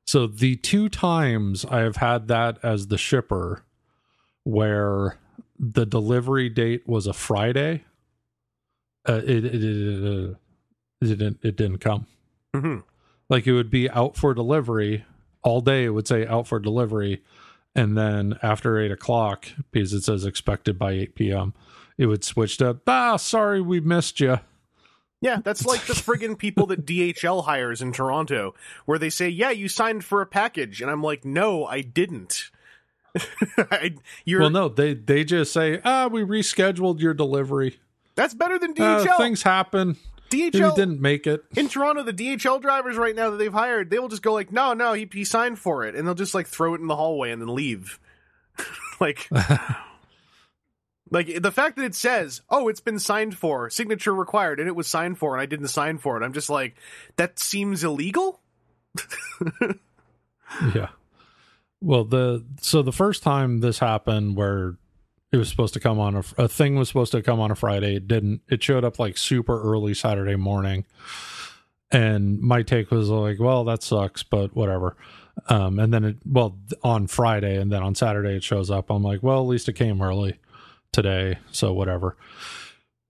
[0.04, 3.64] So the two times I have had that as the shipper
[4.44, 5.18] where
[5.58, 7.84] the delivery date was a Friday,
[9.08, 10.36] uh, it, it, it,
[11.00, 12.06] it didn't it didn't come.
[12.60, 12.78] Hmm
[13.28, 15.04] Like it would be out for delivery
[15.42, 15.84] all day.
[15.84, 17.22] It would say out for delivery,
[17.74, 21.54] and then after eight o'clock, because it says expected by eight p.m.,
[21.98, 24.38] it would switch to ah sorry we missed you.
[25.22, 28.54] Yeah, that's like the friggin' people that DHL hires in Toronto,
[28.84, 32.50] where they say, "Yeah, you signed for a package," and I'm like, "No, I didn't."
[33.56, 33.94] I,
[34.26, 37.78] you're Well, no, they they just say ah we rescheduled your delivery.
[38.14, 39.16] that's better than Uh, DHL.
[39.16, 39.96] things happen.
[40.30, 41.44] DHL didn't make it.
[41.56, 44.52] in Toronto, the DHL drivers right now that they've hired, they will just go like,
[44.52, 46.96] "No, no, he he signed for it," and they'll just like throw it in the
[46.96, 47.98] hallway and then leave.
[49.00, 49.28] like,
[51.10, 54.76] like the fact that it says, "Oh, it's been signed for, signature required," and it
[54.76, 56.24] was signed for, and I didn't sign for it.
[56.24, 56.76] I'm just like,
[57.16, 58.40] that seems illegal.
[60.74, 60.88] Yeah.
[61.80, 64.76] Well, the so the first time this happened, where
[65.32, 67.54] it was supposed to come on a, a thing was supposed to come on a
[67.56, 68.42] Friday, it didn't.
[68.48, 70.84] It showed up like super early Saturday morning,
[71.90, 74.96] and my take was like, "Well, that sucks, but whatever."
[75.48, 78.90] Um, and then it well on Friday, and then on Saturday it shows up.
[78.90, 80.38] I'm like, "Well, at least it came early
[80.92, 82.16] today, so whatever."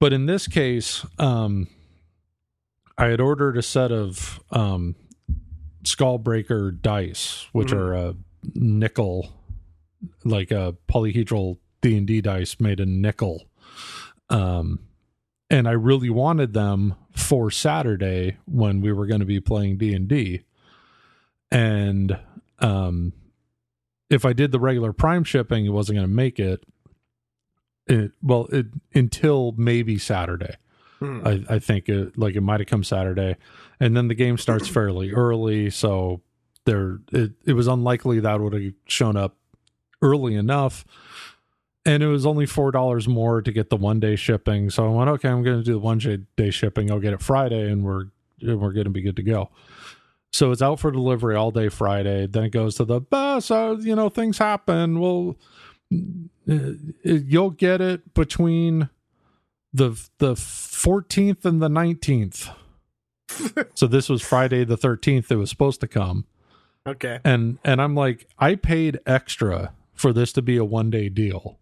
[0.00, 1.68] But in this case, um,
[2.98, 4.94] I had ordered a set of um,
[5.84, 7.76] Skullbreaker dice, which Mhm.
[7.76, 8.14] are a
[8.54, 9.32] nickel,
[10.24, 13.44] like a polyhedral D and D dice made in nickel.
[14.28, 14.80] Um,
[15.48, 19.94] and I really wanted them for Saturday when we were going to be playing D
[19.94, 20.42] and D.
[21.50, 22.18] And
[22.58, 23.12] um,
[24.10, 26.64] if I did the regular Prime shipping, it wasn't going to make it.
[27.86, 30.56] It well, it until maybe Saturday.
[30.98, 31.20] Hmm.
[31.24, 33.36] I, I think it like it might have come Saturday,
[33.78, 36.22] and then the game starts fairly early, so
[36.64, 39.36] there it, it was unlikely that would have shown up
[40.02, 40.84] early enough.
[41.86, 44.70] And it was only four dollars more to get the one day shipping.
[44.70, 46.90] So I went, okay, I'm going to do the one day- shipping.
[46.90, 48.06] I'll get it Friday, and we're
[48.42, 49.50] and we're going to be good to go.
[50.32, 52.26] So it's out for delivery all day Friday.
[52.26, 53.46] Then it goes to the bus.
[53.46, 54.98] So you know things happen.
[55.00, 55.38] Well,
[56.50, 56.58] uh,
[57.04, 58.90] you'll get it between
[59.72, 62.50] the the 14th and the 19th.
[63.74, 66.24] so this was Friday the 13th it was supposed to come.
[66.86, 67.20] Okay.
[67.24, 71.58] And and I'm like I paid extra for this to be a one day deal.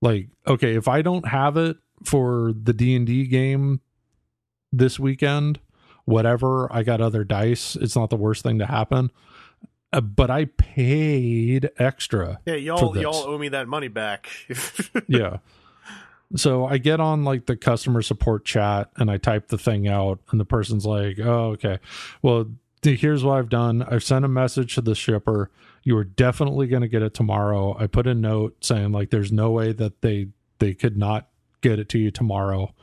[0.00, 3.80] Like okay, if I don't have it for the D&D game
[4.72, 5.58] this weekend,
[6.04, 7.76] whatever, I got other dice.
[7.76, 9.10] It's not the worst thing to happen.
[9.92, 14.28] Uh, but I paid extra Yeah, y'all y'all owe me that money back.
[15.08, 15.38] yeah.
[16.36, 20.20] So I get on like the customer support chat and I type the thing out
[20.30, 21.78] and the person's like, "Oh, okay.
[22.20, 22.50] Well,
[22.82, 23.82] here's what I've done.
[23.82, 25.50] I've sent a message to the shipper.
[25.82, 27.76] You are definitely going to get it tomorrow.
[27.78, 30.28] I put a note saying like there's no way that they
[30.58, 31.28] they could not
[31.60, 32.74] get it to you tomorrow.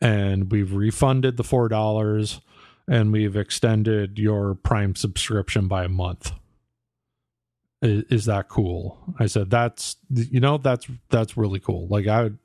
[0.00, 2.40] And we've refunded the four dollars
[2.88, 6.32] and we've extended your Prime subscription by a month.
[7.82, 8.98] Is, is that cool?
[9.18, 11.86] I said that's you know that's that's really cool.
[11.88, 12.38] Like I would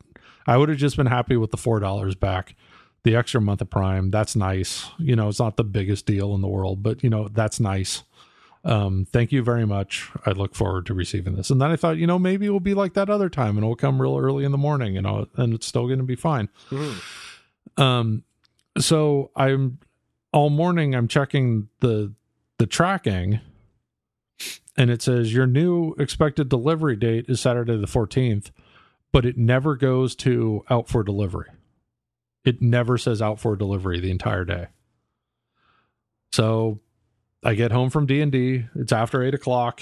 [0.45, 2.55] I would have just been happy with the four dollars back
[3.03, 6.41] the extra month of prime that's nice you know it's not the biggest deal in
[6.41, 8.03] the world but you know that's nice
[8.63, 10.09] um thank you very much.
[10.25, 11.49] I look forward to receiving this.
[11.49, 13.59] And then i thought you know maybe it will be like that other time and
[13.59, 16.15] it'll come real early in the morning you know and it's still going to be
[16.15, 16.49] fine.
[17.77, 18.23] Um
[18.77, 19.77] so i'm
[20.31, 22.11] all morning i'm checking the
[22.57, 23.39] the tracking
[24.75, 28.49] and it says your new expected delivery date is saturday the 14th
[29.13, 31.47] but it never goes to out for delivery.
[32.43, 34.67] It never says out for delivery the entire day.
[36.33, 36.81] So
[37.43, 38.65] I get home from D and D.
[38.75, 39.81] It's after eight o'clock.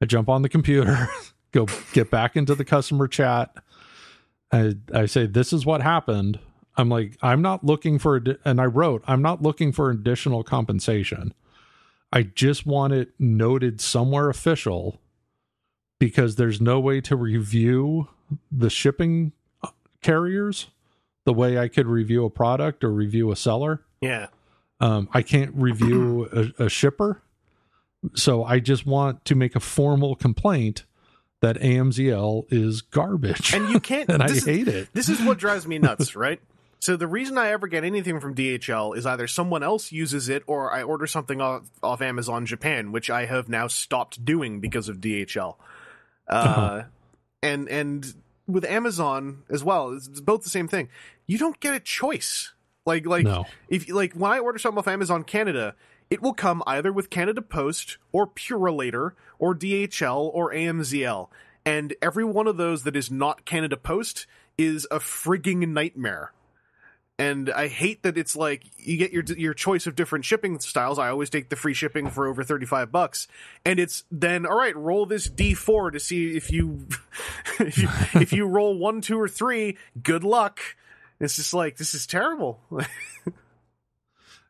[0.00, 1.08] I jump on the computer,
[1.52, 3.54] go get back into the customer chat.
[4.52, 6.38] I I say this is what happened.
[6.76, 11.34] I'm like I'm not looking for and I wrote I'm not looking for additional compensation.
[12.12, 15.00] I just want it noted somewhere official
[15.98, 18.08] because there's no way to review
[18.52, 19.32] the shipping
[19.62, 19.68] uh,
[20.00, 20.68] carriers
[21.24, 23.82] the way I could review a product or review a seller.
[24.00, 24.26] Yeah.
[24.80, 27.22] Um, I can't review a, a, shipper.
[28.14, 30.84] So I just want to make a formal complaint
[31.40, 33.54] that AMZL is garbage.
[33.54, 34.88] And you can't, and I is, hate it.
[34.92, 36.40] This is what drives me nuts, right?
[36.80, 40.42] So the reason I ever get anything from DHL is either someone else uses it
[40.46, 44.88] or I order something off, off Amazon Japan, which I have now stopped doing because
[44.90, 45.56] of DHL.
[46.28, 46.82] Uh, uh-huh.
[47.42, 48.14] And and
[48.46, 50.88] with Amazon as well, it's both the same thing.
[51.26, 52.52] You don't get a choice.
[52.86, 53.46] Like like no.
[53.68, 55.74] if like when I order something off Amazon Canada,
[56.10, 61.28] it will come either with Canada Post or Purolator or DHL or AMZL.
[61.66, 64.26] And every one of those that is not Canada Post
[64.58, 66.32] is a frigging nightmare
[67.18, 70.98] and I hate that it's like you get your your choice of different shipping styles.
[70.98, 73.28] I always take the free shipping for over thirty five bucks,
[73.64, 74.76] and it's then all right.
[74.76, 76.86] Roll this D four to see if you
[77.60, 77.88] if you
[78.20, 79.76] if you roll one, two, or three.
[80.02, 80.60] Good luck.
[81.20, 82.60] It's just like this is terrible.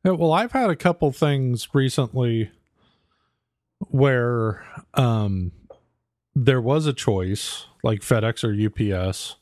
[0.05, 2.51] yeah, well, I've had a couple things recently
[3.91, 4.65] where
[4.95, 5.53] um
[6.35, 9.36] there was a choice like FedEx or UPS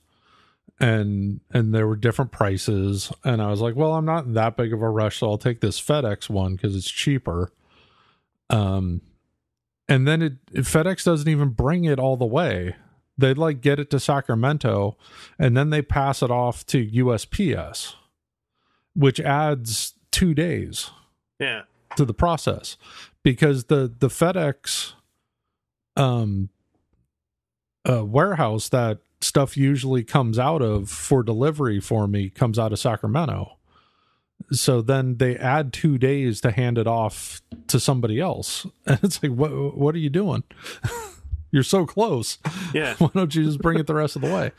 [0.82, 4.72] and and there were different prices and i was like well i'm not that big
[4.72, 7.52] of a rush so i'll take this fedex one because it's cheaper
[8.50, 9.00] um
[9.88, 12.74] and then it fedex doesn't even bring it all the way
[13.18, 14.96] they like get it to sacramento
[15.38, 17.94] and then they pass it off to usps
[18.94, 20.90] which adds two days
[21.38, 21.62] yeah
[21.96, 22.76] to the process
[23.22, 24.92] because the the fedex
[25.96, 26.48] um
[27.88, 32.78] uh, warehouse that stuff usually comes out of for delivery for me comes out of
[32.78, 33.56] Sacramento.
[34.50, 38.66] So then they add two days to hand it off to somebody else.
[38.86, 40.42] And it's like, what, what are you doing?
[41.52, 42.38] You're so close.
[42.74, 42.94] Yeah.
[42.98, 44.50] Why don't you just bring it the rest of the way?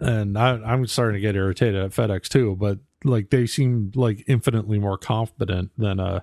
[0.00, 4.24] And I, I'm starting to get irritated at FedEx too, but like they seem like
[4.26, 6.20] infinitely more confident than uh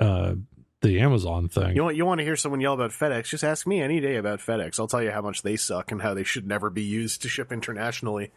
[0.00, 0.34] uh
[0.80, 1.74] the Amazon thing.
[1.74, 3.24] You want you want to hear someone yell about FedEx?
[3.24, 4.78] Just ask me any day about FedEx.
[4.78, 7.28] I'll tell you how much they suck and how they should never be used to
[7.28, 8.30] ship internationally.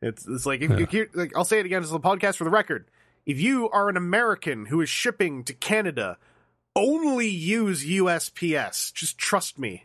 [0.00, 1.00] It's it's like, if, yeah.
[1.02, 2.86] if like I'll say it again as the podcast for the record.
[3.24, 6.18] If you are an American who is shipping to Canada,
[6.74, 8.92] only use USPS.
[8.92, 9.84] Just trust me.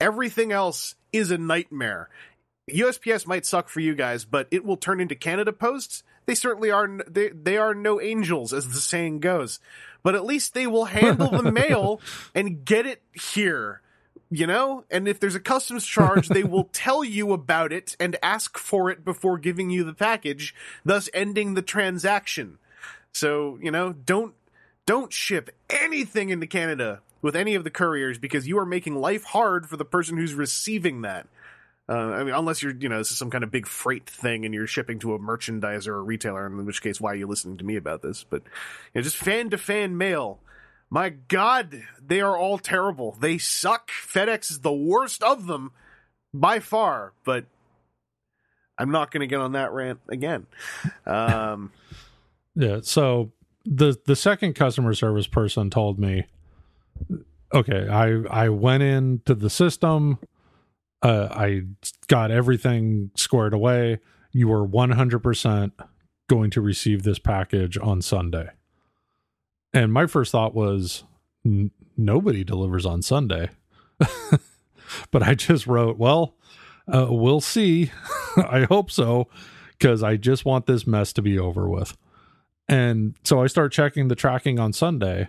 [0.00, 2.08] Everything else is a nightmare.
[2.70, 6.02] USPS might suck for you guys, but it will turn into Canada Posts.
[6.26, 6.88] They certainly are.
[7.06, 9.60] They they are no angels, as the saying goes
[10.04, 12.00] but at least they will handle the mail
[12.32, 13.80] and get it here
[14.30, 18.16] you know and if there's a customs charge they will tell you about it and
[18.22, 22.58] ask for it before giving you the package thus ending the transaction
[23.12, 24.34] so you know don't
[24.86, 29.24] don't ship anything into canada with any of the couriers because you are making life
[29.24, 31.26] hard for the person who's receiving that
[31.88, 34.44] uh, I mean, unless you're, you know, this is some kind of big freight thing
[34.44, 37.26] and you're shipping to a merchandiser or a retailer, in which case, why are you
[37.26, 38.24] listening to me about this?
[38.24, 40.40] But, you know, just fan to fan mail.
[40.88, 43.16] My God, they are all terrible.
[43.20, 43.90] They suck.
[43.90, 45.72] FedEx is the worst of them
[46.32, 47.44] by far, but
[48.78, 50.46] I'm not going to get on that rant again.
[51.04, 51.70] Um,
[52.54, 52.78] yeah.
[52.82, 53.32] So
[53.64, 56.26] the the second customer service person told me,
[57.52, 60.18] okay, I I went into the system
[61.04, 61.62] uh, I
[62.08, 64.00] got everything squared away.
[64.32, 65.72] You are 100%
[66.28, 68.48] going to receive this package on Sunday.
[69.74, 71.04] And my first thought was
[71.44, 73.50] n- nobody delivers on Sunday.
[75.10, 76.36] but I just wrote, well,
[76.88, 77.92] uh, we'll see.
[78.36, 79.28] I hope so
[79.78, 81.98] because I just want this mess to be over with.
[82.68, 85.28] And so I start checking the tracking on Sunday,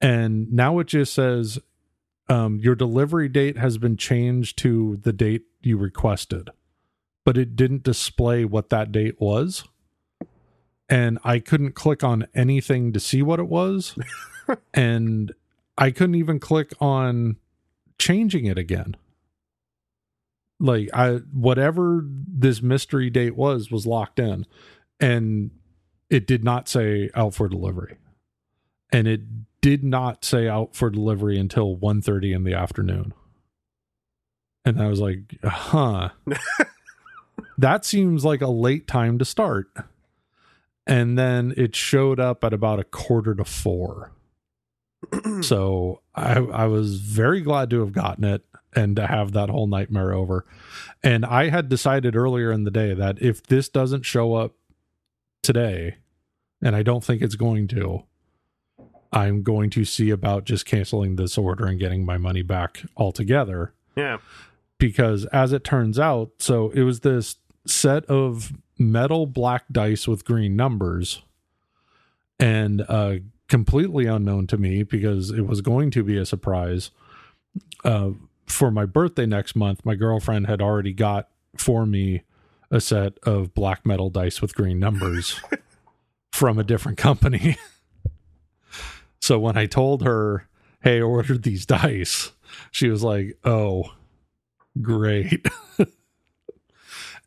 [0.00, 1.58] and now it just says
[2.28, 6.50] um, your delivery date has been changed to the date you requested,
[7.24, 9.64] but it didn't display what that date was.
[10.88, 13.96] And I couldn't click on anything to see what it was.
[14.74, 15.32] and
[15.76, 17.36] I couldn't even click on
[17.98, 18.96] changing it again.
[20.58, 24.46] Like I whatever this mystery date was was locked in
[24.98, 25.50] and
[26.10, 27.96] it did not say out for delivery.
[28.92, 29.22] And it
[29.60, 33.14] did not say out for delivery until 1.30 in the afternoon.
[34.64, 36.10] And I was like, huh.
[37.58, 39.68] that seems like a late time to start.
[40.86, 44.12] And then it showed up at about a quarter to four.
[45.40, 49.66] so I, I was very glad to have gotten it and to have that whole
[49.66, 50.44] nightmare over.
[51.02, 54.54] And I had decided earlier in the day that if this doesn't show up
[55.52, 55.96] today,
[56.62, 58.04] and I don't think it's going to,
[59.12, 63.72] I'm going to see about just canceling this order and getting my money back altogether.
[63.96, 64.18] Yeah.
[64.78, 67.36] Because as it turns out, so it was this
[67.66, 71.22] set of metal black dice with green numbers
[72.38, 73.16] and uh
[73.46, 76.90] completely unknown to me because it was going to be a surprise.
[77.84, 78.12] Uh
[78.46, 82.22] for my birthday next month, my girlfriend had already got for me
[82.70, 85.40] a set of black metal dice with green numbers
[86.32, 87.56] from a different company.
[89.20, 90.48] so when I told her,
[90.82, 92.32] "Hey, I ordered these dice,"
[92.70, 93.92] she was like, "Oh,
[94.80, 95.46] great."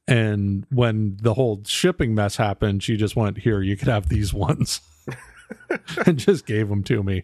[0.07, 4.34] and when the whole shipping mess happened, she just went, "Here, you could have these
[4.34, 4.82] ones."
[6.06, 7.24] and just gave them to me.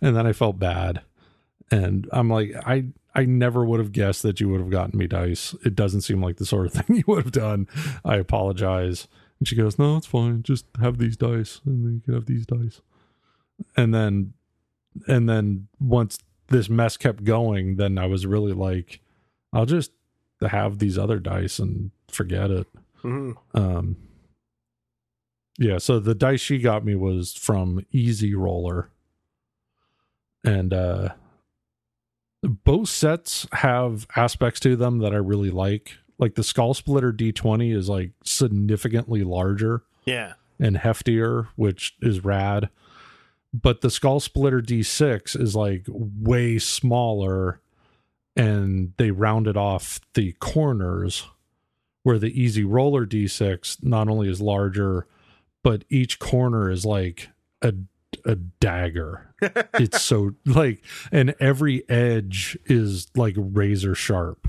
[0.00, 1.02] And then I felt bad.
[1.70, 2.86] And I'm like, I
[3.18, 5.52] I never would have guessed that you would have gotten me dice.
[5.64, 7.66] It doesn't seem like the sort of thing you would have done.
[8.04, 9.08] I apologize.
[9.40, 10.44] And she goes, No, it's fine.
[10.44, 11.60] Just have these dice.
[11.66, 12.80] And then you can have these dice.
[13.76, 14.34] And then
[15.08, 19.00] and then once this mess kept going, then I was really like,
[19.52, 19.90] I'll just
[20.40, 22.68] have these other dice and forget it.
[23.02, 23.34] Mhm.
[23.52, 23.96] Um
[25.58, 28.90] yeah, so the dice she got me was from Easy Roller.
[30.44, 31.08] And uh
[32.42, 35.96] both sets have aspects to them that I really like.
[36.18, 40.34] Like the Skull Splitter D20 is like significantly larger Yeah.
[40.58, 42.68] and heftier, which is rad.
[43.54, 47.60] But the Skull Splitter D6 is like way smaller
[48.36, 51.26] and they rounded off the corners
[52.02, 55.06] where the Easy Roller D6 not only is larger,
[55.64, 57.28] but each corner is like
[57.62, 57.74] a
[58.24, 59.27] a dagger.
[59.74, 60.82] it's so like
[61.12, 64.48] and every edge is like razor sharp.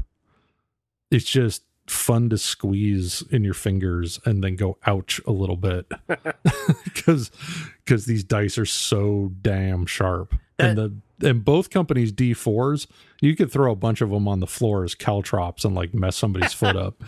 [1.11, 5.91] It's just fun to squeeze in your fingers and then go ouch a little bit.
[6.83, 7.31] Because
[7.83, 10.35] because these dice are so damn sharp.
[10.59, 12.87] And the and both companies d4s
[13.21, 16.15] you could throw a bunch of them on the floor as caltrops and like mess
[16.15, 17.01] somebody's foot up.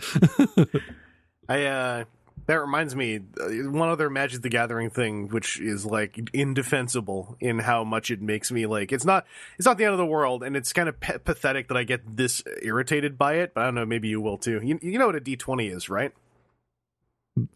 [1.48, 2.04] I uh
[2.46, 7.60] that reminds me uh, one other Magic the Gathering thing which is like indefensible in
[7.60, 9.26] how much it makes me like it's not
[9.58, 11.84] it's not the end of the world and it's kind of pa- pathetic that I
[11.84, 14.60] get this irritated by it but I don't know maybe you will too.
[14.62, 16.12] You, you know what a D20 is, right?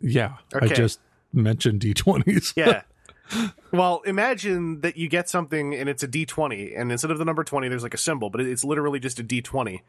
[0.00, 1.00] yeah i just
[1.34, 2.82] mentioned d20s Yeah.
[3.72, 7.44] well, imagine that you get something and it's a D20 and instead of the number
[7.44, 9.80] 20 there's like a symbol but it's literally just a D20.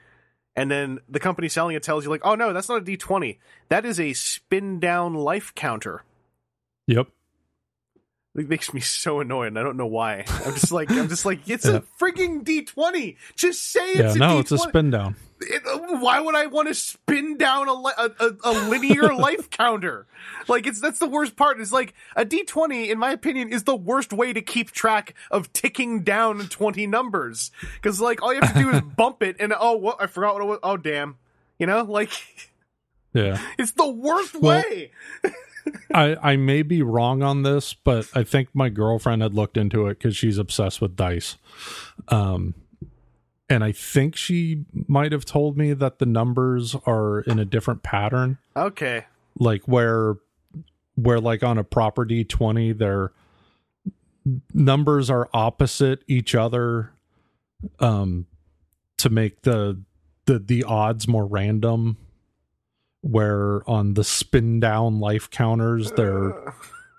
[0.57, 3.37] And then the company selling it tells you like, "Oh no, that's not a D20.
[3.69, 6.03] That is a spin down life counter."
[6.87, 7.07] yep
[8.37, 9.57] It makes me so annoyed.
[9.57, 10.23] I don't know why.
[10.45, 11.77] I'm just like, I'm just like, it's Yeah.
[11.77, 13.17] a freaking D20.
[13.35, 14.39] Just say it's yeah a no D20.
[14.41, 18.11] it's a spin down It- uh, why would I want to spin down a, a,
[18.19, 20.05] a, a linear life counter?
[20.47, 21.59] Like it's that's the worst part.
[21.59, 25.51] Is like a D20, in my opinion, is the worst way to keep track of
[25.51, 27.49] ticking down 20 numbers.
[27.75, 30.35] Because like all you have to do is bump it, and oh, what I forgot
[30.35, 30.59] what it was.
[30.61, 31.17] Oh, damn.
[31.57, 32.11] You know, like
[33.13, 34.91] yeah it's the worst Well, way.
[35.93, 39.87] I, I may be wrong on this, but I think my girlfriend had looked into
[39.87, 41.37] it because she's obsessed with dice.
[42.09, 42.53] Um,
[43.49, 47.81] and I think she might have told me that the numbers are in a different
[47.83, 49.05] pattern, Okay.
[49.39, 50.15] like where,
[50.95, 53.11] where like on a property twenty, their
[54.53, 56.91] numbers are opposite each other,
[57.79, 58.25] um,
[58.97, 59.79] to make the
[60.25, 61.97] the the odds more random.
[63.07, 66.53] Where on the spin down life counters, they're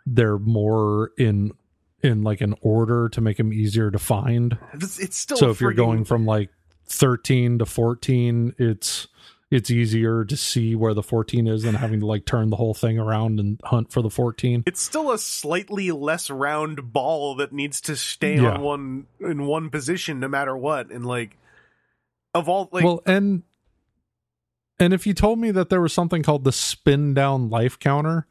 [0.06, 1.52] they're more in
[2.02, 4.56] in like an order to make them easier to find.
[4.74, 6.50] It's, it's still so if you're going from like
[6.86, 9.08] 13 to 14, it's
[9.50, 12.74] it's easier to see where the 14 is than having to like turn the whole
[12.74, 14.62] thing around and hunt for the 14.
[14.66, 18.52] it's still a slightly less round ball that needs to stay Yeah.
[18.52, 20.90] on one in one position no matter what.
[20.90, 21.36] And like
[22.34, 23.42] of all like well, and
[24.80, 28.26] and if you told me that there was something called the spin down life counter,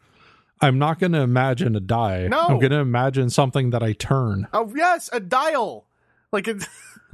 [0.61, 2.27] I'm not going to imagine a die.
[2.27, 2.39] No.
[2.39, 4.47] I'm going to imagine something that I turn.
[4.53, 5.85] oh yes, a dial.
[6.31, 6.63] Like it.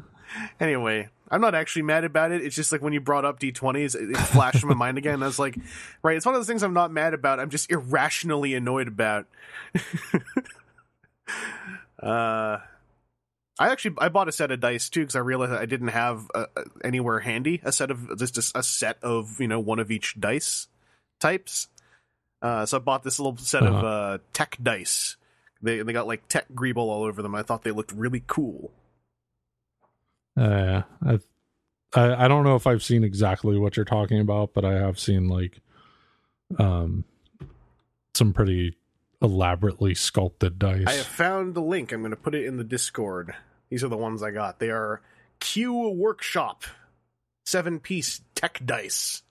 [0.59, 2.43] anyway, I'm not actually mad about it.
[2.43, 5.21] It's just like when you brought up D20s, it, it flashed in my mind again.
[5.21, 5.57] I was like,
[6.03, 7.39] right, it's one of those things I'm not mad about.
[7.39, 9.25] I'm just irrationally annoyed about.
[12.01, 12.57] uh.
[13.63, 16.29] I actually I bought a set of dice too because I realized I didn't have
[16.35, 19.79] uh, uh, anywhere handy a set of just a, a set of you know one
[19.79, 20.67] of each dice
[21.19, 21.67] types.
[22.41, 23.85] Uh, so I bought this little set of Uh-huh.
[23.87, 25.15] uh, tech dice.
[25.61, 27.35] They they got like tech greeble all over them.
[27.35, 28.71] I thought they looked really cool.
[30.35, 31.19] Uh, I,
[31.93, 34.99] I I don't know if I've seen exactly what you're talking about, but I have
[34.99, 35.61] seen like
[36.59, 37.05] um
[38.13, 38.77] some pretty
[39.21, 40.83] elaborately sculpted dice.
[40.85, 41.91] I have found the link.
[41.93, 43.33] I'm going to put it in the Discord.
[43.73, 44.59] These are the ones I got.
[44.59, 45.01] They are
[45.39, 46.63] Q Workshop
[47.47, 49.23] seven piece tech dice.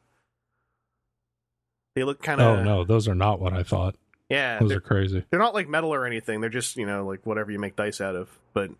[1.94, 3.94] They look kind of oh no, those are not what I thought.
[4.28, 4.59] yeah.
[4.59, 5.24] Those they're- crazy.
[5.31, 6.40] they're not like metal or anything.
[6.40, 8.36] They're just you know like whatever you make dice out of.
[8.52, 8.70] But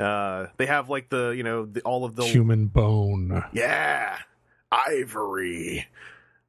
[0.00, 3.44] uh, they have like the you know the, all of the Human bone.
[3.52, 4.18] yeah
[4.72, 5.86] ivory.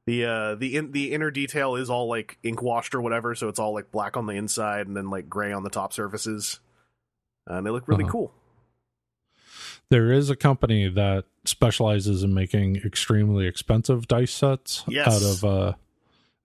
[0.06, 3.46] The uh the in, the inner detail is all like ink washed or whatever, so
[3.46, 6.58] it's all like black on the inside and then like gray on the top surfaces.
[7.46, 8.12] And they look really Uh-huh.
[8.12, 8.32] cool.
[9.90, 15.06] There is a company that specializes in making extremely expensive dice sets Yes.
[15.08, 15.72] out of uh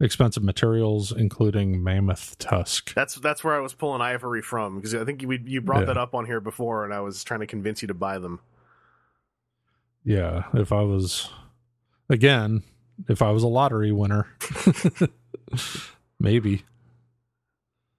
[0.02, 2.94] expensive materials including mammoth tusk.
[2.94, 5.86] That's that's where I was pulling ivory from because I think you you brought Yeah.
[5.86, 8.40] that up on here before, and I was trying to convince you to buy them.
[10.04, 11.30] Yeah, if I was
[12.10, 12.64] again,
[13.08, 14.28] if I was a lottery winner.
[16.20, 16.64] maybe.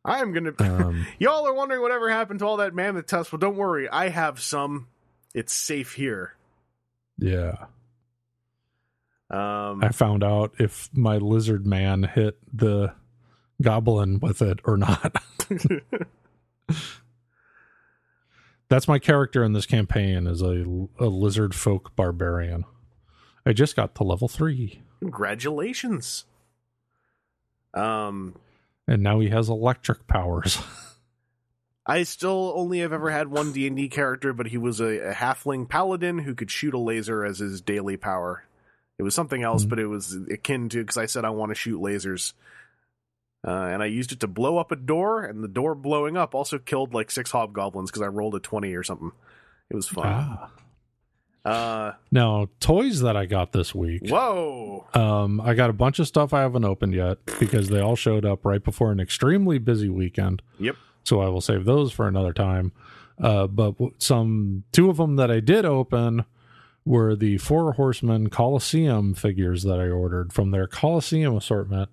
[0.05, 0.53] I am gonna.
[0.61, 3.33] Um Y'all are wondering whatever happened to all that mammoth tusk.
[3.33, 4.89] Well, don't worry, I have some.
[5.37, 6.35] It's safe here.
[7.19, 7.67] yeah.
[9.29, 12.95] Um, I found out if my lizard man hit the
[13.61, 15.17] goblin with it or not.
[18.69, 20.65] That's my character in this campaign is a,
[20.99, 22.65] a lizard folk barbarian.
[23.45, 26.25] I just got to level 3 congratulations.
[27.75, 28.37] Um,
[28.89, 30.59] and now he has electric powers.
[31.87, 35.11] I still only have ever had one D and D character, but he was a,
[35.11, 38.45] a halfling paladin who could shoot a laser as his daily power.
[38.99, 39.69] It was something else, Mhm.
[39.69, 42.33] but it was akin to because I said I want to shoot lasers,
[43.47, 46.35] uh, and I used it to blow up a door, and the door blowing up
[46.35, 49.13] also killed like six hobgoblins because I rolled a twenty or something.
[49.71, 50.07] It was fun.
[50.07, 50.51] ah.
[51.45, 54.03] Uh, Now, toys that I got this week.
[54.09, 54.85] whoa!
[54.95, 58.25] Um, I got a bunch of stuff I haven't opened yet because they all showed
[58.25, 60.43] up right before an extremely busy weekend.
[60.59, 60.75] Yep.
[61.07, 62.73] So I will save those for another time.
[63.23, 66.25] Uh, but some two of them that I did open
[66.85, 71.91] were the Four Horsemen Coliseum figures that I ordered from their Coliseum assortment.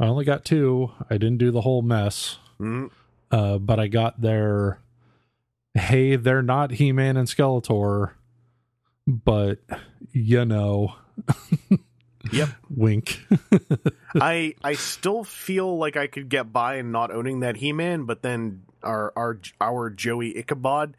[0.00, 0.92] I only got two.
[1.10, 2.90] I didn't do the whole mess, Mm,
[3.30, 4.80] uh, but I got their.
[5.74, 8.12] Hey, they're not He Man and Skeletor,
[9.06, 9.58] but
[10.12, 10.94] you know.
[12.32, 12.48] Yep.
[12.70, 13.20] Wink.
[14.14, 18.04] I I still feel like I could get by and not owning that He Man,
[18.04, 20.94] but then our our our Joey Ichabod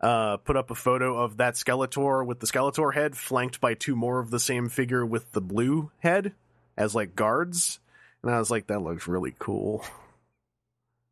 [0.00, 3.96] uh, put up a photo of that Skeletor with the Skeletor head, flanked by two
[3.96, 6.32] more of the same figure with the blue head
[6.76, 7.80] as like guards,
[8.22, 9.84] and I was like, that looks really cool.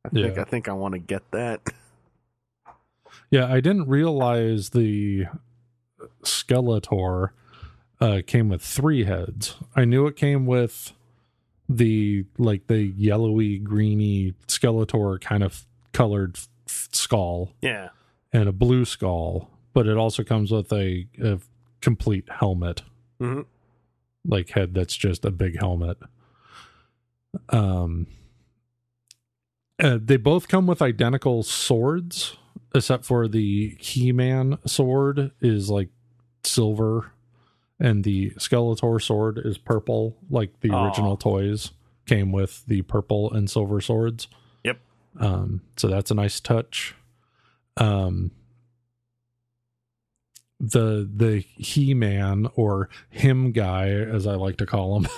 [0.05, 0.43] I think Yeah.
[0.43, 1.60] I think I want to get that.
[3.30, 5.26] Yeah, I didn't realize the
[6.22, 7.30] Skeletor
[8.02, 9.54] uh, came with three heads.
[9.76, 10.92] I knew it came with
[11.68, 17.90] the like the yellowy, greeny Skeletor kind of colored f- skull Yeah,
[18.32, 21.38] and a blue skull, but it also comes with a, a
[21.80, 22.82] complete helmet,
[23.20, 23.46] Mhm.
[24.26, 25.98] like head that's just a big helmet.
[27.50, 28.06] Um,
[29.78, 32.36] uh, they both come with identical swords,
[32.74, 35.88] except for the He-Man sword is like
[36.44, 37.12] silver,
[37.82, 40.86] and the Skeletor sword is purple, like the Aw.
[40.86, 41.72] original toys
[42.06, 44.28] came with the purple and silver swords.
[44.62, 44.78] Yep.
[45.18, 46.94] Um, so that's a nice touch.
[47.76, 48.30] Um,
[50.60, 55.09] the the He Man or him guy, as I like to call him,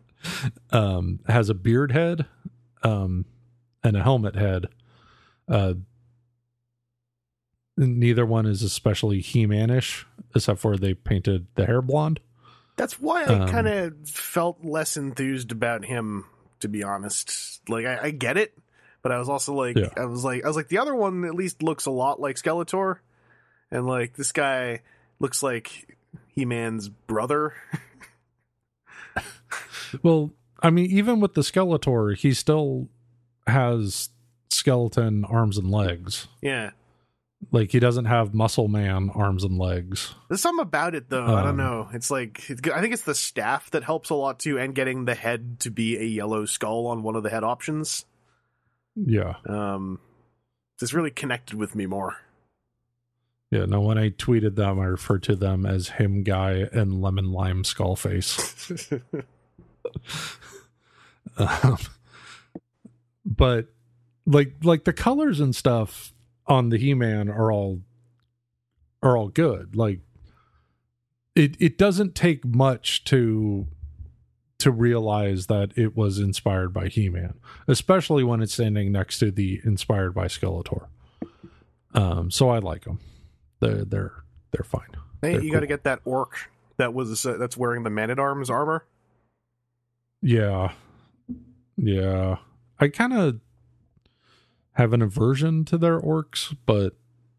[0.70, 2.24] um, has a beard head,
[2.82, 3.26] um,
[3.84, 4.68] and a helmet head.
[5.46, 5.74] Uh,
[7.86, 12.20] neither one is especially He-Man-ish, except for they painted the hair blonde.
[12.76, 16.24] That's why I Um, kind of felt less enthused about him,
[16.60, 17.60] to be honest.
[17.68, 18.56] Like I, I get it,
[19.02, 19.88] but I was also like, Yeah.
[19.96, 22.36] I was like, I was like, the other one at least looks a lot like
[22.36, 22.98] Skeletor,
[23.70, 24.80] and like this guy
[25.18, 25.94] looks like
[26.28, 27.54] He Man's brother.
[30.02, 30.30] Well,
[30.62, 32.88] I mean, even with the Skeletor, he still
[33.48, 34.10] has
[34.48, 36.28] skeleton arms and legs.
[36.40, 36.70] yeah,
[37.52, 40.14] Like he doesn't have Muscle Man arms and legs.
[40.28, 41.24] there's something about it though.
[41.24, 41.88] I don't Um, know.
[41.92, 45.06] It's like it's, I think it's the staff that helps a lot too, and getting
[45.06, 48.04] the head to be a yellow skull on one of the head options.
[48.94, 49.98] Yeah, Um,
[50.80, 52.16] this really connected with me more.
[53.50, 53.64] yeah.
[53.64, 57.64] No, when I tweeted them, I referred to them as him guy and lemon lime
[57.64, 58.70] skull face.
[61.38, 61.78] um,
[63.24, 63.68] but
[64.26, 66.12] like like the colors and stuff
[66.46, 67.80] on the he-man are all
[69.02, 70.00] are all good like
[71.34, 73.66] it it doesn't take much to
[74.58, 77.34] to realize that it was inspired by he-man
[77.66, 80.86] especially when it's standing next to the inspired by skeletor
[81.94, 82.98] um so i like them
[83.60, 84.88] they're they're they're fine
[85.22, 88.10] Hey, They're you got to get that orc that was uh, that's wearing the man
[88.10, 88.84] at arms armor.
[90.22, 90.72] Yeah.
[91.76, 92.36] Yeah.
[92.78, 93.40] I kind of
[94.74, 96.94] have an aversion to their orcs, but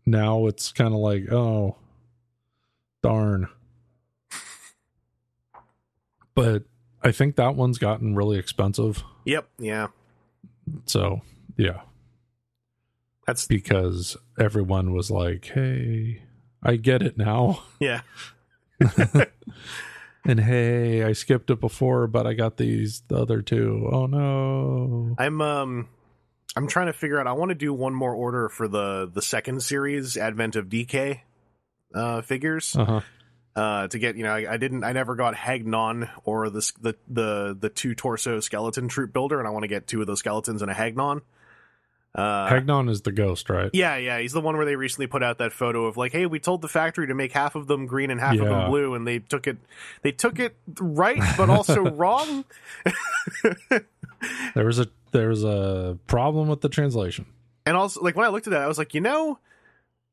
[0.06, 1.78] now it's kind of like, oh,
[3.02, 3.48] darn.
[6.34, 6.64] But
[7.04, 9.04] I think that one's gotten really expensive.
[9.26, 9.50] Yep.
[9.60, 9.88] Yeah.
[10.86, 11.22] So,
[11.58, 11.82] yeah,
[13.28, 16.24] That's because everyone was like, hey,
[16.64, 17.64] I get it now.
[17.80, 18.02] yeah.
[20.24, 23.90] And hey, I skipped it before, but I got these the other two.
[23.92, 25.16] Oh no.
[25.18, 25.88] I'm um
[26.56, 29.22] I'm trying to figure out I want to do one more order for the the
[29.22, 31.24] second series Advent of Decay
[31.94, 33.02] uh figures Uh-huh.
[33.56, 36.96] uh to get, you know, I, I didn't I never got Hagnon or the the
[37.08, 40.20] the the two torso skeleton troop builder and I want to get two of those
[40.20, 41.22] skeletons and a Hagnon.
[42.14, 43.70] Uh Hagnon is the ghost, right?
[43.72, 46.26] Yeah, yeah, he's the one where they recently put out that photo of like, hey,
[46.26, 48.94] we told the factory to make half of them green and half of them blue,
[48.96, 49.56] and they took it,
[50.02, 52.44] they took it right, but also wrong.
[54.54, 57.26] There was a there was a problem with the translation.
[57.66, 59.38] And also, like when I looked at that, I was like, you know,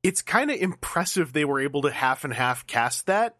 [0.02, 3.36] it's kind of impressive they were able to half and half cast that,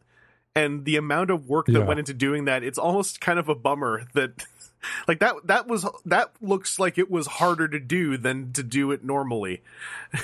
[0.57, 1.85] and the amount of work that Yeah.
[1.85, 2.63] went into doing that.
[2.65, 4.45] It's almost kind of a bummer that,
[5.09, 8.91] like that that was that looks like it was harder to do than to do
[8.93, 9.63] it normally.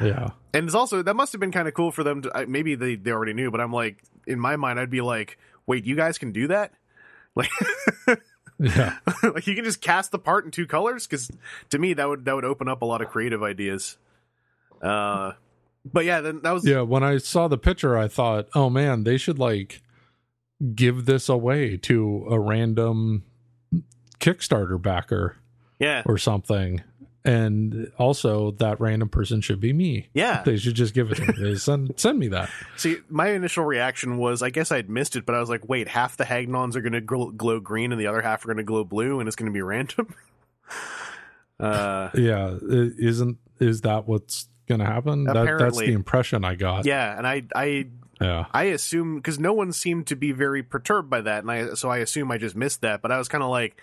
[0.00, 0.28] Yeah.
[0.52, 2.94] And it's also that must have been kind of cool for them to maybe they
[2.96, 6.16] they already knew, but I'm like in my mind I'd be like, wait, you guys
[6.18, 6.72] can do that?
[7.34, 7.50] Like,
[8.64, 8.96] Yeah.
[9.22, 11.30] like you can just cast the part in two colors because
[11.70, 13.96] to me that would that would open up a lot of creative ideas.
[14.82, 15.32] Uh,
[15.84, 16.82] but yeah, then that was Yeah.
[16.82, 19.82] When I saw the picture, I thought, oh man, they should like
[20.74, 23.24] give this away to a random
[24.20, 25.36] Kickstarter backer
[25.78, 26.82] yeah or something.
[27.26, 30.08] And also that random person should be me.
[30.12, 30.42] yeah.
[30.42, 31.54] They should just give it to me.
[31.56, 32.50] Send send me that.
[32.76, 35.88] See, my initial reaction was I guess I'd missed it, but I was like, wait,
[35.88, 38.58] half the Hagnons are going to glow, glow green and the other half are going
[38.58, 40.14] to glow blue, and it's going to be random.
[41.60, 42.58] uh, Yeah.
[42.62, 45.24] Isn't is that what's gonna happen?
[45.24, 46.84] That, that's the impression I got.
[46.86, 47.86] yeah, and I I
[48.20, 48.46] Yeah.
[48.52, 51.88] I assume because no one seemed to be very perturbed by that, and I so
[51.88, 53.00] I assume I just missed that.
[53.02, 53.80] But I was kind of like,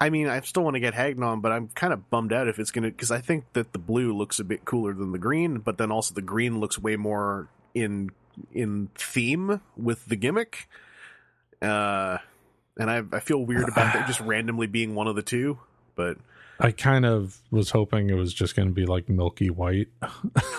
[0.00, 2.58] I mean, I still want to get Hagnon, but I'm kind of bummed out if
[2.58, 5.58] it's gonna because I think that the blue looks a bit cooler than the green,
[5.58, 8.10] but then also the green looks way more in
[8.52, 10.68] in theme with the gimmick.
[11.62, 12.18] Uh,
[12.76, 15.58] and I I feel weird about that just randomly being one of the two,
[15.94, 16.18] but.
[16.60, 19.88] I kind of was hoping it was just going to be like milky white.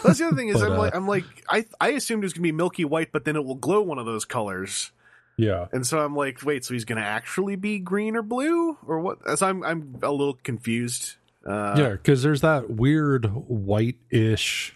[0.03, 2.26] That's the other thing is But, I'm uh, like I'm like I I assumed it
[2.26, 4.91] was gonna be milky white, but then it will glow one of those colors.
[5.38, 5.68] Yeah.
[5.72, 8.99] And so I'm like, wait, so he's going to actually be green or blue or
[8.99, 9.38] what?
[9.38, 11.16] So I'm I'm a little confused.
[11.45, 14.76] Uh, yeah, because there's that weird white-ish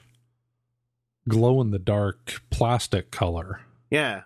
[1.28, 4.22] glow in the dark plastic color yeah,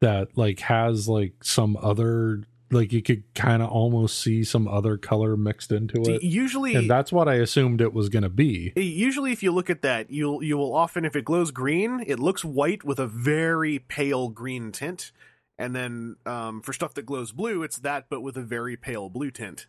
[0.00, 4.96] that like has like some other like you could kind of almost see some other
[4.96, 6.22] color mixed into it.
[6.22, 8.72] usually, And that's what I assumed it was going to be.
[8.76, 12.20] usually if you look at that, you'll you will often if it glows green, it
[12.20, 15.12] looks white with a very pale green tint,
[15.60, 19.10] and then um, for stuff that glows blue, it's that but with a very pale
[19.10, 19.66] blue tint.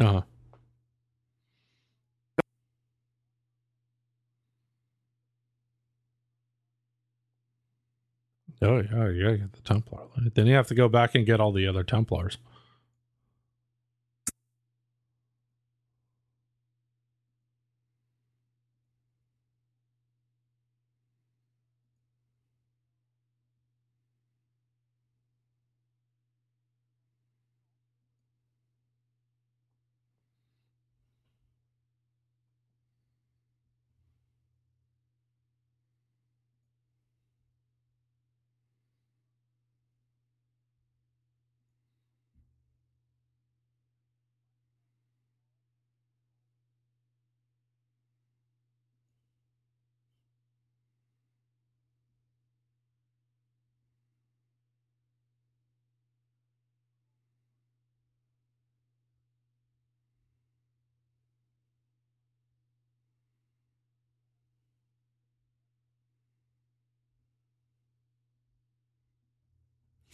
[0.00, 0.22] Uh,
[8.62, 10.00] Oh yeah, you gotta get the Templar.
[10.34, 12.36] Then you have to go back and get all the other Templars.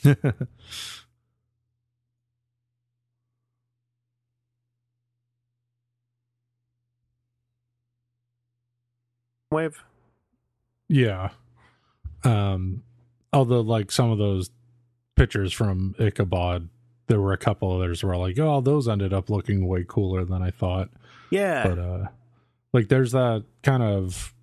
[9.51, 9.83] Wave.
[10.89, 11.31] Yeah.
[12.25, 12.83] Um
[13.33, 14.51] although like some of those
[15.17, 16.69] pictures from Ichabod,
[17.07, 20.43] there were a couple others where like, oh, those ended up looking way cooler than
[20.43, 20.91] I thought.
[21.31, 21.69] Yeah.
[21.69, 22.07] But uh
[22.73, 24.35] like there's that kind of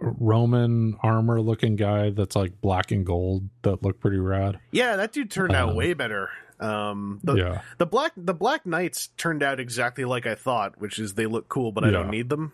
[0.00, 4.58] Roman armor looking guy that's like black and gold that looked pretty rad.
[4.70, 6.30] yeah, that dude turned out Um, way better.
[6.60, 7.60] Um, the, yeah.
[7.78, 11.48] the black the black knights turned out exactly like I thought, which is they look
[11.48, 12.52] cool, but I don't need them.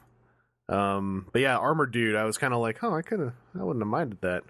[0.68, 3.62] Um, but yeah, armor dude, I was kind of like, oh, I could have, I
[3.62, 4.44] wouldn't have minded that.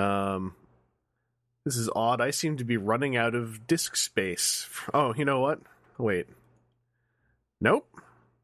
[0.00, 0.54] Um,
[1.64, 2.20] this is odd.
[2.20, 4.68] I seem to be running out of disk space.
[4.94, 5.60] Oh, you know what?
[5.98, 6.26] Wait.
[7.60, 7.86] Nope.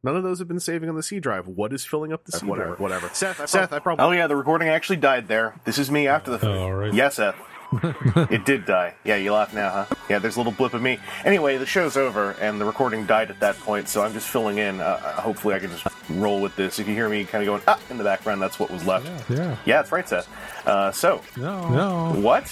[0.06, 1.48] None of those have been saving on the C drive.
[1.48, 2.80] What is filling up the C whatever, drive?
[2.80, 3.10] Whatever.
[3.12, 4.04] Seth, I Seth, prob- I probably.
[4.04, 5.56] Oh yeah, the recording actually died there.
[5.64, 6.48] This is me after the fact.
[6.52, 6.94] Oh, all right.
[6.94, 7.34] Yes, Seth.
[8.30, 8.94] it did die.
[9.02, 9.94] Yeah, you laugh now, huh?
[10.08, 11.00] Yeah, there's a little blip of me.
[11.24, 14.58] Anyway, the show's over, and the recording died at that point, so I'm just filling
[14.58, 14.80] in.
[14.80, 16.78] Uh, uh, hopefully, I can just roll with this.
[16.78, 19.06] If you hear me kind of going ah in the background, that's what was left.
[19.28, 19.36] Yeah.
[19.36, 19.56] Yeah.
[19.64, 20.28] Yeah, that's right, Seth.
[20.64, 21.68] Uh, so, No.
[21.68, 22.20] No.
[22.20, 22.44] what?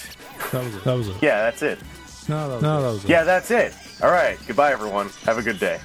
[0.51, 0.83] That was it.
[0.83, 1.15] That was it.
[1.21, 1.79] Yeah, that's it.
[2.27, 3.09] No, that was, no, that was it.
[3.09, 3.73] Yeah, that's it.
[4.03, 4.37] All right.
[4.45, 5.07] Goodbye, everyone.
[5.23, 5.79] Have a good day.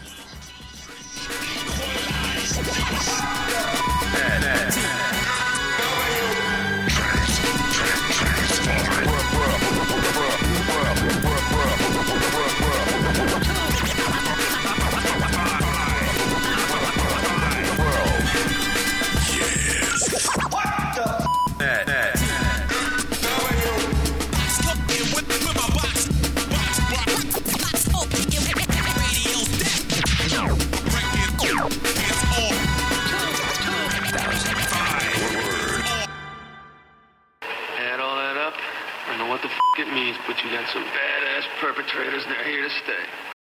[40.61, 43.30] got some badass perpetrators, and they're here to stay.